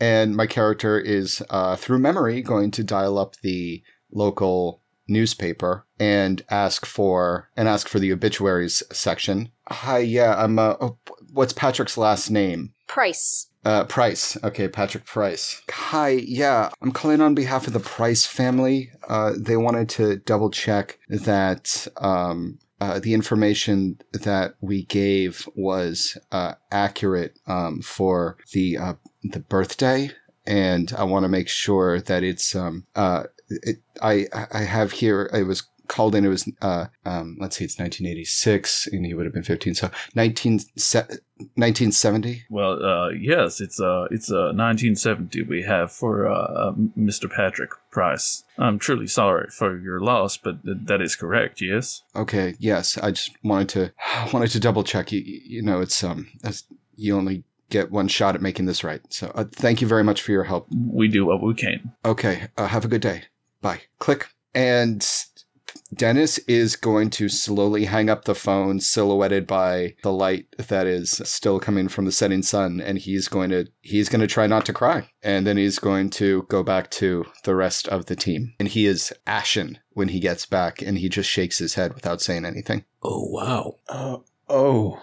And 0.00 0.34
my 0.34 0.48
character 0.48 0.98
is, 0.98 1.40
uh, 1.50 1.76
through 1.76 2.00
memory, 2.00 2.42
going 2.42 2.72
to 2.72 2.82
dial 2.82 3.16
up 3.16 3.36
the 3.42 3.80
local 4.10 4.82
newspaper 5.06 5.86
and 6.00 6.44
ask 6.50 6.84
for 6.84 7.48
and 7.56 7.68
ask 7.68 7.88
for 7.88 8.00
the 8.00 8.12
obituaries 8.12 8.82
section. 8.90 9.50
Hi, 9.68 9.98
yeah, 9.98 10.34
I'm. 10.36 10.58
Uh, 10.58 10.74
oh, 10.80 10.98
what's 11.32 11.52
Patrick's 11.52 11.96
last 11.96 12.28
name? 12.28 12.74
Price. 12.88 13.50
Uh, 13.64 13.84
Price. 13.84 14.36
Okay, 14.44 14.68
Patrick 14.68 15.06
Price. 15.06 15.62
Hi, 15.70 16.10
yeah, 16.10 16.68
I'm 16.82 16.92
calling 16.92 17.22
on 17.22 17.34
behalf 17.34 17.66
of 17.66 17.72
the 17.72 17.80
Price 17.80 18.26
family. 18.26 18.90
Uh, 19.08 19.32
they 19.38 19.56
wanted 19.56 19.88
to 19.90 20.16
double 20.16 20.50
check 20.50 20.98
that 21.08 21.86
um, 21.96 22.58
uh, 22.80 22.98
the 22.98 23.14
information 23.14 23.98
that 24.12 24.54
we 24.60 24.84
gave 24.84 25.48
was 25.54 26.18
uh, 26.30 26.54
accurate 26.70 27.38
um, 27.46 27.80
for 27.80 28.36
the 28.52 28.76
uh, 28.76 28.94
the 29.22 29.40
birthday, 29.40 30.10
and 30.46 30.92
I 30.98 31.04
want 31.04 31.24
to 31.24 31.28
make 31.28 31.48
sure 31.48 32.00
that 32.00 32.22
it's. 32.22 32.54
Um, 32.54 32.86
uh, 32.94 33.24
it, 33.48 33.78
I 34.02 34.26
I 34.52 34.60
have 34.60 34.92
here. 34.92 35.30
It 35.32 35.44
was 35.44 35.62
called 35.88 36.14
in. 36.14 36.24
It 36.24 36.28
was 36.28 36.50
uh, 36.62 36.86
um, 37.04 37.36
let's 37.40 37.56
see, 37.56 37.64
it's 37.64 37.78
1986, 37.78 38.88
and 38.88 39.04
he 39.04 39.14
would 39.14 39.26
have 39.26 39.32
been 39.32 39.42
15. 39.42 39.74
So 39.74 39.90
19, 40.14 40.52
1970. 40.52 42.44
Well, 42.50 42.84
uh, 42.84 43.08
yes, 43.10 43.60
it's 43.60 43.80
uh, 43.80 44.06
it's 44.10 44.30
uh, 44.30 44.52
1970 44.54 45.42
we 45.42 45.62
have 45.62 45.92
for 45.92 46.28
uh, 46.28 46.72
Mr. 46.98 47.30
Patrick 47.30 47.70
Price. 47.90 48.44
I'm 48.58 48.78
truly 48.78 49.06
sorry 49.06 49.48
for 49.50 49.78
your 49.78 50.00
loss, 50.00 50.36
but 50.36 50.64
th- 50.64 50.78
that 50.84 51.00
is 51.00 51.16
correct. 51.16 51.60
Yes. 51.60 52.02
Okay. 52.14 52.54
Yes, 52.58 52.98
I 52.98 53.10
just 53.10 53.32
wanted 53.42 53.68
to 53.70 53.92
wanted 54.32 54.50
to 54.50 54.60
double 54.60 54.84
check. 54.84 55.12
You 55.12 55.20
you 55.24 55.62
know, 55.62 55.80
it's 55.80 56.02
um, 56.04 56.28
it's, 56.42 56.64
you 56.96 57.16
only 57.16 57.44
get 57.70 57.90
one 57.90 58.08
shot 58.08 58.34
at 58.34 58.42
making 58.42 58.66
this 58.66 58.84
right. 58.84 59.00
So 59.10 59.32
uh, 59.34 59.44
thank 59.50 59.80
you 59.80 59.88
very 59.88 60.04
much 60.04 60.22
for 60.22 60.32
your 60.32 60.44
help. 60.44 60.68
We 60.70 61.08
do 61.08 61.26
what 61.26 61.42
we 61.42 61.54
can. 61.54 61.92
Okay. 62.04 62.48
Uh, 62.56 62.66
have 62.66 62.84
a 62.84 62.88
good 62.88 63.02
day. 63.02 63.24
Bye. 63.60 63.80
Click. 63.98 64.28
And 64.54 65.02
Dennis 65.92 66.38
is 66.38 66.76
going 66.76 67.10
to 67.10 67.28
slowly 67.28 67.84
hang 67.84 68.08
up 68.08 68.24
the 68.24 68.34
phone, 68.34 68.80
silhouetted 68.80 69.46
by 69.46 69.94
the 70.02 70.12
light 70.12 70.46
that 70.56 70.86
is 70.86 71.10
still 71.24 71.60
coming 71.60 71.88
from 71.88 72.04
the 72.04 72.12
setting 72.12 72.42
sun, 72.42 72.80
and 72.80 72.98
he's 72.98 73.28
going 73.28 73.50
to 73.50 73.66
he's 73.82 74.08
going 74.08 74.20
to 74.20 74.26
try 74.26 74.46
not 74.46 74.64
to 74.66 74.72
cry, 74.72 75.08
and 75.22 75.46
then 75.46 75.56
he's 75.56 75.78
going 75.78 76.10
to 76.10 76.44
go 76.48 76.62
back 76.62 76.90
to 76.92 77.26
the 77.44 77.54
rest 77.54 77.86
of 77.88 78.06
the 78.06 78.16
team, 78.16 78.54
and 78.58 78.68
he 78.68 78.86
is 78.86 79.12
ashen 79.26 79.78
when 79.90 80.08
he 80.08 80.20
gets 80.20 80.46
back, 80.46 80.80
and 80.80 80.98
he 80.98 81.08
just 81.08 81.28
shakes 81.28 81.58
his 81.58 81.74
head 81.74 81.94
without 81.94 82.20
saying 82.22 82.44
anything. 82.44 82.84
Oh, 83.02 83.26
wow. 83.26 83.76
Uh, 83.88 84.18
oh, 84.48 85.02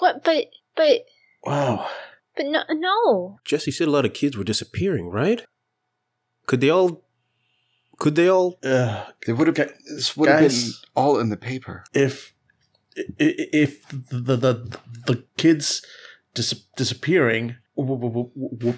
What? 0.00 0.24
But 0.24 0.50
but 0.76 1.06
wow. 1.44 1.88
but 2.36 2.46
no 2.46 2.64
no. 2.70 3.38
Jesse 3.44 3.70
said 3.70 3.88
a 3.88 3.92
lot 3.92 4.04
of 4.04 4.14
kids 4.14 4.36
were 4.36 4.44
disappearing, 4.44 5.08
right? 5.08 5.46
Could 6.46 6.60
they 6.60 6.70
all. 6.70 7.04
Could 7.98 8.14
they 8.14 8.28
all. 8.28 8.58
Uh, 8.62 9.04
They 9.26 9.32
would 9.32 9.46
have 9.48 9.56
Gu- 9.56 9.74
this 9.96 10.16
would 10.16 10.28
have 10.28 10.40
been 10.50 10.72
all 10.94 11.18
in 11.18 11.28
the 11.30 11.36
paper. 11.36 11.84
if 11.92 12.32
i- 12.96 13.00
i- 13.20 13.48
if 13.52 13.86
the 14.10 14.36
the 14.36 14.78
the 15.06 15.24
kids 15.36 15.82
dis- 16.34 16.64
disappearing 16.76 17.56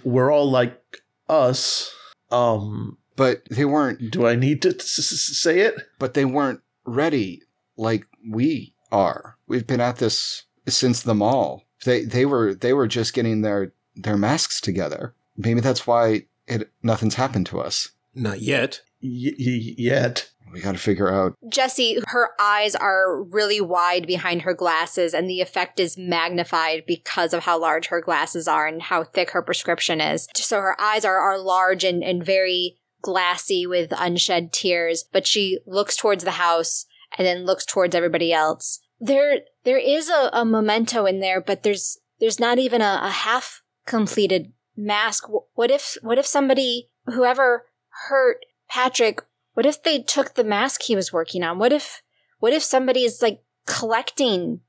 were 0.04 0.30
all 0.30 0.50
like 0.50 1.02
us, 1.28 1.90
um, 2.30 2.98
But 3.16 3.42
they 3.50 3.64
weren't. 3.64 4.10
do 4.10 4.26
I 4.26 4.36
need 4.36 4.62
to 4.62 4.70
s- 4.70 4.98
s- 4.98 5.36
say 5.38 5.60
it? 5.60 5.74
But 5.98 6.14
they 6.14 6.24
weren't 6.24 6.60
ready 6.84 7.42
like 7.76 8.06
we 8.30 8.74
are. 8.90 9.36
We've 9.46 9.66
been 9.66 9.80
at 9.80 9.96
this 9.98 10.44
since 10.68 11.02
the 11.02 11.14
mall. 11.14 11.64
They 11.84 12.04
they 12.04 12.26
were 12.26 12.54
they 12.54 12.72
were 12.72 12.86
just 12.88 13.12
getting 13.14 13.42
their 13.42 13.72
their 13.94 14.16
masks 14.16 14.60
together. 14.60 15.14
Maybe 15.36 15.60
that's 15.60 15.86
why 15.86 16.26
it 16.46 16.70
nothing's 16.82 17.14
happened 17.14 17.46
to 17.46 17.60
us. 17.60 17.90
Not 18.14 18.40
yet. 18.40 18.82
Y- 19.02 19.34
y- 19.38 19.74
yet. 19.78 20.30
We 20.52 20.60
got 20.60 20.72
to 20.72 20.78
figure 20.78 21.12
out. 21.12 21.36
Jesse, 21.48 22.00
her 22.08 22.30
eyes 22.40 22.74
are 22.74 23.22
really 23.22 23.60
wide 23.60 24.04
behind 24.06 24.42
her 24.42 24.52
glasses, 24.52 25.14
and 25.14 25.30
the 25.30 25.40
effect 25.40 25.78
is 25.78 25.96
magnified 25.96 26.82
because 26.86 27.32
of 27.32 27.44
how 27.44 27.60
large 27.60 27.86
her 27.86 28.00
glasses 28.00 28.48
are 28.48 28.66
and 28.66 28.82
how 28.82 29.04
thick 29.04 29.30
her 29.30 29.42
prescription 29.42 30.00
is. 30.00 30.26
So 30.34 30.60
her 30.60 30.80
eyes 30.80 31.04
are, 31.04 31.18
are 31.18 31.38
large 31.38 31.84
and, 31.84 32.02
and 32.02 32.24
very 32.24 32.78
glassy 33.00 33.66
with 33.66 33.92
unshed 33.96 34.52
tears, 34.52 35.04
but 35.12 35.26
she 35.26 35.60
looks 35.66 35.96
towards 35.96 36.24
the 36.24 36.32
house 36.32 36.86
and 37.16 37.26
then 37.26 37.46
looks 37.46 37.64
towards 37.64 37.94
everybody 37.94 38.32
else. 38.32 38.80
There 38.98 39.40
there 39.64 39.78
is 39.78 40.08
a, 40.08 40.30
a 40.32 40.44
memento 40.44 41.06
in 41.06 41.20
there, 41.20 41.40
but 41.40 41.62
there's 41.62 41.98
there's 42.18 42.40
not 42.40 42.58
even 42.58 42.82
a, 42.82 43.00
a 43.02 43.10
half 43.10 43.62
completed 43.86 44.52
mask. 44.76 45.24
What 45.54 45.70
if 45.70 45.96
what 46.02 46.18
if 46.18 46.26
somebody 46.26 46.90
whoever 47.06 47.66
hurt 48.08 48.44
Patrick 48.70 49.22
what 49.54 49.66
if 49.66 49.82
they 49.82 50.00
took 50.00 50.34
the 50.34 50.44
mask 50.44 50.82
he 50.82 50.96
was 50.96 51.12
working 51.12 51.42
on? 51.42 51.58
What 51.58 51.72
if 51.72 52.02
what 52.38 52.52
if 52.52 52.62
somebody 52.62 53.04
is 53.04 53.20
like 53.20 53.42
collecting 53.66 54.60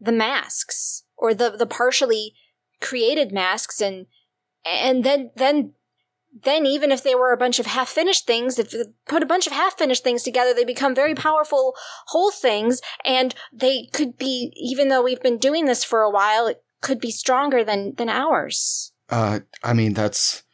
the 0.00 0.12
masks 0.12 1.04
or 1.16 1.34
the 1.34 1.50
the 1.50 1.66
partially 1.66 2.34
created 2.80 3.32
masks 3.32 3.80
and 3.80 4.06
and 4.64 5.04
then 5.04 5.30
then 5.36 5.74
then 6.32 6.64
even 6.64 6.92
if 6.92 7.02
they 7.02 7.14
were 7.14 7.32
a 7.32 7.36
bunch 7.36 7.58
of 7.58 7.66
half 7.66 7.88
finished 7.88 8.26
things, 8.26 8.58
if 8.58 8.72
you 8.72 8.94
put 9.08 9.22
a 9.22 9.26
bunch 9.26 9.46
of 9.46 9.52
half 9.52 9.76
finished 9.76 10.04
things 10.04 10.22
together, 10.22 10.54
they 10.54 10.64
become 10.64 10.94
very 10.94 11.14
powerful 11.14 11.74
whole 12.06 12.30
things 12.30 12.80
and 13.04 13.34
they 13.52 13.88
could 13.92 14.16
be 14.16 14.52
even 14.56 14.88
though 14.88 15.02
we've 15.02 15.22
been 15.22 15.38
doing 15.38 15.66
this 15.66 15.84
for 15.84 16.02
a 16.02 16.10
while, 16.10 16.46
it 16.46 16.62
could 16.80 17.00
be 17.00 17.10
stronger 17.10 17.62
than 17.62 17.94
than 17.96 18.08
ours. 18.08 18.92
Uh, 19.08 19.40
I 19.62 19.74
mean 19.74 19.92
that's. 19.92 20.44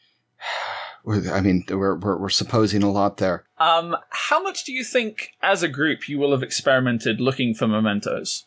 We're- 1.07 1.31
I 1.31 1.40
mean 1.40 1.64
we're, 1.71 1.95
we're 1.97 2.19
we're 2.19 2.29
supposing 2.29 2.83
a 2.83 2.90
lot 2.90 3.16
there. 3.16 3.45
Um, 3.59 3.97
how 4.11 4.42
much 4.42 4.64
do 4.64 4.73
you 4.73 4.85
think, 4.85 5.31
as 5.42 5.62
a 5.62 5.69
group, 5.69 6.09
you 6.11 6.19
will 6.19 6.33
have 6.33 6.42
experimented 6.42 7.21
looking 7.23 7.55
for 7.55 7.66
mementos? 7.66 8.45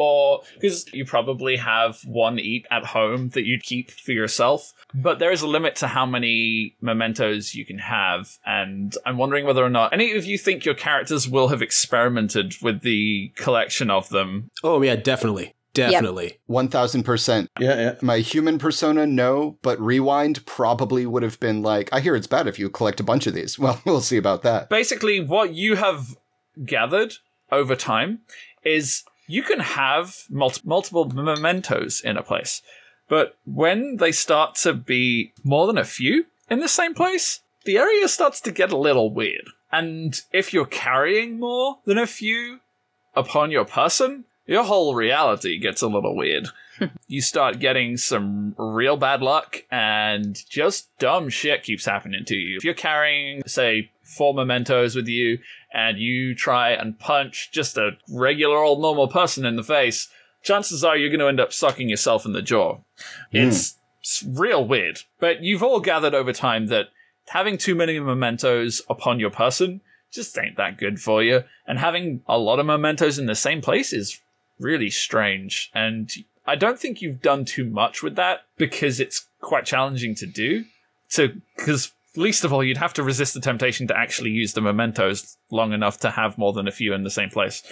Or 0.00 0.42
because 0.54 0.86
you 0.92 1.04
probably 1.04 1.56
have 1.56 1.98
one 2.06 2.38
eat 2.38 2.66
at 2.70 2.86
home 2.86 3.30
that 3.30 3.44
you'd 3.44 3.64
keep 3.64 3.90
for 3.90 4.12
yourself, 4.12 4.72
but 4.94 5.18
there 5.18 5.32
is 5.32 5.42
a 5.42 5.48
limit 5.48 5.74
to 5.76 5.88
how 5.88 6.06
many 6.06 6.76
mementos 6.80 7.54
you 7.56 7.64
can 7.66 7.78
have, 7.78 8.38
and 8.46 8.96
I'm 9.04 9.18
wondering 9.18 9.44
whether 9.44 9.64
or 9.64 9.70
not 9.70 9.92
any 9.92 10.12
of 10.16 10.24
you 10.24 10.38
think 10.38 10.64
your 10.64 10.76
characters 10.76 11.28
will 11.28 11.48
have 11.48 11.62
experimented 11.62 12.54
with 12.62 12.82
the 12.82 13.32
collection 13.34 13.90
of 13.90 14.08
them. 14.08 14.50
Oh, 14.62 14.80
yeah, 14.82 14.94
definitely. 14.94 15.54
Definitely. 15.74 16.38
One 16.46 16.68
thousand 16.68 17.04
percent. 17.04 17.50
Yeah, 17.58 17.76
yeah. 17.76 17.94
My 18.02 18.18
human 18.18 18.58
persona, 18.58 19.06
no, 19.06 19.58
but 19.62 19.80
rewind 19.80 20.44
probably 20.46 21.06
would 21.06 21.22
have 21.22 21.38
been 21.40 21.62
like, 21.62 21.88
I 21.92 22.00
hear 22.00 22.16
it's 22.16 22.26
bad 22.26 22.46
if 22.46 22.58
you 22.58 22.68
collect 22.70 23.00
a 23.00 23.04
bunch 23.04 23.26
of 23.26 23.34
these. 23.34 23.58
Well, 23.68 23.80
we'll 23.84 24.00
see 24.00 24.16
about 24.16 24.42
that. 24.42 24.68
Basically, 24.68 25.20
what 25.20 25.54
you 25.54 25.76
have 25.76 26.16
gathered 26.64 27.14
over 27.52 27.76
time 27.76 28.20
is 28.64 29.04
you 29.26 29.42
can 29.42 29.60
have 29.60 30.16
multi- 30.30 30.62
multiple 30.64 31.04
mementos 31.04 32.00
in 32.00 32.16
a 32.16 32.22
place, 32.22 32.62
but 33.08 33.36
when 33.44 33.96
they 33.96 34.12
start 34.12 34.54
to 34.56 34.72
be 34.72 35.32
more 35.44 35.66
than 35.66 35.78
a 35.78 35.84
few 35.84 36.26
in 36.50 36.60
the 36.60 36.68
same 36.68 36.94
place, 36.94 37.40
the 37.64 37.76
area 37.76 38.08
starts 38.08 38.40
to 38.40 38.50
get 38.50 38.72
a 38.72 38.76
little 38.76 39.12
weird. 39.12 39.48
And 39.70 40.18
if 40.32 40.52
you're 40.52 40.64
carrying 40.66 41.38
more 41.38 41.78
than 41.84 41.98
a 41.98 42.06
few 42.06 42.60
upon 43.14 43.50
your 43.50 43.66
person, 43.66 44.24
your 44.48 44.64
whole 44.64 44.94
reality 44.94 45.58
gets 45.58 45.82
a 45.82 45.88
little 45.88 46.16
weird. 46.16 46.48
you 47.06 47.20
start 47.20 47.58
getting 47.58 47.96
some 47.96 48.54
real 48.56 48.96
bad 48.96 49.20
luck, 49.20 49.64
and 49.70 50.42
just 50.48 50.96
dumb 50.98 51.28
shit 51.28 51.62
keeps 51.62 51.84
happening 51.84 52.24
to 52.24 52.34
you. 52.34 52.56
If 52.56 52.64
you're 52.64 52.74
carrying, 52.74 53.42
say, 53.46 53.90
four 54.02 54.32
mementos 54.34 54.96
with 54.96 55.06
you, 55.06 55.38
and 55.72 55.98
you 55.98 56.34
try 56.34 56.70
and 56.70 56.98
punch 56.98 57.50
just 57.52 57.76
a 57.76 57.92
regular 58.10 58.56
old 58.56 58.80
normal 58.80 59.08
person 59.08 59.44
in 59.44 59.56
the 59.56 59.62
face, 59.62 60.08
chances 60.42 60.82
are 60.82 60.96
you're 60.96 61.10
going 61.10 61.20
to 61.20 61.28
end 61.28 61.40
up 61.40 61.52
sucking 61.52 61.88
yourself 61.88 62.24
in 62.24 62.32
the 62.32 62.42
jaw. 62.42 62.76
Hmm. 63.32 63.36
It's, 63.36 63.76
it's 64.00 64.24
real 64.26 64.66
weird. 64.66 65.00
But 65.20 65.42
you've 65.42 65.62
all 65.62 65.80
gathered 65.80 66.14
over 66.14 66.32
time 66.32 66.68
that 66.68 66.86
having 67.28 67.58
too 67.58 67.74
many 67.74 68.00
mementos 68.00 68.80
upon 68.88 69.20
your 69.20 69.30
person 69.30 69.82
just 70.10 70.38
ain't 70.38 70.56
that 70.56 70.78
good 70.78 71.00
for 71.00 71.22
you. 71.22 71.44
And 71.66 71.78
having 71.78 72.22
a 72.26 72.38
lot 72.38 72.58
of 72.58 72.66
mementos 72.66 73.18
in 73.18 73.26
the 73.26 73.34
same 73.34 73.60
place 73.60 73.92
is 73.92 74.20
really 74.58 74.90
strange. 74.90 75.70
And 75.74 76.10
I 76.46 76.56
don't 76.56 76.78
think 76.78 77.00
you've 77.00 77.22
done 77.22 77.44
too 77.44 77.64
much 77.64 78.02
with 78.02 78.16
that 78.16 78.40
because 78.56 79.00
it's 79.00 79.28
quite 79.40 79.64
challenging 79.64 80.14
to 80.16 80.26
do. 80.26 80.64
So, 81.08 81.28
because 81.56 81.92
least 82.16 82.44
of 82.44 82.52
all, 82.52 82.64
you'd 82.64 82.76
have 82.76 82.94
to 82.94 83.02
resist 83.02 83.34
the 83.34 83.40
temptation 83.40 83.86
to 83.88 83.96
actually 83.96 84.30
use 84.30 84.52
the 84.52 84.60
mementos 84.60 85.36
long 85.50 85.72
enough 85.72 85.98
to 86.00 86.10
have 86.10 86.38
more 86.38 86.52
than 86.52 86.68
a 86.68 86.72
few 86.72 86.92
in 86.92 87.04
the 87.04 87.10
same 87.10 87.30
place. 87.30 87.62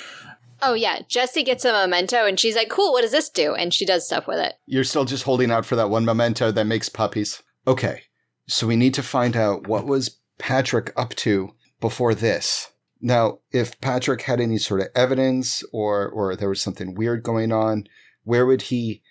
Oh 0.63 0.75
yeah, 0.75 1.01
Jessie 1.07 1.43
gets 1.43 1.65
a 1.65 1.73
memento 1.73 2.25
and 2.25 2.41
she's 2.41 2.57
like, 2.57 2.71
"Cool, 2.71 2.93
what 2.93 3.03
does 3.03 3.13
this 3.13 3.29
do?" 3.29 3.55
And 3.55 3.75
she 3.75 3.85
does 3.85 4.07
stuff 4.07 4.27
with 4.27 4.39
it. 4.39 4.55
You're 4.67 4.85
still 4.85 5.05
just 5.05 5.25
holding 5.25 5.51
out 5.51 5.67
for 5.67 5.77
that 5.77 5.91
one 5.91 6.05
memento 6.05 6.51
that 6.51 6.67
makes 6.67 6.89
puppies. 6.89 7.43
Okay, 7.67 8.03
so 8.47 8.67
we 8.67 8.77
need 8.77 8.95
to 8.95 9.03
find 9.03 9.37
out 9.37 9.67
what 9.67 9.85
was 9.87 10.17
Patrick 10.39 10.93
up 10.97 11.15
to 11.17 11.53
before 11.81 12.15
this. 12.15 12.71
Now, 13.01 13.41
if 13.51 13.81
Patrick 13.81 14.23
had 14.23 14.41
any 14.41 14.59
sort 14.59 14.81
of 14.81 14.89
evidence 14.95 15.63
or 15.73 16.09
or 16.09 16.35
there 16.37 16.49
was 16.49 16.63
something 16.63 16.95
weird 16.95 17.23
going 17.23 17.53
on, 17.53 17.87
where 18.25 18.47
would 18.47 18.63
he 18.63 19.03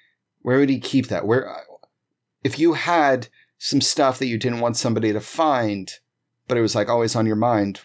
where 0.41 0.59
would 0.59 0.69
he 0.69 0.79
keep 0.79 1.07
that? 1.07 1.25
Where 1.25 1.63
if 2.43 2.59
you 2.59 2.73
had 2.73 3.27
some 3.57 3.81
stuff 3.81 4.19
that 4.19 4.27
you 4.27 4.37
didn't 4.37 4.59
want 4.59 4.77
somebody 4.77 5.11
to 5.11 5.19
find, 5.19 5.91
but 6.47 6.57
it 6.57 6.61
was 6.61 6.75
like 6.75 6.89
always 6.89 7.15
on 7.15 7.25
your 7.25 7.35
mind, 7.35 7.81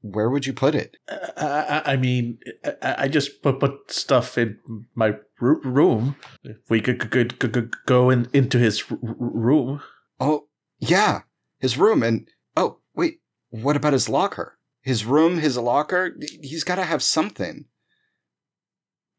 where 0.00 0.28
would 0.28 0.46
you 0.46 0.52
put 0.52 0.74
it? 0.74 0.96
I, 1.08 1.82
I, 1.86 1.96
mean, 1.96 2.38
I, 2.82 3.06
just 3.08 3.42
put, 3.42 3.60
put 3.60 3.92
stuff 3.92 4.36
in 4.36 4.58
my 4.94 5.14
room. 5.40 6.16
If 6.42 6.56
we 6.68 6.80
could, 6.80 6.98
could, 7.10 7.38
could, 7.38 7.52
could 7.52 7.74
go 7.86 8.10
in, 8.10 8.28
into 8.32 8.58
his 8.58 8.90
room. 8.90 9.80
Oh, 10.18 10.48
yeah, 10.80 11.20
his 11.60 11.78
room. 11.78 12.02
And 12.02 12.28
oh, 12.56 12.78
wait, 12.94 13.20
what 13.50 13.76
about 13.76 13.92
his 13.92 14.08
locker? 14.08 14.58
His 14.82 15.04
room, 15.04 15.38
his 15.38 15.56
locker. 15.56 16.16
He's 16.42 16.64
got 16.64 16.74
to 16.76 16.84
have 16.84 17.02
something. 17.02 17.66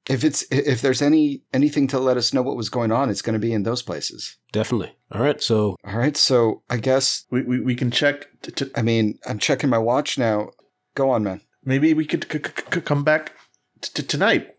If 0.10 0.26
it's 0.26 0.44
if 0.52 0.82
there's 0.82 1.02
any 1.02 1.44
anything 1.54 1.88
to 1.88 2.00
let 2.00 2.18
us 2.18 2.34
know 2.34 2.42
what 2.42 2.58
was 2.58 2.70
going 2.70 2.92
on, 2.92 3.10
it's 3.10 3.22
going 3.22 3.34
to 3.34 3.40
be 3.40 3.54
in 3.54 3.64
those 3.64 3.82
places. 3.82 4.36
Definitely. 4.52 4.94
All 5.14 5.22
right. 5.22 5.42
So 5.42 5.78
All 5.86 5.98
right, 5.98 6.18
so 6.18 6.64
I 6.70 6.76
guess 6.78 7.26
We, 7.32 7.42
we, 7.44 7.62
we 7.62 7.76
can 7.76 7.90
check. 7.90 8.28
T- 8.42 8.52
t- 8.52 8.72
I 8.76 8.82
mean 8.82 9.18
I'm 9.26 9.40
checking 9.40 9.70
my 9.70 9.78
watch 9.78 10.18
now. 10.18 10.50
Go 10.96 11.10
on, 11.10 11.24
man. 11.24 11.40
maybe 11.64 11.94
we 11.94 12.06
could 12.06 12.26
c- 12.30 12.40
c- 12.40 12.64
c- 12.74 12.82
come 12.82 13.06
back 13.06 13.32
t- 13.80 13.92
t- 13.94 14.04
tonight 14.04 14.56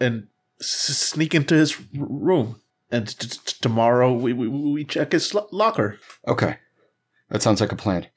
and 0.00 0.26
s- 0.60 0.98
sneak 0.98 1.32
into 1.32 1.54
his 1.54 1.76
r- 1.78 1.84
room. 1.92 2.60
And 2.90 3.06
t- 3.06 3.28
t- 3.28 3.56
tomorrow 3.60 4.12
we, 4.12 4.32
we, 4.32 4.48
we 4.48 4.84
check 4.84 5.12
his 5.12 5.32
lo- 5.32 5.48
locker. 5.52 6.00
Okay, 6.26 6.56
that 7.30 7.40
sounds 7.40 7.60
like 7.60 7.70
a 7.72 7.76
plan. 7.76 8.08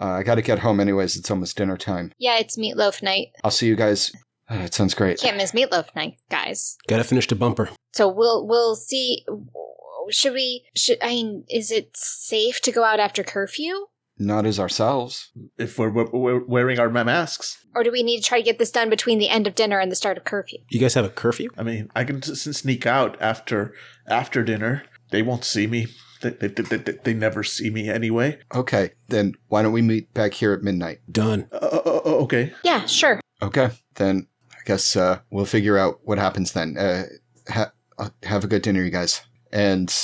Uh, 0.00 0.06
I 0.06 0.22
got 0.22 0.36
to 0.36 0.42
get 0.42 0.60
home 0.60 0.80
anyways. 0.80 1.16
It's 1.16 1.30
almost 1.30 1.56
dinner 1.56 1.76
time. 1.76 2.12
Yeah, 2.18 2.38
it's 2.38 2.56
meatloaf 2.58 3.02
night. 3.02 3.28
I'll 3.44 3.50
see 3.50 3.66
you 3.66 3.76
guys. 3.76 4.10
Uh, 4.50 4.54
it 4.64 4.74
sounds 4.74 4.94
great. 4.94 5.20
Can't 5.20 5.36
miss 5.36 5.52
meatloaf 5.52 5.94
night, 5.94 6.14
guys. 6.30 6.76
gotta 6.88 7.04
finish 7.04 7.26
the 7.28 7.34
bumper. 7.36 7.70
So 7.92 8.08
we'll 8.08 8.46
we'll 8.46 8.74
see. 8.76 9.24
Should 10.10 10.32
we? 10.34 10.64
Should 10.74 10.98
I 11.02 11.08
mean? 11.08 11.44
Is 11.48 11.70
it 11.70 11.90
safe 11.96 12.60
to 12.62 12.72
go 12.72 12.84
out 12.84 12.98
after 13.00 13.22
curfew, 13.22 13.86
Not 14.18 14.46
as 14.46 14.58
ourselves. 14.58 15.30
If 15.58 15.78
we're, 15.78 15.90
we're, 15.90 16.10
we're 16.10 16.44
wearing 16.44 16.78
our 16.80 16.90
masks. 16.90 17.58
or 17.74 17.84
do 17.84 17.92
we 17.92 18.02
need 18.02 18.20
to 18.20 18.24
try 18.28 18.38
to 18.38 18.44
get 18.44 18.58
this 18.58 18.70
done 18.70 18.90
between 18.90 19.18
the 19.18 19.28
end 19.28 19.46
of 19.46 19.54
dinner 19.54 19.78
and 19.78 19.90
the 19.92 19.96
start 19.96 20.16
of 20.18 20.24
curfew? 20.24 20.58
You 20.70 20.80
guys 20.80 20.94
have 20.94 21.04
a 21.04 21.10
curfew? 21.10 21.50
I 21.56 21.62
mean, 21.62 21.88
I 21.94 22.04
can 22.04 22.20
sneak 22.22 22.86
out 22.86 23.16
after 23.20 23.74
after 24.08 24.42
dinner. 24.42 24.82
They 25.10 25.22
won't 25.22 25.44
see 25.44 25.66
me. 25.66 25.86
They, 26.22 26.30
they, 26.30 26.48
they, 26.48 26.76
they, 26.76 26.92
they 26.92 27.14
never 27.14 27.42
see 27.42 27.68
me 27.70 27.88
anyway. 27.88 28.38
Okay, 28.54 28.92
then 29.08 29.34
why 29.48 29.62
don't 29.62 29.72
we 29.72 29.82
meet 29.82 30.14
back 30.14 30.34
here 30.34 30.52
at 30.52 30.62
midnight? 30.62 31.00
Done. 31.10 31.48
Uh, 31.52 31.56
uh, 31.56 31.82
uh, 32.04 32.08
okay. 32.24 32.52
Yeah, 32.64 32.86
sure. 32.86 33.20
Okay, 33.42 33.70
then 33.96 34.28
I 34.52 34.58
guess 34.64 34.96
uh, 34.96 35.20
we'll 35.30 35.44
figure 35.44 35.76
out 35.76 36.00
what 36.04 36.18
happens 36.18 36.52
then. 36.52 36.76
Uh, 36.78 37.04
ha- 37.48 37.72
uh, 37.98 38.10
have 38.22 38.44
a 38.44 38.46
good 38.46 38.62
dinner, 38.62 38.82
you 38.82 38.90
guys. 38.90 39.20
And 39.54 39.94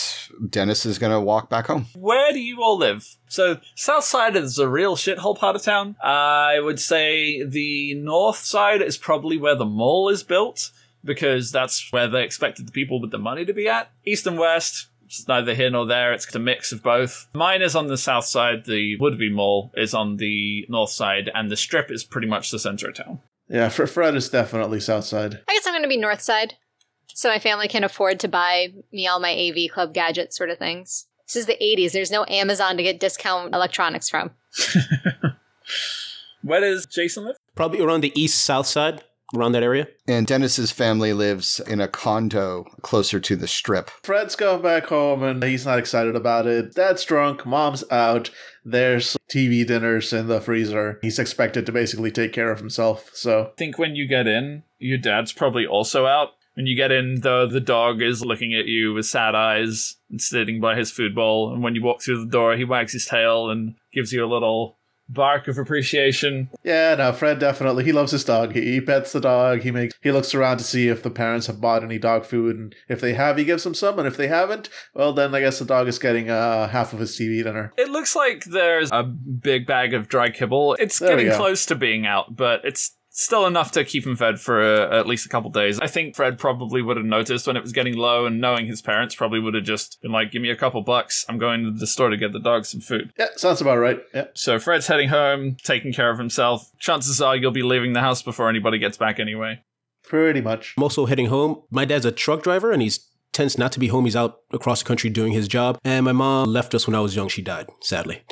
Dennis 0.50 0.84
is 0.84 0.98
gonna 0.98 1.22
walk 1.22 1.48
back 1.48 1.68
home. 1.68 1.86
Where 1.96 2.32
do 2.32 2.38
you 2.38 2.62
all 2.62 2.76
live? 2.76 3.16
So, 3.28 3.60
south 3.76 4.04
side 4.04 4.36
is 4.36 4.58
a 4.58 4.68
real 4.68 4.94
shithole 4.94 5.38
part 5.38 5.56
of 5.56 5.62
town. 5.62 5.96
I 6.02 6.60
would 6.60 6.78
say 6.78 7.42
the 7.44 7.94
north 7.94 8.36
side 8.36 8.82
is 8.82 8.98
probably 8.98 9.38
where 9.38 9.54
the 9.54 9.64
mall 9.64 10.10
is 10.10 10.22
built, 10.22 10.70
because 11.02 11.50
that's 11.50 11.90
where 11.92 12.08
they 12.08 12.24
expected 12.24 12.66
the 12.66 12.72
people 12.72 13.00
with 13.00 13.10
the 13.10 13.18
money 13.18 13.46
to 13.46 13.54
be 13.54 13.68
at. 13.68 13.90
East 14.04 14.26
and 14.26 14.38
west, 14.38 14.88
it's 15.09 15.26
neither 15.26 15.54
here 15.54 15.70
nor 15.70 15.86
there, 15.86 16.12
it's 16.12 16.32
a 16.34 16.38
mix 16.38 16.70
of 16.70 16.82
both. 16.82 17.28
Mine 17.34 17.62
is 17.62 17.74
on 17.74 17.86
the 17.86 17.96
south 17.96 18.26
side, 18.26 18.66
the 18.66 18.98
Woodby 18.98 19.32
Mall 19.32 19.72
is 19.74 19.94
on 19.94 20.18
the 20.18 20.66
north 20.68 20.90
side, 20.90 21.30
and 21.34 21.50
the 21.50 21.56
strip 21.56 21.90
is 21.90 22.04
pretty 22.04 22.28
much 22.28 22.50
the 22.50 22.59
center 22.59 22.88
of 22.88 22.94
town. 22.94 23.20
Yeah, 23.48 23.70
Fr- 23.70 23.86
Fred 23.86 24.14
is 24.14 24.28
definitely 24.28 24.80
south 24.80 25.04
side. 25.04 25.40
I 25.48 25.54
guess 25.54 25.66
I'm 25.66 25.72
going 25.72 25.82
to 25.82 25.88
be 25.88 25.96
north 25.96 26.20
side, 26.20 26.54
so 27.14 27.30
my 27.30 27.38
family 27.38 27.68
can 27.68 27.84
afford 27.84 28.20
to 28.20 28.28
buy 28.28 28.68
me 28.92 29.06
all 29.06 29.18
my 29.20 29.32
AV 29.32 29.72
Club 29.72 29.94
gadgets, 29.94 30.36
sort 30.36 30.50
of 30.50 30.59
things. 30.59 31.06
This 31.26 31.36
is 31.36 31.46
the 31.46 31.56
80s. 31.61 31.92
There's 31.92 32.11
no 32.11 32.26
Amazon 32.28 32.76
to 32.76 32.82
get 32.82 33.00
discount 33.00 33.54
electronics 33.54 34.11
from. 34.11 34.30
Where 36.42 36.61
does 36.61 36.86
Jason 36.86 37.24
live? 37.24 37.36
Probably 37.54 37.80
around 37.80 38.02
the 38.02 38.18
east 38.18 38.42
south 38.42 38.66
side, 38.66 39.02
around 39.34 39.52
that 39.52 39.62
area. 39.62 39.88
And 40.06 40.26
Dennis's 40.26 40.70
family 40.70 41.12
lives 41.12 41.60
in 41.60 41.80
a 41.80 41.88
condo 41.88 42.64
closer 42.82 43.20
to 43.20 43.36
the 43.36 43.48
strip. 43.48 43.90
Fred's 44.02 44.36
going 44.36 44.62
back 44.62 44.86
home 44.86 45.22
and 45.22 45.42
he's 45.42 45.66
not 45.66 45.78
excited 45.78 46.16
about 46.16 46.46
it. 46.46 46.74
Dad's 46.74 47.04
drunk, 47.04 47.44
mom's 47.44 47.84
out. 47.90 48.30
There's 48.64 49.16
TV 49.32 49.66
dinners 49.66 50.12
in 50.12 50.28
the 50.28 50.40
freezer. 50.40 50.98
He's 51.02 51.18
expected 51.18 51.66
to 51.66 51.72
basically 51.72 52.10
take 52.10 52.32
care 52.32 52.50
of 52.50 52.58
himself. 52.58 53.10
So 53.12 53.50
I 53.52 53.56
think 53.56 53.78
when 53.78 53.96
you 53.96 54.06
get 54.06 54.26
in, 54.26 54.62
your 54.78 54.98
dad's 54.98 55.32
probably 55.32 55.66
also 55.66 56.06
out. 56.06 56.30
When 56.54 56.66
you 56.66 56.74
get 56.74 56.90
in, 56.90 57.20
though, 57.20 57.46
the 57.46 57.60
dog 57.60 58.02
is 58.02 58.24
looking 58.24 58.52
at 58.52 58.66
you 58.66 58.92
with 58.92 59.06
sad 59.06 59.36
eyes 59.36 59.94
and 60.10 60.20
sitting 60.20 60.60
by 60.60 60.74
his 60.76 60.90
food 60.90 61.14
bowl. 61.14 61.52
And 61.52 61.62
when 61.62 61.76
you 61.76 61.82
walk 61.84 62.02
through 62.02 62.24
the 62.24 62.30
door, 62.30 62.56
he 62.56 62.64
wags 62.64 62.92
his 62.92 63.06
tail 63.06 63.48
and 63.48 63.76
gives 63.92 64.12
you 64.12 64.24
a 64.24 64.26
little 64.26 64.77
bark 65.09 65.48
of 65.48 65.59
appreciation. 65.59 66.50
yeah, 66.62 66.94
no, 66.94 67.12
Fred 67.12 67.38
definitely 67.38 67.84
he 67.84 67.92
loves 67.92 68.12
his 68.12 68.24
dog. 68.24 68.52
He, 68.52 68.72
he 68.72 68.80
pets 68.80 69.12
the 69.12 69.20
dog. 69.20 69.61
He 69.61 69.70
makes 69.70 69.94
he 70.02 70.12
looks 70.12 70.34
around 70.34 70.59
to 70.59 70.64
see 70.64 70.88
if 70.88 71.02
the 71.02 71.11
parents 71.11 71.46
have 71.46 71.61
bought 71.61 71.82
any 71.82 71.98
dog 71.98 72.24
food, 72.24 72.56
and 72.56 72.74
if 72.88 73.00
they 73.00 73.14
have, 73.14 73.36
he 73.38 73.44
gives 73.44 73.64
them 73.64 73.74
some. 73.74 73.98
And 73.98 74.06
if 74.06 74.16
they 74.16 74.28
haven't, 74.28 74.68
well, 74.94 75.12
then 75.12 75.34
I 75.34 75.40
guess 75.40 75.59
the 75.59 75.64
dog 75.64 75.88
is 75.88 75.98
getting 75.98 76.30
uh, 76.30 76.68
half 76.68 76.92
of 76.92 76.98
his 76.98 77.16
TV 77.16 77.42
dinner. 77.42 77.72
It 77.76 77.88
looks 77.88 78.14
like 78.14 78.44
there's 78.44 78.90
a 78.92 79.02
big 79.02 79.66
bag 79.66 79.94
of 79.94 80.09
dry 80.09 80.30
kibble. 80.30 80.74
It's 80.78 80.98
There 80.98 81.16
getting 81.16 81.32
close 81.32 81.66
to 81.66 81.74
being 81.74 82.06
out, 82.06 82.36
but 82.36 82.61
it's 82.64 82.96
still 83.18 83.46
enough 83.46 83.72
to 83.72 83.84
keep 83.84 84.06
him 84.06 84.14
fed 84.14 84.40
for 84.40 84.62
uh, 84.62 84.96
at 84.96 85.06
least 85.06 85.26
a 85.26 85.28
couple 85.28 85.50
days. 85.50 85.80
I 85.80 85.88
think 85.88 86.14
Fred 86.14 86.38
probably 86.38 86.80
would 86.80 86.96
have 86.96 87.04
noticed 87.04 87.46
when 87.46 87.56
it 87.56 87.62
was 87.62 87.72
getting 87.72 87.96
low, 87.96 88.26
and 88.26 88.40
knowing 88.40 88.66
his 88.66 88.80
parents 88.80 89.14
probably 89.14 89.40
would 89.40 89.54
have 89.54 89.64
just 89.64 90.00
been 90.00 90.12
like, 90.12 90.30
"Give 90.30 90.40
me 90.40 90.50
a 90.50 90.56
couple 90.56 90.80
bucks. 90.82 91.26
I'm 91.28 91.38
going 91.38 91.64
to 91.64 91.72
the 91.72 91.86
store 91.86 92.10
to 92.10 92.16
get 92.16 92.32
the 92.32 92.38
dog 92.38 92.64
some 92.64 92.80
food." 92.80 93.12
Yeah, 93.18 93.26
sounds 93.36 93.60
about 93.60 93.78
right. 93.78 94.00
Yeah. 94.14 94.26
So 94.34 94.58
Fred's 94.58 94.86
heading 94.86 95.08
home, 95.08 95.56
taking 95.62 95.92
care 95.92 96.10
of 96.10 96.18
himself. 96.18 96.70
Chances 96.78 97.20
are 97.20 97.36
you'll 97.36 97.50
be 97.50 97.62
leaving 97.62 97.92
the 97.92 98.00
house 98.00 98.22
before 98.22 98.48
anybody 98.48 98.78
gets 98.78 98.96
back 98.96 99.18
anyway. 99.18 99.60
Pretty 100.04 100.40
much. 100.40 100.74
I'm 100.76 100.84
also 100.84 101.06
heading 101.06 101.26
home. 101.26 101.62
My 101.70 101.84
dad's 101.84 102.06
a 102.06 102.12
truck 102.12 102.42
driver 102.42 102.72
and 102.72 102.80
he's 102.80 103.06
tends 103.32 103.58
not 103.58 103.72
to 103.72 103.80
be 103.80 103.88
home. 103.88 104.04
He's 104.04 104.16
out 104.16 104.40
across 104.52 104.82
the 104.82 104.88
country 104.88 105.10
doing 105.10 105.32
his 105.32 105.48
job. 105.48 105.78
And 105.84 106.04
my 106.04 106.12
mom 106.12 106.48
left 106.48 106.74
us 106.74 106.86
when 106.86 106.94
I 106.94 107.00
was 107.00 107.14
young. 107.14 107.28
She 107.28 107.42
died, 107.42 107.68
sadly. 107.80 108.22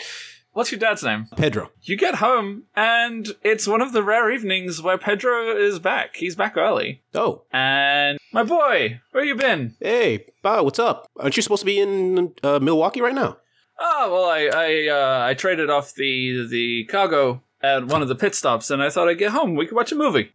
What's 0.57 0.73
your 0.73 0.79
dad's 0.79 1.03
name? 1.03 1.27
Pedro. 1.37 1.71
You 1.83 1.99
get 1.99 2.15
home, 2.15 2.63
and 2.75 3.29
it's 3.43 3.67
one 3.67 3.83
of 3.83 3.93
the 3.93 4.03
rare 4.03 4.31
evenings 4.33 4.81
where 4.81 4.97
Pedro 4.97 5.55
is 5.55 5.79
back. 5.79 6.17
He's 6.17 6.35
back 6.35 6.57
early. 6.57 7.03
Oh, 7.15 7.43
And 7.53 8.17
my 8.33 8.43
boy, 8.43 9.03
where 9.13 9.23
you 9.23 9.35
been? 9.35 9.77
hey, 9.81 10.25
Bob, 10.43 10.65
what's 10.65 10.79
up? 10.79 11.11
Aren't 11.21 11.37
you 11.37 11.43
supposed 11.43 11.61
to 11.61 11.67
be 11.67 11.79
in 11.79 12.33
uh, 12.43 12.59
Milwaukee 12.59 13.03
right 13.03 13.15
now? 13.15 13.37
Oh 13.79 14.11
well, 14.11 14.25
I 14.25 14.47
I 14.47 14.89
uh, 14.89 15.27
I 15.29 15.35
traded 15.35 15.69
off 15.69 15.93
the 15.95 16.47
the 16.49 16.85
cargo 16.87 17.43
at 17.61 17.87
one 17.89 18.01
of 18.01 18.09
the 18.09 18.15
pit 18.15 18.35
stops, 18.35 18.71
and 18.71 18.83
I 18.83 18.89
thought 18.89 19.09
I'd 19.09 19.19
get 19.19 19.33
home. 19.33 19.57
We 19.57 19.67
could 19.67 19.77
watch 19.77 19.93
a 19.93 19.95
movie. 19.95 20.31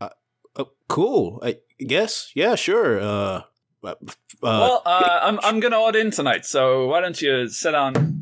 Oh, 0.55 0.69
cool. 0.87 1.39
I 1.41 1.57
guess. 1.79 2.31
Yeah, 2.35 2.53
sure. 2.53 2.99
Uh, 3.01 3.41
uh, 3.83 3.95
well, 4.43 4.83
uh, 4.85 5.19
I'm 5.23 5.39
I'm 5.41 5.59
gonna 5.59 5.79
order 5.79 5.97
in 5.97 6.11
tonight, 6.11 6.45
so 6.45 6.85
why 6.89 7.01
don't 7.01 7.19
you 7.19 7.47
sit 7.47 7.71
down? 7.71 8.21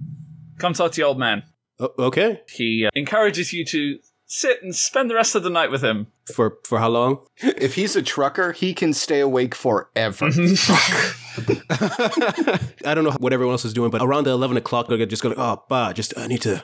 Come 0.59 0.71
talk 0.71 0.93
to 0.93 1.01
your 1.01 1.09
old 1.09 1.19
man. 1.19 1.43
O- 1.79 1.93
okay. 1.99 2.41
He 2.49 2.85
uh, 2.85 2.89
encourages 2.95 3.53
you 3.53 3.65
to 3.65 3.99
sit 4.27 4.61
and 4.61 4.75
spend 4.75 5.09
the 5.09 5.15
rest 5.15 5.33
of 5.35 5.43
the 5.43 5.49
night 5.49 5.71
with 5.71 5.83
him. 5.83 6.07
For 6.33 6.57
for 6.65 6.79
how 6.79 6.89
long? 6.89 7.19
If 7.37 7.75
he's 7.75 7.95
a 7.95 8.01
trucker, 8.01 8.51
he 8.51 8.73
can 8.73 8.93
stay 8.93 9.19
awake 9.19 9.55
forever. 9.55 10.25
I 11.69 12.93
don't 12.93 13.03
know 13.03 13.11
what 13.19 13.33
everyone 13.33 13.53
else 13.53 13.65
is 13.65 13.73
doing, 13.73 13.89
but 13.91 14.01
around 14.01 14.25
the 14.25 14.31
eleven 14.31 14.57
o'clock, 14.57 14.91
I 14.91 15.03
just 15.05 15.23
go 15.23 15.29
like, 15.29 15.37
oh, 15.39 15.63
bah, 15.69 15.93
just 15.93 16.13
I 16.17 16.27
need 16.27 16.41
to. 16.41 16.63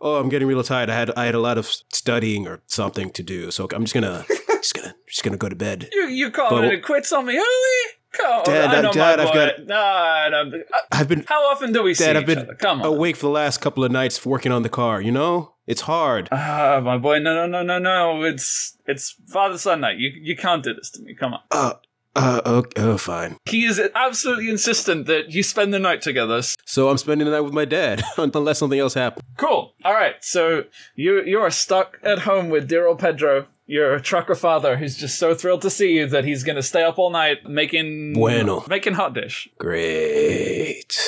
Oh, 0.00 0.16
I'm 0.16 0.28
getting 0.28 0.46
real 0.48 0.62
tired. 0.62 0.90
I 0.90 0.94
had 0.94 1.10
I 1.16 1.24
had 1.26 1.34
a 1.34 1.40
lot 1.40 1.58
of 1.58 1.66
studying 1.92 2.46
or 2.46 2.60
something 2.66 3.10
to 3.12 3.22
do, 3.22 3.50
so 3.50 3.66
I'm 3.74 3.82
just 3.84 3.94
gonna 3.94 4.24
just 4.62 4.74
gonna 4.74 4.94
just 5.08 5.22
gonna 5.24 5.36
go 5.36 5.48
to 5.48 5.56
bed. 5.56 5.88
You 5.92 6.08
you 6.08 6.30
calling 6.30 6.64
But- 6.64 6.72
it 6.72 6.82
quits 6.84 7.12
on 7.12 7.26
me 7.26 7.36
early? 7.36 7.92
Come 8.12 8.32
on, 8.32 8.44
Dad, 8.44 8.84
I 8.84 8.90
Dad, 8.92 9.20
I've 9.20 9.34
got- 9.34 9.66
Nah, 9.66 10.38
uh, 10.38 10.80
I've 10.92 11.08
been 11.08 11.24
how 11.28 11.50
often 11.50 11.72
do 11.72 11.82
we 11.82 11.94
see 11.94 12.06
I've 12.06 12.16
each 12.22 12.26
been 12.26 12.38
other? 12.38 12.54
Come 12.54 12.80
on. 12.80 12.86
awake 12.86 13.16
for 13.16 13.26
the 13.26 13.32
last 13.32 13.60
couple 13.60 13.84
of 13.84 13.92
nights 13.92 14.24
working 14.24 14.50
on 14.52 14.62
the 14.62 14.68
car. 14.70 15.00
You 15.00 15.12
know, 15.12 15.54
it's 15.66 15.82
hard. 15.82 16.28
Ah, 16.32 16.80
my 16.82 16.96
boy, 16.96 17.18
no, 17.18 17.34
no, 17.34 17.46
no, 17.46 17.62
no, 17.62 17.78
no. 17.78 18.22
It's 18.24 18.76
it's 18.86 19.14
father 19.28 19.58
son 19.58 19.80
night. 19.82 19.98
You 19.98 20.10
you 20.20 20.36
can't 20.36 20.62
do 20.62 20.72
this 20.74 20.90
to 20.92 21.02
me. 21.02 21.14
Come 21.14 21.34
on. 21.34 21.40
Uh, 21.50 21.74
uh, 22.16 22.40
okay, 22.46 22.82
oh, 22.82 22.96
fine. 22.98 23.36
He 23.44 23.64
is 23.64 23.80
absolutely 23.94 24.48
insistent 24.48 25.06
that 25.06 25.30
you 25.30 25.42
spend 25.44 25.72
the 25.72 25.78
night 25.78 26.02
together. 26.02 26.40
So 26.64 26.88
I'm 26.88 26.98
spending 26.98 27.26
the 27.26 27.30
night 27.30 27.42
with 27.42 27.52
my 27.52 27.64
dad, 27.66 28.02
unless 28.16 28.58
something 28.58 28.78
else 28.80 28.94
happens. 28.94 29.24
Cool. 29.36 29.74
All 29.84 29.92
right. 29.94 30.14
So 30.22 30.64
you 30.96 31.22
you 31.22 31.38
are 31.40 31.50
stuck 31.50 31.98
at 32.02 32.20
home 32.20 32.48
with 32.48 32.66
dear 32.68 32.88
old 32.88 32.98
Pedro, 32.98 33.46
your 33.68 34.00
trucker 34.00 34.34
father, 34.34 34.78
who's 34.78 34.96
just 34.96 35.18
so 35.18 35.34
thrilled 35.34 35.62
to 35.62 35.70
see 35.70 35.92
you 35.92 36.06
that 36.08 36.24
he's 36.24 36.42
going 36.42 36.56
to 36.56 36.62
stay 36.62 36.82
up 36.82 36.98
all 36.98 37.10
night 37.10 37.44
making 37.46 38.14
Bueno. 38.14 38.64
making 38.68 38.94
hot 38.94 39.14
dish. 39.14 39.48
Great. 39.58 40.98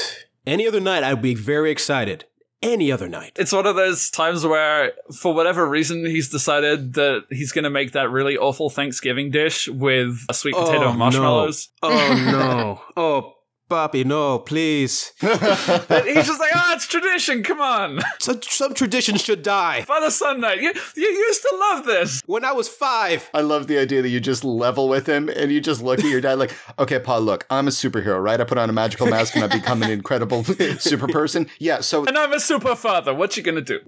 Any 0.46 0.68
other 0.68 0.80
night, 0.80 1.02
I'd 1.02 1.22
be 1.22 1.34
very 1.34 1.70
excited. 1.70 2.24
Any 2.62 2.92
other 2.92 3.08
night. 3.08 3.32
It's 3.36 3.52
one 3.52 3.66
of 3.66 3.74
those 3.76 4.11
times 4.11 4.44
where, 4.44 4.92
for 5.18 5.32
whatever 5.32 5.66
reason, 5.66 6.04
he's 6.04 6.28
decided 6.28 6.92
that 6.94 7.24
he's 7.30 7.52
going 7.52 7.64
to 7.64 7.70
make 7.70 7.92
that 7.92 8.11
really 8.11 8.36
awful 8.36 8.68
Thanksgiving 8.68 9.30
dish 9.30 9.66
with 9.66 10.26
a 10.28 10.34
sweet 10.34 10.54
potato 10.54 10.84
Oh, 10.84 10.90
and 10.90 10.98
marshmallows. 10.98 11.70
Oh 11.82 11.88
no. 12.96 13.00
Oh, 13.02 13.34
Bobby, 13.71 14.03
no, 14.03 14.39
please. 14.41 15.12
And 15.23 16.07
he's 16.07 16.27
just 16.27 16.41
like, 16.41 16.51
ah, 16.55 16.75
it's 16.75 16.87
tradition. 16.87 17.43
Come 17.45 17.61
on, 17.61 18.01
some, 18.18 18.43
some 18.43 18.75
traditions 18.75 19.23
should 19.23 19.43
die. 19.43 19.83
Father 19.83 20.11
Son 20.11 20.41
Night. 20.41 20.61
You 20.61 20.73
you 20.97 21.09
used 21.09 21.43
to 21.43 21.57
love 21.57 21.87
this. 21.87 22.21
When 22.27 22.45
I 22.45 22.53
was 22.53 22.68
five, 22.68 23.31
I 23.33 23.41
love 23.43 23.68
the 23.68 23.79
idea 23.79 24.03
that 24.03 24.09
you 24.09 24.18
just 24.21 24.45
level 24.45 24.89
with 24.89 25.07
him 25.07 25.29
and 25.29 25.53
you 25.53 25.61
just 25.61 25.83
look 25.83 26.01
at 26.01 26.07
your 26.07 26.21
dad 26.21 26.39
like, 26.39 26.53
okay, 26.79 26.99
Pa, 26.99 27.18
look, 27.18 27.47
I'm 27.49 27.68
a 27.68 27.71
superhero, 27.71 28.21
right? 28.23 28.41
I 28.41 28.45
put 28.45 28.59
on 28.59 28.68
a 28.68 28.73
magical 28.73 29.07
mask 29.07 29.37
and 29.37 29.45
I 29.45 29.47
become 29.47 29.83
an 29.83 29.91
incredible 29.91 30.43
super 30.45 31.07
person. 31.07 31.49
Yeah, 31.59 31.81
so 31.81 32.05
And 32.07 32.18
I'm 32.18 32.33
a 32.33 32.41
super 32.41 32.75
father. 32.75 33.14
What 33.14 33.37
you 33.37 33.43
gonna 33.45 33.61
do? 33.61 33.79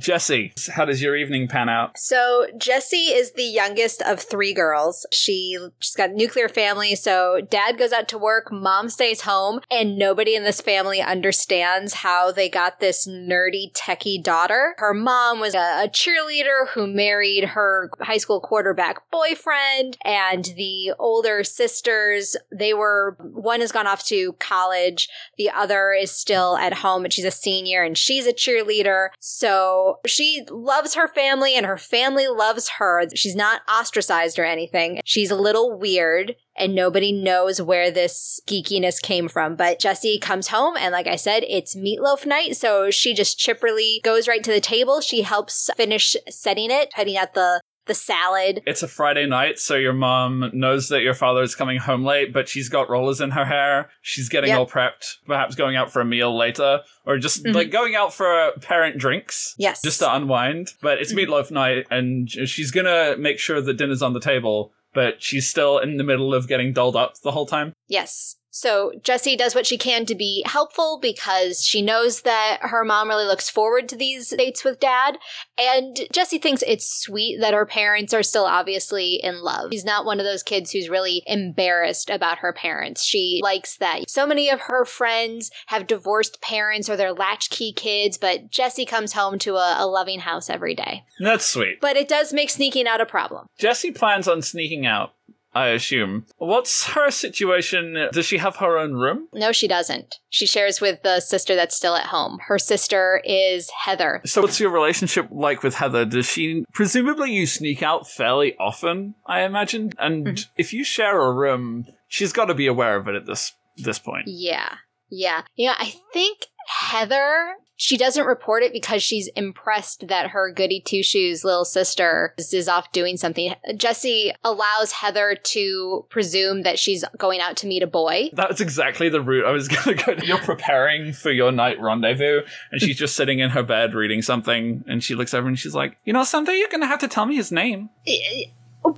Jesse, 0.00 0.52
how 0.72 0.84
does 0.84 1.02
your 1.02 1.16
evening 1.16 1.48
pan 1.48 1.68
out? 1.68 1.98
So 1.98 2.46
Jesse 2.56 3.12
is 3.12 3.32
the 3.32 3.42
youngest 3.42 4.02
of 4.02 4.20
three 4.20 4.54
girls. 4.54 5.04
She 5.12 5.58
she's 5.80 5.96
got 5.96 6.10
a 6.10 6.14
nuclear 6.14 6.48
family, 6.48 6.94
so 6.94 7.40
dad 7.40 7.76
goes 7.76 7.92
out 7.92 8.08
to 8.08 8.18
work, 8.18 8.35
mom 8.50 8.88
stays 8.88 9.22
home, 9.22 9.60
and 9.70 9.98
nobody 9.98 10.34
in 10.34 10.44
this 10.44 10.60
family 10.60 11.00
understands 11.00 11.94
how 11.94 12.32
they 12.32 12.48
got 12.48 12.80
this 12.80 13.06
nerdy 13.06 13.72
techie 13.72 14.22
daughter. 14.22 14.74
Her 14.78 14.94
mom 14.94 15.40
was 15.40 15.54
a, 15.54 15.84
a 15.84 15.88
cheerleader 15.88 16.68
who 16.68 16.86
married 16.86 17.44
her 17.50 17.90
high 18.00 18.18
school 18.18 18.40
quarterback 18.40 19.10
boyfriend, 19.10 19.96
and 20.04 20.44
the 20.56 20.92
older 20.98 21.44
sisters, 21.44 22.36
they 22.52 22.74
were 22.74 23.16
one 23.20 23.60
has 23.60 23.72
gone 23.72 23.86
off 23.86 24.04
to 24.06 24.34
college, 24.34 25.08
the 25.36 25.50
other 25.50 25.92
is 25.92 26.10
still 26.10 26.56
at 26.56 26.74
home 26.74 27.04
and 27.04 27.12
she's 27.12 27.24
a 27.24 27.30
senior 27.30 27.82
and 27.82 27.96
she's 27.96 28.26
a 28.26 28.32
cheerleader. 28.32 29.08
So 29.20 29.98
she 30.06 30.44
loves 30.50 30.94
her 30.94 31.08
family 31.08 31.54
and 31.54 31.66
her 31.66 31.76
family 31.76 32.28
loves 32.28 32.68
her. 32.78 33.04
She's 33.14 33.36
not 33.36 33.62
ostracized 33.68 34.38
or 34.38 34.44
anything. 34.44 35.00
She's 35.04 35.30
a 35.30 35.36
little 35.36 35.78
weird 35.78 36.36
and 36.58 36.74
nobody 36.74 37.12
knows 37.12 37.60
where 37.60 37.90
this 37.90 38.40
geekiness 38.46 39.00
came 39.00 39.28
from. 39.28 39.56
But 39.56 39.78
Jesse 39.78 40.18
comes 40.18 40.48
home 40.48 40.76
and 40.76 40.92
like 40.92 41.06
I 41.06 41.16
said, 41.16 41.44
it's 41.48 41.76
meatloaf 41.76 42.26
night. 42.26 42.56
So 42.56 42.90
she 42.90 43.14
just 43.14 43.38
chipperly 43.38 44.02
goes 44.02 44.26
right 44.28 44.42
to 44.44 44.52
the 44.52 44.60
table. 44.60 45.00
She 45.00 45.22
helps 45.22 45.70
finish 45.76 46.16
setting 46.28 46.70
it, 46.70 46.90
putting 46.94 47.16
out 47.16 47.34
the 47.34 47.60
the 47.86 47.94
salad. 47.94 48.62
It's 48.66 48.82
a 48.82 48.88
Friday 48.88 49.26
night, 49.26 49.60
so 49.60 49.76
your 49.76 49.92
mom 49.92 50.50
knows 50.52 50.88
that 50.88 51.02
your 51.02 51.14
father 51.14 51.42
is 51.44 51.54
coming 51.54 51.78
home 51.78 52.04
late, 52.04 52.32
but 52.32 52.48
she's 52.48 52.68
got 52.68 52.90
rollers 52.90 53.20
in 53.20 53.30
her 53.30 53.44
hair. 53.44 53.90
She's 54.02 54.28
getting 54.28 54.50
Yep. 54.50 54.58
all 54.58 54.66
prepped, 54.66 55.18
perhaps 55.24 55.54
going 55.54 55.76
out 55.76 55.92
for 55.92 56.00
a 56.00 56.04
meal 56.04 56.36
later, 56.36 56.80
or 57.04 57.16
just 57.18 57.44
Mhm. 57.44 57.54
like 57.54 57.70
going 57.70 57.94
out 57.94 58.12
for 58.12 58.50
parent 58.60 58.98
drinks. 58.98 59.54
Yes. 59.56 59.82
Just 59.82 60.00
to 60.00 60.12
unwind. 60.12 60.72
But 60.82 60.98
it's 60.98 61.12
meatloaf 61.12 61.52
night, 61.52 61.86
and 61.88 62.28
she's 62.28 62.72
gonna 62.72 63.14
make 63.18 63.38
sure 63.38 63.60
that 63.60 63.74
dinner's 63.74 64.02
on 64.02 64.14
the 64.14 64.20
table, 64.20 64.72
but 64.96 65.22
she's 65.22 65.46
still 65.46 65.78
in 65.78 65.98
the 65.98 66.02
middle 66.02 66.34
of 66.34 66.48
getting 66.48 66.72
dolled 66.72 66.96
up 66.96 67.20
the 67.22 67.30
whole 67.30 67.46
time. 67.46 67.74
Yes. 67.86 68.36
So 68.56 68.92
Jessie 69.02 69.36
does 69.36 69.54
what 69.54 69.66
she 69.66 69.76
can 69.76 70.06
to 70.06 70.14
be 70.14 70.42
helpful 70.46 70.98
because 70.98 71.62
she 71.62 71.82
knows 71.82 72.22
that 72.22 72.60
her 72.62 72.86
mom 72.86 73.10
really 73.10 73.26
looks 73.26 73.50
forward 73.50 73.86
to 73.90 73.96
these 73.96 74.30
dates 74.30 74.64
with 74.64 74.80
dad. 74.80 75.18
And 75.58 76.00
Jessie 76.10 76.38
thinks 76.38 76.64
it's 76.66 76.90
sweet 76.90 77.38
that 77.42 77.52
her 77.52 77.66
parents 77.66 78.14
are 78.14 78.22
still 78.22 78.46
obviously 78.46 79.20
in 79.22 79.42
love. 79.42 79.72
She's 79.72 79.84
not 79.84 80.06
one 80.06 80.20
of 80.20 80.24
those 80.24 80.42
kids 80.42 80.70
who's 80.70 80.88
really 80.88 81.22
embarrassed 81.26 82.08
about 82.08 82.38
her 82.38 82.54
parents. 82.54 83.04
She 83.04 83.40
likes 83.42 83.76
that 83.76 84.08
so 84.08 84.26
many 84.26 84.48
of 84.48 84.62
her 84.62 84.86
friends 84.86 85.50
have 85.66 85.86
divorced 85.86 86.40
parents 86.40 86.88
or 86.88 86.96
they're 86.96 87.12
latchkey 87.12 87.74
kids, 87.74 88.16
but 88.16 88.50
Jessie 88.50 88.86
comes 88.86 89.12
home 89.12 89.38
to 89.40 89.56
a, 89.56 89.76
a 89.80 89.86
loving 89.86 90.20
house 90.20 90.48
every 90.48 90.74
day. 90.74 91.04
That's 91.20 91.44
sweet. 91.44 91.78
But 91.82 91.98
it 91.98 92.08
does 92.08 92.32
make 92.32 92.48
sneaking 92.48 92.86
out 92.86 93.02
a 93.02 93.06
problem. 93.06 93.48
Jessie 93.58 93.92
plans 93.92 94.26
on 94.26 94.40
sneaking 94.40 94.86
out, 94.86 95.12
I 95.56 95.68
assume. 95.68 96.26
What's 96.36 96.86
her 96.88 97.10
situation? 97.10 98.08
Does 98.12 98.26
she 98.26 98.36
have 98.38 98.56
her 98.56 98.76
own 98.78 98.92
room? 98.92 99.28
No, 99.32 99.52
she 99.52 99.66
doesn't. 99.66 100.16
She 100.28 100.46
shares 100.46 100.80
with 100.80 101.02
the 101.02 101.20
sister 101.20 101.56
that's 101.56 101.74
still 101.76 101.94
at 101.96 102.06
home. 102.06 102.38
Her 102.46 102.58
sister 102.58 103.22
is 103.24 103.70
Heather. 103.70 104.20
So, 104.26 104.42
what's 104.42 104.60
your 104.60 104.70
relationship 104.70 105.28
like 105.30 105.62
with 105.62 105.74
Heather? 105.76 106.04
Does 106.04 106.26
she 106.26 106.64
presumably 106.74 107.32
you 107.32 107.46
sneak 107.46 107.82
out 107.82 108.08
fairly 108.08 108.54
often? 108.58 109.14
I 109.26 109.42
imagine, 109.42 109.92
and 109.98 110.26
Mhm. 110.26 110.46
if 110.58 110.72
you 110.72 110.84
share 110.84 111.20
a 111.20 111.32
room, 111.32 111.86
she's 112.08 112.32
got 112.32 112.46
to 112.46 112.54
be 112.54 112.66
aware 112.66 112.96
of 112.96 113.08
it 113.08 113.14
at 113.14 113.26
this 113.26 113.52
this 113.78 113.98
point. 113.98 114.24
Yeah. 114.26 114.74
Yeah. 115.10 115.42
Yeah. 115.54 115.74
I 115.78 115.94
think 116.12 116.46
Heather, 116.68 117.54
she 117.76 117.96
doesn't 117.96 118.24
report 118.24 118.62
it 118.62 118.72
because 118.72 119.02
she's 119.02 119.28
impressed 119.28 120.08
that 120.08 120.30
her 120.30 120.50
goody 120.50 120.80
two 120.80 121.02
shoes 121.02 121.44
little 121.44 121.64
sister 121.64 122.34
is, 122.38 122.66
off 122.66 122.90
doing 122.90 123.16
something. 123.16 123.54
Jesse 123.76 124.32
allows 124.42 124.92
Heather 124.92 125.36
to 125.36 126.06
presume 126.08 126.62
that 126.62 126.78
she's 126.78 127.04
going 127.18 127.40
out 127.40 127.56
to 127.58 127.66
meet 127.66 127.82
a 127.82 127.86
boy. 127.86 128.30
That's 128.32 128.60
exactly 128.60 129.08
the 129.08 129.20
route 129.20 129.44
I 129.44 129.50
was 129.52 129.68
going 129.84 129.98
to 129.98 130.04
go. 130.04 130.24
You're 130.24 130.38
preparing 130.38 131.12
for 131.12 131.30
your 131.30 131.52
night 131.52 131.80
rendezvous, 131.80 132.42
and 132.72 132.80
she's 132.80 132.96
just 132.96 133.14
sitting 133.14 133.38
in 133.38 133.50
her 133.50 133.62
bed 133.62 133.94
reading 133.94 134.22
something, 134.22 134.82
and 134.88 135.04
she 135.04 135.14
looks 135.14 135.34
over 135.34 135.46
and 135.46 135.58
she's 135.58 135.74
like, 135.74 135.96
"You 136.04 136.12
know, 136.12 136.24
someday 136.24 136.56
you're 136.56 136.68
going 136.68 136.80
to 136.80 136.86
have 136.86 137.00
to 137.00 137.08
tell 137.08 137.26
me 137.26 137.36
his 137.36 137.52
name." 137.52 137.90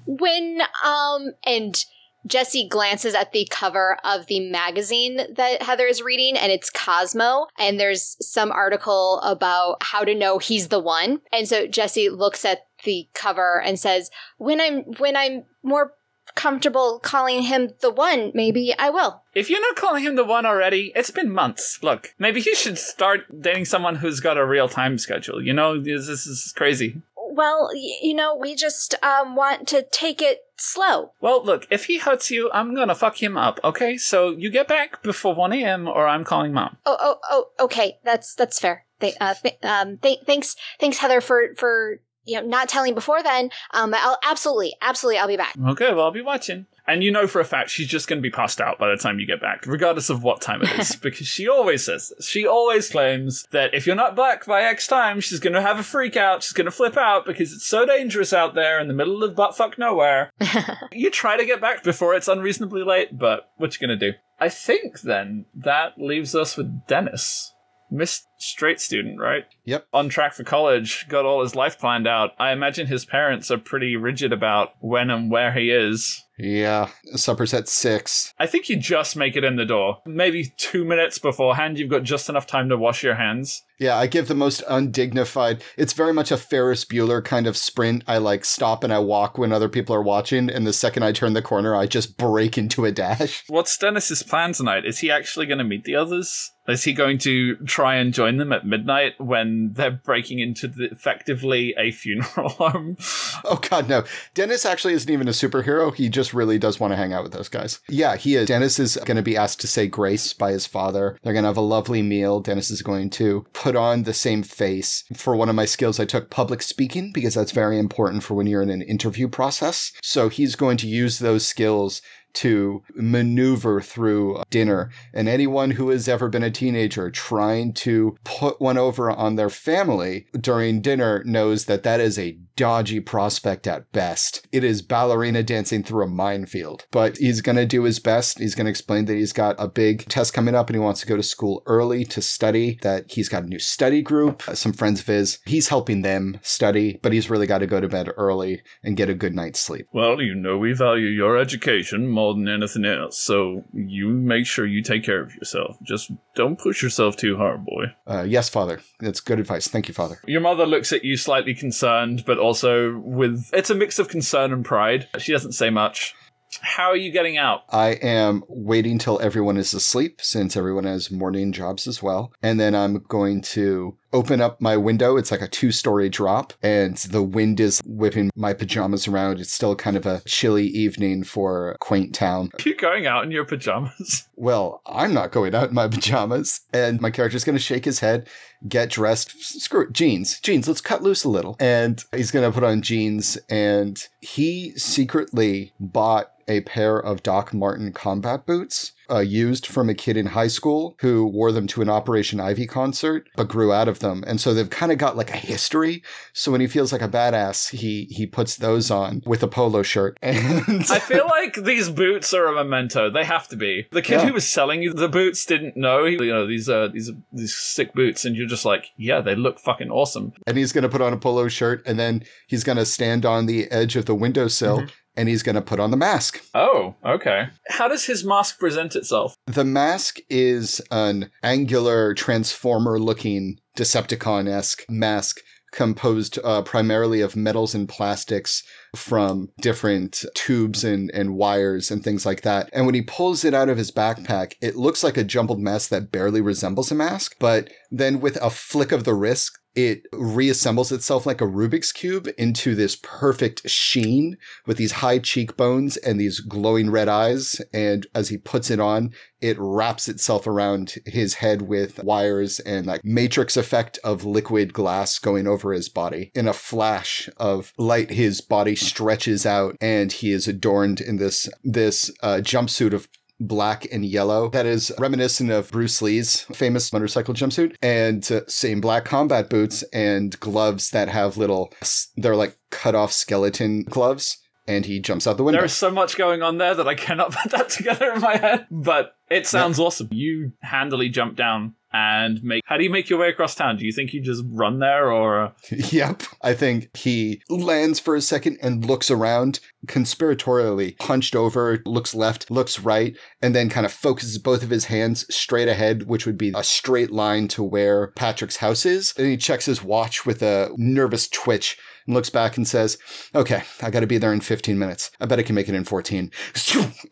When, 0.07 0.61
um, 0.85 1.33
and 1.45 1.85
Jesse 2.29 2.69
glances 2.69 3.15
at 3.15 3.33
the 3.33 3.47
cover 3.51 3.99
of 4.05 4.27
the 4.27 4.41
magazine 4.51 5.21
that 5.35 5.63
Heather 5.63 5.87
is 5.87 6.03
reading, 6.03 6.37
and 6.37 6.53
it's 6.53 6.71
Cosmo. 6.71 7.47
And 7.59 7.81
there's 7.81 8.17
some 8.21 8.53
article 8.53 9.21
about 9.21 9.83
how 9.83 10.05
to 10.05 10.15
know 10.15 10.39
he's 10.39 10.69
the 10.69 10.79
one. 10.79 11.21
And 11.33 11.49
so 11.49 11.67
Jesse 11.67 12.09
looks 12.11 12.45
at 12.45 12.67
the 12.85 13.09
cover 13.15 13.61
and 13.61 13.79
says, 13.79 14.11
"When 14.37 14.61
I'm 14.61 14.85
when 14.99 15.17
I'm 15.17 15.45
more 15.63 15.95
comfortable 16.35 17.01
calling 17.03 17.43
him 17.43 17.71
the 17.81 17.91
one, 17.91 18.31
maybe 18.35 18.75
I 18.79 18.91
will." 18.91 19.23
If 19.35 19.51
you're 19.51 19.61
not 19.61 19.77
calling 19.77 20.05
him 20.05 20.15
the 20.17 20.25
one 20.25 20.47
already, 20.47 20.93
it's 20.95 21.11
been 21.11 21.31
months. 21.33 21.81
Look, 21.83 22.15
maybe 22.19 22.41
you 22.41 22.55
should 22.55 22.79
start 22.79 23.41
dating 23.41 23.65
someone 23.65 23.97
who's 23.97 24.21
got 24.21 24.39
a 24.39 24.47
real 24.47 24.69
time 24.69 24.99
schedule. 24.99 25.43
You 25.43 25.53
know, 25.55 25.81
this, 25.81 26.07
this 26.07 26.27
is 26.27 26.53
crazy. 26.57 27.03
Well, 27.17 27.71
y- 27.73 27.99
you 28.03 28.15
know, 28.15 28.37
we 28.37 28.55
just 28.55 28.95
um, 29.03 29.35
want 29.37 29.67
to 29.69 29.85
take 29.91 30.21
it 30.23 30.39
slow. 30.59 31.13
Well, 31.21 31.45
look, 31.45 31.67
if 31.71 31.87
he 31.87 31.99
hurts 31.99 32.31
you, 32.31 32.51
I'm 32.53 32.75
gonna 32.75 32.95
fuck 32.95 33.23
him 33.23 33.37
up, 33.37 33.61
okay? 33.65 33.97
So 33.97 34.31
you 34.31 34.51
get 34.51 34.69
back 34.69 35.03
before 35.03 35.35
1 35.35 35.53
a.m. 35.53 35.89
or 35.89 36.07
I'm 36.07 36.25
calling 36.25 36.53
mom. 36.53 36.77
Oh, 36.85 36.97
oh, 37.01 37.17
oh. 37.31 37.47
Okay, 37.61 37.99
that's 38.05 38.35
that's 38.35 38.59
fair. 38.59 38.85
Th- 39.01 39.17
uh, 39.21 39.35
th- 39.35 39.59
um, 39.63 39.99
th- 39.99 40.21
thanks, 40.27 40.57
thanks, 40.81 40.99
Heather, 40.99 41.21
for 41.21 41.55
for 41.57 42.01
you 42.29 42.41
know 42.41 42.47
not 42.47 42.69
telling 42.69 42.95
before 42.95 43.23
then. 43.23 43.51
Um, 43.73 43.95
I'll 43.95 44.19
absolutely, 44.25 44.75
absolutely, 44.83 45.19
I'll 45.19 45.29
be 45.29 45.37
back. 45.37 45.57
Okay, 45.69 45.93
well, 45.93 46.05
I'll 46.05 46.11
be 46.11 46.23
watching. 46.23 46.67
And 46.87 47.05
you 47.05 47.11
know 47.11 47.27
for 47.27 47.41
a 47.41 47.45
fact 47.45 47.69
she's 47.69 47.87
just 47.87 48.09
gonna 48.09 48.23
be 48.23 48.31
passed 48.31 48.63
out 48.63 48.79
by 48.79 48.89
the 48.89 48.97
time 48.97 49.19
you 49.19 49.27
get 49.27 49.43
back, 49.43 49.67
regardless 49.67 50.09
of 50.09 50.23
what 50.23 50.41
time 50.41 50.63
it 50.63 50.79
is, 50.79 50.97
because 51.03 51.27
she 51.27 51.47
always 51.47 51.85
says 51.85 52.13
this. 52.17 52.29
She 52.29 52.47
always 52.47 52.89
claims 52.91 53.47
that 53.51 53.75
if 53.75 53.87
you're 53.87 53.97
not 53.97 54.17
back 54.17 54.47
by 54.47 54.63
X 54.63 54.87
time, 54.87 55.21
she's 55.21 55.41
gonna 55.41 55.61
have 55.61 55.79
a 55.79 55.83
freak 55.83 56.17
out, 56.17 56.43
she's 56.43 56.55
gonna 56.55 56.71
flip 56.71 56.97
out 56.97 57.27
because 57.27 57.53
it's 57.53 57.67
so 57.67 57.85
dangerous 57.85 58.33
out 58.33 58.55
there 58.55 58.81
in 58.81 58.89
the 58.89 58.95
middle 58.95 59.23
of 59.23 59.35
buttfuck 59.35 59.77
nowhere. 59.77 60.31
you 60.93 61.11
try 61.11 61.37
to 61.37 61.45
get 61.45 61.61
back 61.61 61.83
before 61.83 62.15
it's 62.15 62.29
unreasonably 62.29 62.83
late, 62.83 63.19
but 63.19 63.51
what 63.57 63.75
you 63.75 63.87
gonna 63.87 63.99
do? 63.99 64.13
I 64.41 64.49
think 64.49 65.01
then 65.01 65.47
that 65.55 65.99
leaves 65.99 66.35
us 66.35 66.57
with 66.57 66.87
Dennis. 66.87 67.53
Miss 67.91 68.23
straight 68.39 68.81
student, 68.81 69.21
right? 69.21 69.45
Yep. 69.65 69.87
On 69.93 70.09
track 70.09 70.35
for 70.35 70.45
college, 70.45 71.07
got 71.09 71.25
all 71.25 71.43
his 71.43 71.57
life 71.57 71.79
planned 71.79 72.07
out. 72.07 72.31
I 72.39 72.53
imagine 72.53 72.87
his 72.87 73.05
parents 73.05 73.51
are 73.51 73.59
pretty 73.59 73.97
rigid 73.97 74.33
about 74.33 74.71
when 74.81 75.11
and 75.11 75.31
where 75.31 75.53
he 75.53 75.71
is. 75.71 76.25
Yeah, 76.39 76.91
supper's 77.17 77.53
at 77.53 77.67
six. 77.67 78.33
I 78.39 78.47
think 78.47 78.69
you 78.69 78.77
just 78.77 79.17
make 79.17 79.35
it 79.35 79.43
in 79.43 79.57
the 79.57 79.65
door. 79.65 79.99
Maybe 80.07 80.53
two 80.57 80.85
minutes 80.85 81.19
beforehand, 81.19 81.79
you've 81.79 81.91
got 81.91 82.05
just 82.05 82.29
enough 82.29 82.47
time 82.47 82.69
to 82.69 82.77
wash 82.77 83.03
your 83.03 83.17
hands. 83.17 83.65
Yeah, 83.81 83.97
I 83.97 84.07
give 84.07 84.29
the 84.29 84.35
most 84.37 84.63
undignified. 84.69 85.65
It's 85.77 85.93
very 85.93 86.13
much 86.13 86.31
a 86.31 86.37
Ferris 86.37 86.85
Bueller 86.85 87.25
kind 87.25 87.49
of 87.49 87.57
sprint. 87.57 88.05
I 88.07 88.19
like 88.19 88.45
stop 88.45 88.85
and 88.85 88.93
I 88.93 89.01
walk 89.01 89.37
when 89.37 89.53
other 89.53 89.69
people 89.69 89.97
are 89.97 90.03
watching, 90.03 90.49
and 90.49 90.65
the 90.65 90.73
second 90.73 91.03
I 91.03 91.11
turn 91.11 91.33
the 91.33 91.43
corner, 91.43 91.75
I 91.75 91.87
just 91.87 92.17
break 92.17 92.57
into 92.57 92.85
a 92.85 92.93
dash. 92.93 93.43
What's 93.49 93.77
Dennis's 93.77 94.23
plan 94.23 94.53
tonight? 94.53 94.85
Is 94.85 94.99
he 95.01 95.11
actually 95.11 95.47
going 95.47 95.59
to 95.59 95.65
meet 95.65 95.85
the 95.85 95.97
others? 95.97 96.53
Is 96.69 96.85
he 96.85 96.93
going 96.93 97.19
to 97.19 97.57
try 97.65 97.97
and 97.97 98.13
join 98.13 98.37
them 98.37 98.53
at 98.53 98.67
midnight 98.67 99.19
when 99.19 99.73
they're 99.73 99.91
breaking 99.91 100.39
into 100.39 100.69
the, 100.69 100.85
effectively 100.91 101.75
a 101.79 101.91
funeral 101.91 102.49
home? 102.51 102.99
Oh 103.45 103.59
god, 103.69 103.89
no. 103.89 104.05
Dennis 104.35 104.67
actually 104.67 104.93
isn't 104.93 105.11
even 105.11 105.29
a 105.29 105.33
superhero. 105.33 105.95
He 105.95 106.09
just 106.09 106.35
really 106.35 106.59
does 106.59 106.79
want 106.79 106.93
to 106.93 106.97
hang 106.97 107.13
out 107.13 107.23
with 107.23 107.33
those 107.33 107.49
guys. 107.49 107.81
Yeah, 107.89 108.17
he 108.17 108.35
is. 108.35 108.49
Dennis 108.49 108.79
is 108.79 108.97
going 109.05 109.17
to 109.17 109.23
be 109.23 109.37
asked 109.37 109.61
to 109.63 109.67
say 109.67 109.87
grace 109.87 110.35
by 110.35 110.53
his 110.53 110.67
father. 110.67 111.19
They're 111.23 111.33
going 111.33 111.45
to 111.45 111.49
have 111.49 111.57
a 111.57 111.63
lovely 111.63 112.03
meal. 112.03 112.41
Dennis 112.41 112.71
is 112.71 112.83
going 112.83 113.11
to 113.11 113.47
put 113.55 113.75
on 113.75 114.03
the 114.03 114.15
same 114.15 114.43
face. 114.43 115.05
For 115.15 115.35
one 115.35 115.49
of 115.49 115.55
my 115.55 115.65
skills, 115.65 115.99
I 115.99 116.05
took 116.05 116.29
public 116.31 116.61
speaking 116.63 117.13
because 117.13 117.35
that's 117.35 117.53
very 117.53 117.79
important 117.79 118.23
for 118.23 118.35
when 118.35 118.47
you're 118.47 118.63
in 118.63 118.71
an 118.71 118.83
interview 118.83 119.29
process. 119.29 119.93
So 120.03 120.29
he's 120.29 120.55
going 120.55 120.77
to 120.79 120.87
use 120.87 121.19
those 121.19 121.47
skills 121.47 122.03
to 122.39 122.83
maneuver 122.95 123.81
through 123.81 124.43
dinner. 124.49 124.91
And 125.13 125.29
anyone 125.29 125.73
who 125.73 125.89
has 125.89 126.09
ever 126.09 126.29
been 126.29 126.45
a 126.45 126.51
teenager 126.51 127.11
trying 127.11 127.73
to 127.75 128.17
put 128.23 128.61
one 128.61 128.79
over 128.79 129.11
on 129.11 129.35
their 129.35 129.51
family 129.51 130.27
during 130.41 130.81
dinner 130.81 131.23
knows 131.25 131.65
that 131.65 131.83
that 131.83 132.01
is 132.01 132.19
a 132.19 132.39
dodgy 132.59 132.99
prospect 132.99 133.69
at 133.69 133.91
best. 133.93 134.47
It 134.51 134.65
is 134.65 134.83
ballerina 134.83 135.45
dancing 135.45 135.85
through 135.85 136.05
a 136.05 136.09
minefield, 136.09 136.87
but 136.91 137.17
he's 137.17 137.41
going 137.41 137.55
to 137.55 137.65
do 137.65 137.85
his 137.85 138.01
best. 138.01 138.41
He's 138.41 138.57
going 138.57 138.65
to 138.65 138.71
explain 138.71 139.05
that 139.05 139.15
he's 139.15 139.33
got 139.33 139.55
a 139.61 139.69
big 139.69 140.09
test 140.09 140.35
coming 140.35 140.57
up 140.57 140.69
and 140.69 140.75
he 140.75 140.81
wants 140.81 141.01
to 141.01 141.07
go 141.07 141.17
to 141.17 141.23
school 141.23 141.63
early 141.67 142.05
to 142.07 142.21
study, 142.21 142.79
that 142.83 143.13
he's 143.13 143.29
got 143.29 143.45
a 143.45 143.47
new 143.47 143.61
study 143.61 144.03
group, 144.03 144.49
uh, 144.49 144.57
some 144.57 144.73
friends 144.73 145.01
of 145.01 145.07
his. 145.07 145.39
He's 145.47 145.69
helping 145.69 146.03
them 146.03 146.41
study, 146.43 146.99
but 147.01 147.13
he's 147.13 147.31
really 147.31 147.47
got 147.47 147.59
to 147.59 147.69
go 147.69 147.81
to 147.81 147.89
bed 147.89 148.11
early 148.17 148.63
and 148.83 148.97
get 148.97 149.09
a 149.09 149.15
good 149.15 149.35
night's 149.35 149.61
sleep. 149.61 149.87
Well, 149.93 150.21
you 150.21 150.35
know 150.35 150.59
we 150.59 150.73
value 150.73 151.07
your 151.07 151.39
education 151.39 152.09
more 152.09 152.28
than 152.35 152.49
anything 152.49 152.85
else, 152.85 153.19
so 153.19 153.65
you 153.73 154.09
make 154.09 154.47
sure 154.47 154.67
you 154.67 154.83
take 154.83 155.05
care 155.05 155.21
of 155.21 155.35
yourself. 155.35 155.77
Just 155.83 156.11
don't 156.35 156.59
push 156.59 156.83
yourself 156.83 157.17
too 157.17 157.37
hard, 157.37 157.65
boy. 157.65 157.85
Uh, 158.07 158.23
yes, 158.23 158.49
Father. 158.49 158.81
That's 159.01 159.21
good 159.21 159.39
advice. 159.41 159.69
Thank 159.69 159.89
you, 159.89 159.95
Father. 159.95 160.19
Your 160.27 160.41
mother 160.41 160.67
looks 160.67 160.93
at 160.93 161.05
you 161.05 161.17
slightly 161.17 161.55
concerned, 161.55 162.25
but 162.27 162.39
also 162.39 162.99
with. 162.99 163.51
It's 163.53 163.71
a 163.71 163.75
mix 163.75 163.99
of 163.99 164.09
concern 164.09 164.53
and 164.53 164.65
pride. 164.65 165.09
She 165.19 165.33
doesn't 165.33 165.53
say 165.53 165.71
much. 165.71 166.15
How 166.61 166.91
are 166.91 166.97
you 166.97 167.13
getting 167.13 167.37
out? 167.37 167.63
I 167.71 167.91
am 167.91 168.43
waiting 168.49 168.99
till 168.99 169.21
everyone 169.21 169.59
is 169.59 169.75
asleep 169.75 170.21
since 170.21 170.57
everyone 170.57 170.85
has 170.85 171.11
morning 171.11 171.53
jobs 171.53 171.87
as 171.87 172.03
well. 172.03 172.33
And 172.43 172.59
then 172.59 172.75
I'm 172.75 173.05
going 173.09 173.43
to 173.43 173.97
open 174.13 174.41
up 174.41 174.61
my 174.61 174.77
window. 174.77 175.17
It's 175.17 175.31
like 175.31 175.43
a 175.43 175.49
two 175.49 175.73
story 175.73 176.09
drop 176.09 176.53
and 176.63 176.97
the 176.97 177.23
wind 177.23 177.61
is 177.61 177.81
whipping 177.85 178.31
my 178.35 178.53
pajamas 178.53 179.09
around. 179.09 179.41
It's 179.41 179.53
still 179.53 179.75
kind 179.77 179.97
of 179.97 180.07
a 180.07 180.23
chilly 180.27 180.67
evening 180.67 181.25
for 181.25 181.77
quaint 181.81 182.15
town. 182.15 182.51
Are 182.59 182.69
you 182.69 182.77
going 182.77 183.07
out 183.07 183.25
in 183.25 183.31
your 183.31 183.45
pajamas? 183.45 184.25
Well, 184.41 184.83
I'm 184.87 185.13
not 185.13 185.33
going 185.33 185.53
out 185.53 185.71
in 185.71 185.75
my 185.75 185.89
pajamas. 185.89 186.61
And 186.73 187.01
my 187.01 187.11
character's 187.11 187.43
going 187.43 187.57
to 187.59 187.63
shake 187.63 187.85
his 187.85 187.99
head, 187.99 188.29
get 188.69 188.89
dressed. 188.89 189.33
Screw 189.43 189.83
it. 189.83 189.93
Jeans. 189.93 190.39
Jeans. 190.39 190.69
Let's 190.69 190.81
cut 190.81 191.03
loose 191.03 191.25
a 191.25 191.29
little. 191.29 191.57
And 191.59 192.01
he's 192.15 192.31
going 192.31 192.49
to 192.49 192.55
put 192.55 192.63
on 192.63 192.81
jeans. 192.81 193.37
And 193.51 194.01
he 194.21 194.79
secretly 194.79 195.73
bought 195.81 196.31
a 196.47 196.61
pair 196.61 196.99
of 196.99 197.25
Doc 197.25 197.53
Marten 197.53 197.93
combat 197.93 198.47
boots. 198.47 198.93
Uh, 199.11 199.21
used 199.21 199.67
from 199.67 199.89
a 199.89 199.95
kid 199.95 200.17
in 200.17 200.27
high 200.27 200.49
school 200.49 200.95
who 201.01 201.27
wore 201.27 201.51
them 201.51 201.67
to 201.67 201.81
an 201.81 201.89
Operation 201.89 202.41
Ivy 202.41 202.67
concert, 202.67 203.29
but 203.37 203.49
grew 203.49 203.73
out 203.73 203.89
of 203.89 204.01
them, 204.01 204.23
and 204.27 204.41
so 204.41 204.53
they've 204.53 204.69
kind 204.69 204.93
of 204.93 204.99
got 204.99 205.17
like 205.17 205.31
a 205.31 205.37
history. 205.37 206.03
So 206.35 206.53
when 206.53 206.61
he 206.61 206.67
feels 206.67 206.93
like 206.93 207.01
a 207.03 207.09
badass, 207.09 207.71
he 207.71 208.05
he 208.11 208.27
puts 208.27 208.57
those 208.57 208.91
on 208.91 209.23
with 209.25 209.43
a 209.43 209.49
polo 209.49 209.83
shirt. 209.83 210.19
And 210.23 210.85
I 210.91 210.99
feel 210.99 211.27
like 211.27 211.55
these 211.55 211.89
boots 211.89 212.35
are 212.35 212.47
a 212.47 212.53
memento. 212.55 213.11
They 213.11 213.25
have 213.25 213.49
to 213.49 213.57
be. 213.57 213.87
The 213.93 214.03
kid 214.03 214.15
Yeah. 214.21 214.27
who 214.27 214.33
was 214.35 214.49
selling 214.49 214.83
you 214.83 214.93
the 214.93 215.09
boots 215.09 215.47
didn't 215.47 215.77
know. 215.77 216.05
He, 216.05 216.13
you 216.13 216.33
know 216.33 216.47
these 216.47 216.69
uh 216.69 216.89
these 216.93 217.11
these 217.33 217.55
sick 217.55 217.95
boots, 217.95 218.25
and 218.25 218.37
you're 218.37 218.47
just 218.47 218.65
like, 218.65 218.87
yeah, 218.99 219.21
they 219.21 219.35
look 219.35 219.59
fucking 219.59 219.91
awesome. 219.91 220.33
and 220.47 220.57
he's 220.59 220.73
going 220.73 220.83
to 220.83 220.89
put 220.89 221.01
on 221.01 221.13
a 221.13 221.17
polo 221.19 221.49
shirt 221.49 221.83
and 221.87 221.99
then 221.99 222.23
he's 222.47 222.63
going 222.65 222.79
to 222.79 222.85
stand 222.87 223.25
on 223.25 223.47
the 223.47 223.71
edge 223.71 223.97
of 223.97 224.05
the 224.05 224.15
windowsill 224.15 224.85
and 225.19 225.29
he's 225.29 225.43
going 225.43 225.57
to 225.57 225.61
put 225.61 225.81
on 225.81 225.91
the 225.91 225.97
mask. 225.97 226.41
Oh, 226.55 226.95
okay. 227.05 227.49
How 227.69 227.89
does 227.89 228.07
his 228.07 228.25
mask 228.25 228.61
present 228.61 228.95
itself? 228.95 229.35
The 229.47 229.65
mask 229.65 230.19
is 230.31 230.81
an 230.93 231.31
angular 231.43 232.15
transformer 232.15 232.99
looking 233.01 233.59
Decepticon 233.77 234.49
esque 234.49 234.85
mask 234.89 235.41
composed 235.73 236.39
uh, 236.45 236.63
primarily 236.63 237.21
of 237.21 237.37
metals 237.37 237.75
and 237.75 237.89
plastics 237.89 238.63
from 238.97 239.51
different 239.61 240.25
tubes 240.35 240.83
and, 240.83 241.11
and 241.13 241.35
wires 241.35 241.91
and 241.91 242.03
things 242.03 242.25
like 242.25 242.43
that. 242.43 242.71
And 242.73 242.87
when 242.87 242.95
he 242.95 243.03
pulls 243.03 243.45
it 243.45 243.55
out 243.55 243.69
of 243.69 243.77
his 243.77 243.91
backpack, 243.91 244.55
it 244.63 244.77
looks 244.77 245.05
like 245.05 245.17
a 245.17 245.25
jumbled 245.25 245.61
mess 245.61 245.89
that 245.89 246.11
barely 246.11 246.41
resembles 246.41 246.91
a 246.91 246.95
mask. 246.95 247.37
But 247.39 247.71
then 247.91 248.21
with 248.21 248.37
a 248.37 248.51
flick 248.51 248.93
of 248.93 249.05
the 249.05 249.15
wrist, 249.15 249.58
it 249.75 250.11
reassembles 250.13 250.91
itself 250.91 251.25
like 251.25 251.41
a 251.41 251.47
Rubik's 251.47 251.93
Cube 251.93 252.29
into 252.37 252.75
this 252.75 252.97
perfect 252.97 253.69
sheen 253.69 254.37
with 254.67 254.77
these 254.77 254.93
high 254.93 255.19
cheekbones 255.19 255.97
and 255.99 256.19
these 256.19 256.41
glowing 256.41 256.91
red 256.91 257.09
eyes. 257.09 257.61
And 257.73 258.07
as 258.15 258.29
he 258.29 258.39
puts 258.39 258.71
it 258.71 258.81
on, 258.81 259.13
it 259.41 259.57
wraps 259.61 260.09
itself 260.09 260.47
around 260.47 260.97
his 261.07 261.35
head 261.35 261.63
with 261.63 262.03
wires 262.03 262.59
and 262.61 262.87
like 262.87 263.05
matrix 263.05 263.57
effect 263.57 263.99
of 264.03 264.25
liquid 264.25 264.73
glass 264.73 265.19
going 265.19 265.47
over 265.47 265.73
his 265.73 265.89
body. 265.89 266.33
In 266.35 266.49
a 266.49 266.53
flash 266.53 267.29
of 267.37 267.73
light, 267.79 268.11
his 268.11 268.41
body 268.41 268.75
stretches 268.75 269.47
out 269.47 269.77
and 269.81 270.11
he 270.11 270.33
is 270.33 270.49
adorned 270.49 271.01
in 271.01 271.19
this, 271.19 271.49
this 271.63 272.11
uh, 272.23 272.39
jumpsuit 272.43 272.93
of 272.93 273.07
black 273.41 273.87
and 273.93 274.05
yellow 274.05 274.49
that 274.51 274.67
is 274.67 274.93
reminiscent 274.99 275.51
of 275.51 275.71
Bruce 275.71 276.03
Lee's 276.03 276.41
famous 276.53 276.93
motorcycle 276.93 277.35
jumpsuit 277.35 277.77
and 277.81 278.31
uh, 278.33 278.41
same 278.49 278.81
black 278.81 279.05
combat 279.05 279.49
boots 279.49 279.83
and 279.93 280.39
gloves 280.41 280.91
that 280.91 281.09
have 281.09 281.37
little 281.37 281.73
they're 282.17 282.37
like 282.37 282.59
cut 282.71 282.95
off 282.95 283.13
skeleton 283.13 283.83
gloves 283.85 284.39
and 284.67 284.85
he 284.85 285.01
jumps 285.01 285.27
out 285.27 285.39
the 285.39 285.43
window. 285.43 285.61
There 285.61 285.65
is 285.65 285.73
so 285.73 285.91
much 285.91 286.17
going 286.17 286.43
on 286.43 286.59
there 286.59 286.75
that 286.75 286.87
I 286.87 286.95
cannot 286.95 287.33
put 287.43 287.51
that 287.53 287.71
together 287.71 288.13
in 288.13 288.21
my 288.21 288.37
head. 288.37 288.67
But 288.71 289.17
it 289.31 289.47
sounds 289.47 289.81
awesome. 289.81 290.09
You 290.13 290.53
handily 290.61 291.09
jump 291.09 291.37
down 291.37 291.75
and 291.93 292.43
make. 292.43 292.63
How 292.67 292.77
do 292.77 292.85
you 292.85 292.91
make 292.91 293.09
your 293.09 293.19
way 293.19 293.29
across 293.29 293.55
town? 293.55 293.77
Do 293.77 293.85
you 293.85 293.93
think 293.93 294.13
you 294.13 294.21
just 294.21 294.45
run 294.47 294.79
there, 294.79 295.11
or 295.11 295.41
uh, 295.41 295.51
Yep. 295.71 296.23
I 296.43 296.55
think 296.55 296.97
he 296.97 297.43
lands 297.49 297.99
for 297.99 298.15
a 298.15 298.21
second 298.21 298.59
and 298.63 298.85
looks 298.85 299.11
around, 299.11 299.61
conspiratorially 299.87 301.01
hunched 301.03 301.35
over, 301.35 301.83
looks 301.87 302.15
left, 302.15 302.51
looks 302.51 302.81
right, 302.81 303.17
and 303.41 303.55
then 303.55 303.69
kind 303.69 303.87
of 303.87 303.93
focuses 303.93 304.39
both 304.39 304.63
of 304.63 304.71
his 304.71 304.87
hands 304.87 305.25
straight 305.35 305.69
ahead, 305.69 306.07
which 306.07 306.27
would 306.27 306.39
be 306.39 306.53
a 306.55 306.65
straight 306.65 307.11
line 307.11 307.49
to 307.49 307.63
where 307.63 308.09
Patrick's 308.13 308.57
house 308.57 308.85
is. 308.85 309.15
And 309.17 309.27
he 309.27 309.37
checks 309.37 309.67
his 309.67 309.83
watch 309.83 310.27
with 310.27 310.43
a 310.43 310.71
nervous 310.77 311.29
twitch 311.29 311.79
and 312.07 312.15
looks 312.15 312.31
back 312.31 312.57
and 312.57 312.67
says, 312.67 312.99
Okay, 313.35 313.63
I 313.83 313.91
gotta 313.91 314.07
be 314.07 314.19
there 314.19 314.33
in 314.33 314.41
15 314.41 314.79
minutes. 314.79 315.11
I 315.21 315.27
bet 315.27 315.39
I 315.39 315.43
can 315.43 315.55
make 315.55 315.69
it 315.69 315.75
in 315.75 315.85
14. 315.85 316.31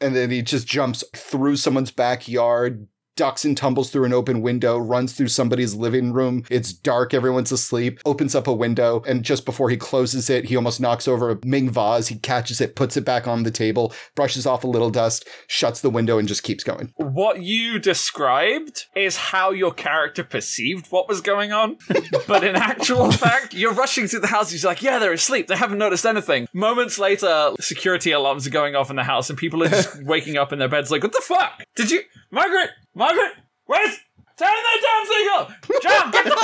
And 0.00 0.14
then 0.14 0.30
he 0.30 0.42
just 0.42 0.66
jumps 0.66 1.02
through 1.14 1.56
someone's 1.56 1.90
backyard, 1.90 2.86
ducks 3.16 3.44
and 3.44 3.56
tumbles 3.56 3.90
through 3.90 4.04
an 4.04 4.12
open 4.12 4.42
window, 4.42 4.78
runs 4.78 5.14
through 5.14 5.28
somebody's 5.28 5.74
living 5.74 6.12
room. 6.12 6.44
It's 6.50 6.72
dark, 6.72 7.14
everyone's 7.14 7.50
asleep, 7.50 8.00
opens 8.04 8.34
up 8.34 8.46
a 8.46 8.52
window, 8.52 9.02
and 9.06 9.24
just 9.24 9.44
before 9.44 9.70
he 9.70 9.76
closes 9.76 10.30
it, 10.30 10.44
he 10.44 10.56
almost 10.56 10.80
knocks 10.80 11.08
over 11.08 11.30
a 11.30 11.38
Ming 11.44 11.70
vase. 11.70 12.08
He 12.08 12.18
catches 12.18 12.60
it, 12.60 12.76
puts 12.76 12.96
it 12.96 13.04
back 13.04 13.26
on 13.26 13.42
the 13.42 13.50
table, 13.50 13.92
brushes 14.14 14.46
off 14.46 14.64
a 14.64 14.66
little 14.66 14.90
dust, 14.90 15.26
shuts 15.46 15.80
the 15.80 15.90
window, 15.90 16.18
and 16.18 16.28
just 16.28 16.42
keeps 16.42 16.62
going. 16.62 16.92
what 16.96 17.42
you 17.42 17.78
described 17.78 18.84
is 18.94 19.16
how 19.16 19.50
your 19.50 19.72
character 19.72 20.22
perceived 20.22 20.88
what 20.88 21.08
was 21.08 21.20
going 21.20 21.52
on. 21.52 21.78
but 22.28 22.44
in 22.44 22.54
actual 22.54 23.10
fact, 23.10 23.54
you're 23.54 23.72
rushing 23.72 24.06
through 24.06 24.20
the 24.20 24.26
house. 24.26 24.50
He's 24.50 24.64
like, 24.64 24.82
"Yeah, 24.82 24.98
they're 24.98 25.12
asleep. 25.12 25.46
They 25.46 25.56
haven't 25.56 25.78
noticed 25.78 26.04
anything." 26.04 26.48
Moments 26.52 26.98
later, 26.98 27.52
security 27.60 28.12
alarms 28.12 28.46
are 28.46 28.50
going 28.50 28.74
off 28.74 28.90
in 28.90 28.96
the 28.96 29.04
house, 29.04 29.30
and 29.30 29.38
people 29.38 29.62
are 29.62 29.68
just 29.68 30.02
waking 30.04 30.36
up 30.36 30.52
in 30.52 30.58
their 30.58 30.68
beds, 30.68 30.90
like, 30.90 31.02
"What 31.02 31.12
the 31.12 31.22
fuck? 31.22 31.62
Did 31.74 31.90
you, 31.90 32.02
Margaret? 32.30 32.70
Margaret? 32.97 33.32
Where's 33.66 33.94
turn 34.38 34.49
that 34.49 34.80
damn 34.82 35.07
thing 35.07 35.28
up? 35.34 35.51
John, 35.82 36.11
get 36.11 36.24
the 36.24 36.36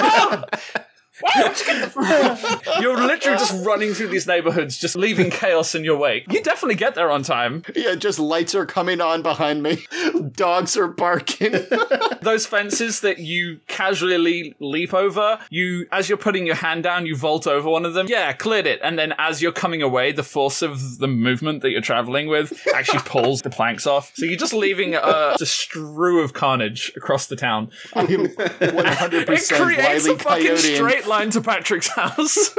phone." 0.70 0.84
Why 1.22 1.32
don't 1.42 1.58
you 1.60 1.66
get 1.66 1.82
the 1.82 1.90
phone? 1.90 2.82
You're 2.82 2.96
literally 2.96 3.38
just 3.38 3.64
running 3.64 3.94
through 3.94 4.08
these 4.08 4.26
neighborhoods, 4.26 4.76
just 4.78 4.96
leaving 4.96 5.30
chaos 5.30 5.74
in 5.74 5.84
your 5.84 5.96
wake. 5.96 6.30
You 6.32 6.42
definitely 6.42 6.74
get 6.74 6.94
there 6.94 7.10
on 7.10 7.22
time. 7.22 7.62
Yeah, 7.74 7.94
just 7.94 8.18
lights 8.18 8.54
are 8.54 8.66
coming 8.66 9.00
on 9.00 9.22
behind 9.22 9.62
me. 9.62 9.86
Dogs 10.32 10.76
are 10.76 10.88
barking. 10.88 11.52
those 12.22 12.46
fences 12.46 13.00
that 13.00 13.18
you 13.18 13.60
casually 13.68 14.54
leap 14.60 14.92
over, 14.94 15.38
you 15.50 15.86
as 15.92 16.08
you're 16.08 16.18
putting 16.18 16.46
your 16.46 16.56
hand 16.56 16.82
down, 16.82 17.06
you 17.06 17.16
vault 17.16 17.46
over 17.46 17.68
one 17.68 17.84
of 17.86 17.94
them. 17.94 18.06
Yeah, 18.08 18.32
cleared 18.32 18.66
it. 18.66 18.80
And 18.82 18.98
then 18.98 19.14
as 19.18 19.40
you're 19.42 19.52
coming 19.52 19.82
away, 19.82 20.12
the 20.12 20.22
force 20.22 20.62
of 20.62 20.98
the 20.98 21.08
movement 21.08 21.62
that 21.62 21.70
you're 21.70 21.80
traveling 21.80 22.28
with 22.28 22.66
actually 22.74 23.00
pulls 23.04 23.42
the 23.42 23.50
planks 23.50 23.86
off. 23.86 24.12
So 24.14 24.26
you're 24.26 24.38
just 24.38 24.52
leaving 24.54 24.94
a, 24.94 25.36
a 25.40 25.46
strew 25.46 26.20
of 26.22 26.32
carnage 26.32 26.92
across 26.96 27.26
the 27.26 27.36
town. 27.36 27.70
I'm 27.94 28.06
100% 28.06 29.28
It 29.28 29.62
creates 29.62 30.06
a 30.06 30.16
fucking 30.18 30.46
Coyote. 30.46 30.74
straight 30.76 31.06
line 31.12 31.28
to 31.28 31.42
Patrick's 31.42 31.88
house. 31.88 32.38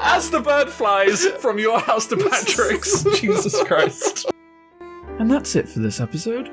As 0.00 0.30
the 0.30 0.40
bird 0.42 0.70
flies 0.70 1.26
from 1.40 1.58
your 1.58 1.80
house 1.80 2.06
to 2.06 2.16
Patrick's. 2.16 3.02
Jesus 3.20 3.60
Christ. 3.64 4.26
And 5.18 5.28
that's 5.28 5.56
it 5.56 5.68
for 5.68 5.80
this 5.80 6.00
episode. 6.00 6.52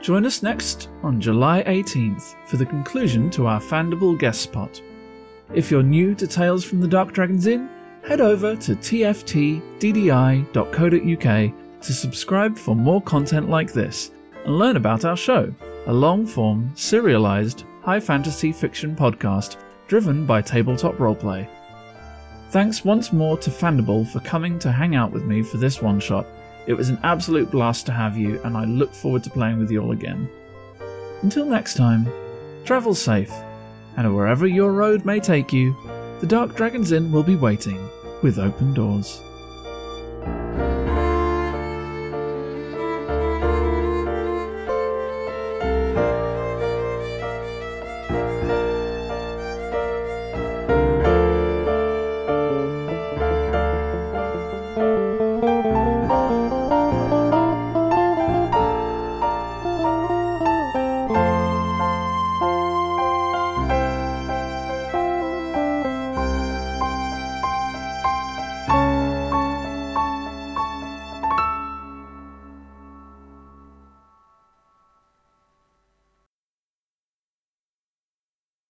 Join 0.00 0.24
us 0.24 0.40
next 0.44 0.88
on 1.02 1.20
July 1.20 1.64
18th 1.64 2.36
for 2.46 2.56
the 2.56 2.66
conclusion 2.66 3.28
to 3.30 3.48
our 3.48 3.60
Fandible 3.60 4.16
guest 4.16 4.42
spot. 4.42 4.80
If 5.52 5.68
you're 5.72 5.82
new 5.82 6.14
to 6.14 6.28
Tales 6.28 6.64
from 6.64 6.80
the 6.80 6.86
Dark 6.86 7.12
Dragon's 7.12 7.48
Inn, 7.48 7.68
head 8.06 8.20
over 8.20 8.54
to 8.54 8.76
tftddi.co.uk 8.76 9.64
to 11.80 11.92
subscribe 11.92 12.56
for 12.56 12.76
more 12.76 13.02
content 13.02 13.50
like 13.50 13.72
this 13.72 14.12
and 14.44 14.56
learn 14.56 14.76
about 14.76 15.04
our 15.04 15.16
show, 15.16 15.52
a 15.86 15.92
long 15.92 16.24
form, 16.24 16.70
serialized, 16.76 17.64
high 17.84 18.00
fantasy 18.00 18.50
fiction 18.50 18.96
podcast 18.96 19.56
driven 19.88 20.24
by 20.26 20.40
tabletop 20.40 20.94
roleplay. 20.94 21.48
Thanks 22.50 22.84
once 22.84 23.12
more 23.12 23.36
to 23.38 23.50
Fandible 23.50 24.08
for 24.10 24.20
coming 24.20 24.58
to 24.60 24.72
hang 24.72 24.94
out 24.96 25.12
with 25.12 25.24
me 25.24 25.42
for 25.42 25.58
this 25.58 25.82
one 25.82 26.00
shot. 26.00 26.26
It 26.66 26.74
was 26.74 26.88
an 26.88 26.98
absolute 27.02 27.50
blast 27.50 27.84
to 27.86 27.92
have 27.92 28.16
you, 28.16 28.40
and 28.44 28.56
I 28.56 28.64
look 28.64 28.94
forward 28.94 29.22
to 29.24 29.30
playing 29.30 29.58
with 29.58 29.70
you 29.70 29.82
all 29.82 29.92
again. 29.92 30.28
Until 31.22 31.44
next 31.44 31.74
time, 31.74 32.08
travel 32.64 32.94
safe, 32.94 33.32
and 33.96 34.16
wherever 34.16 34.46
your 34.46 34.72
road 34.72 35.04
may 35.04 35.20
take 35.20 35.52
you, 35.52 35.76
the 36.20 36.24
the 36.24 36.30
Dark 36.30 36.56
Dragon's 36.56 36.90
Inn 36.90 37.12
will 37.12 37.22
be 37.22 37.36
waiting 37.36 37.86
with 38.22 38.38
open 38.38 38.72
doors. 38.72 39.20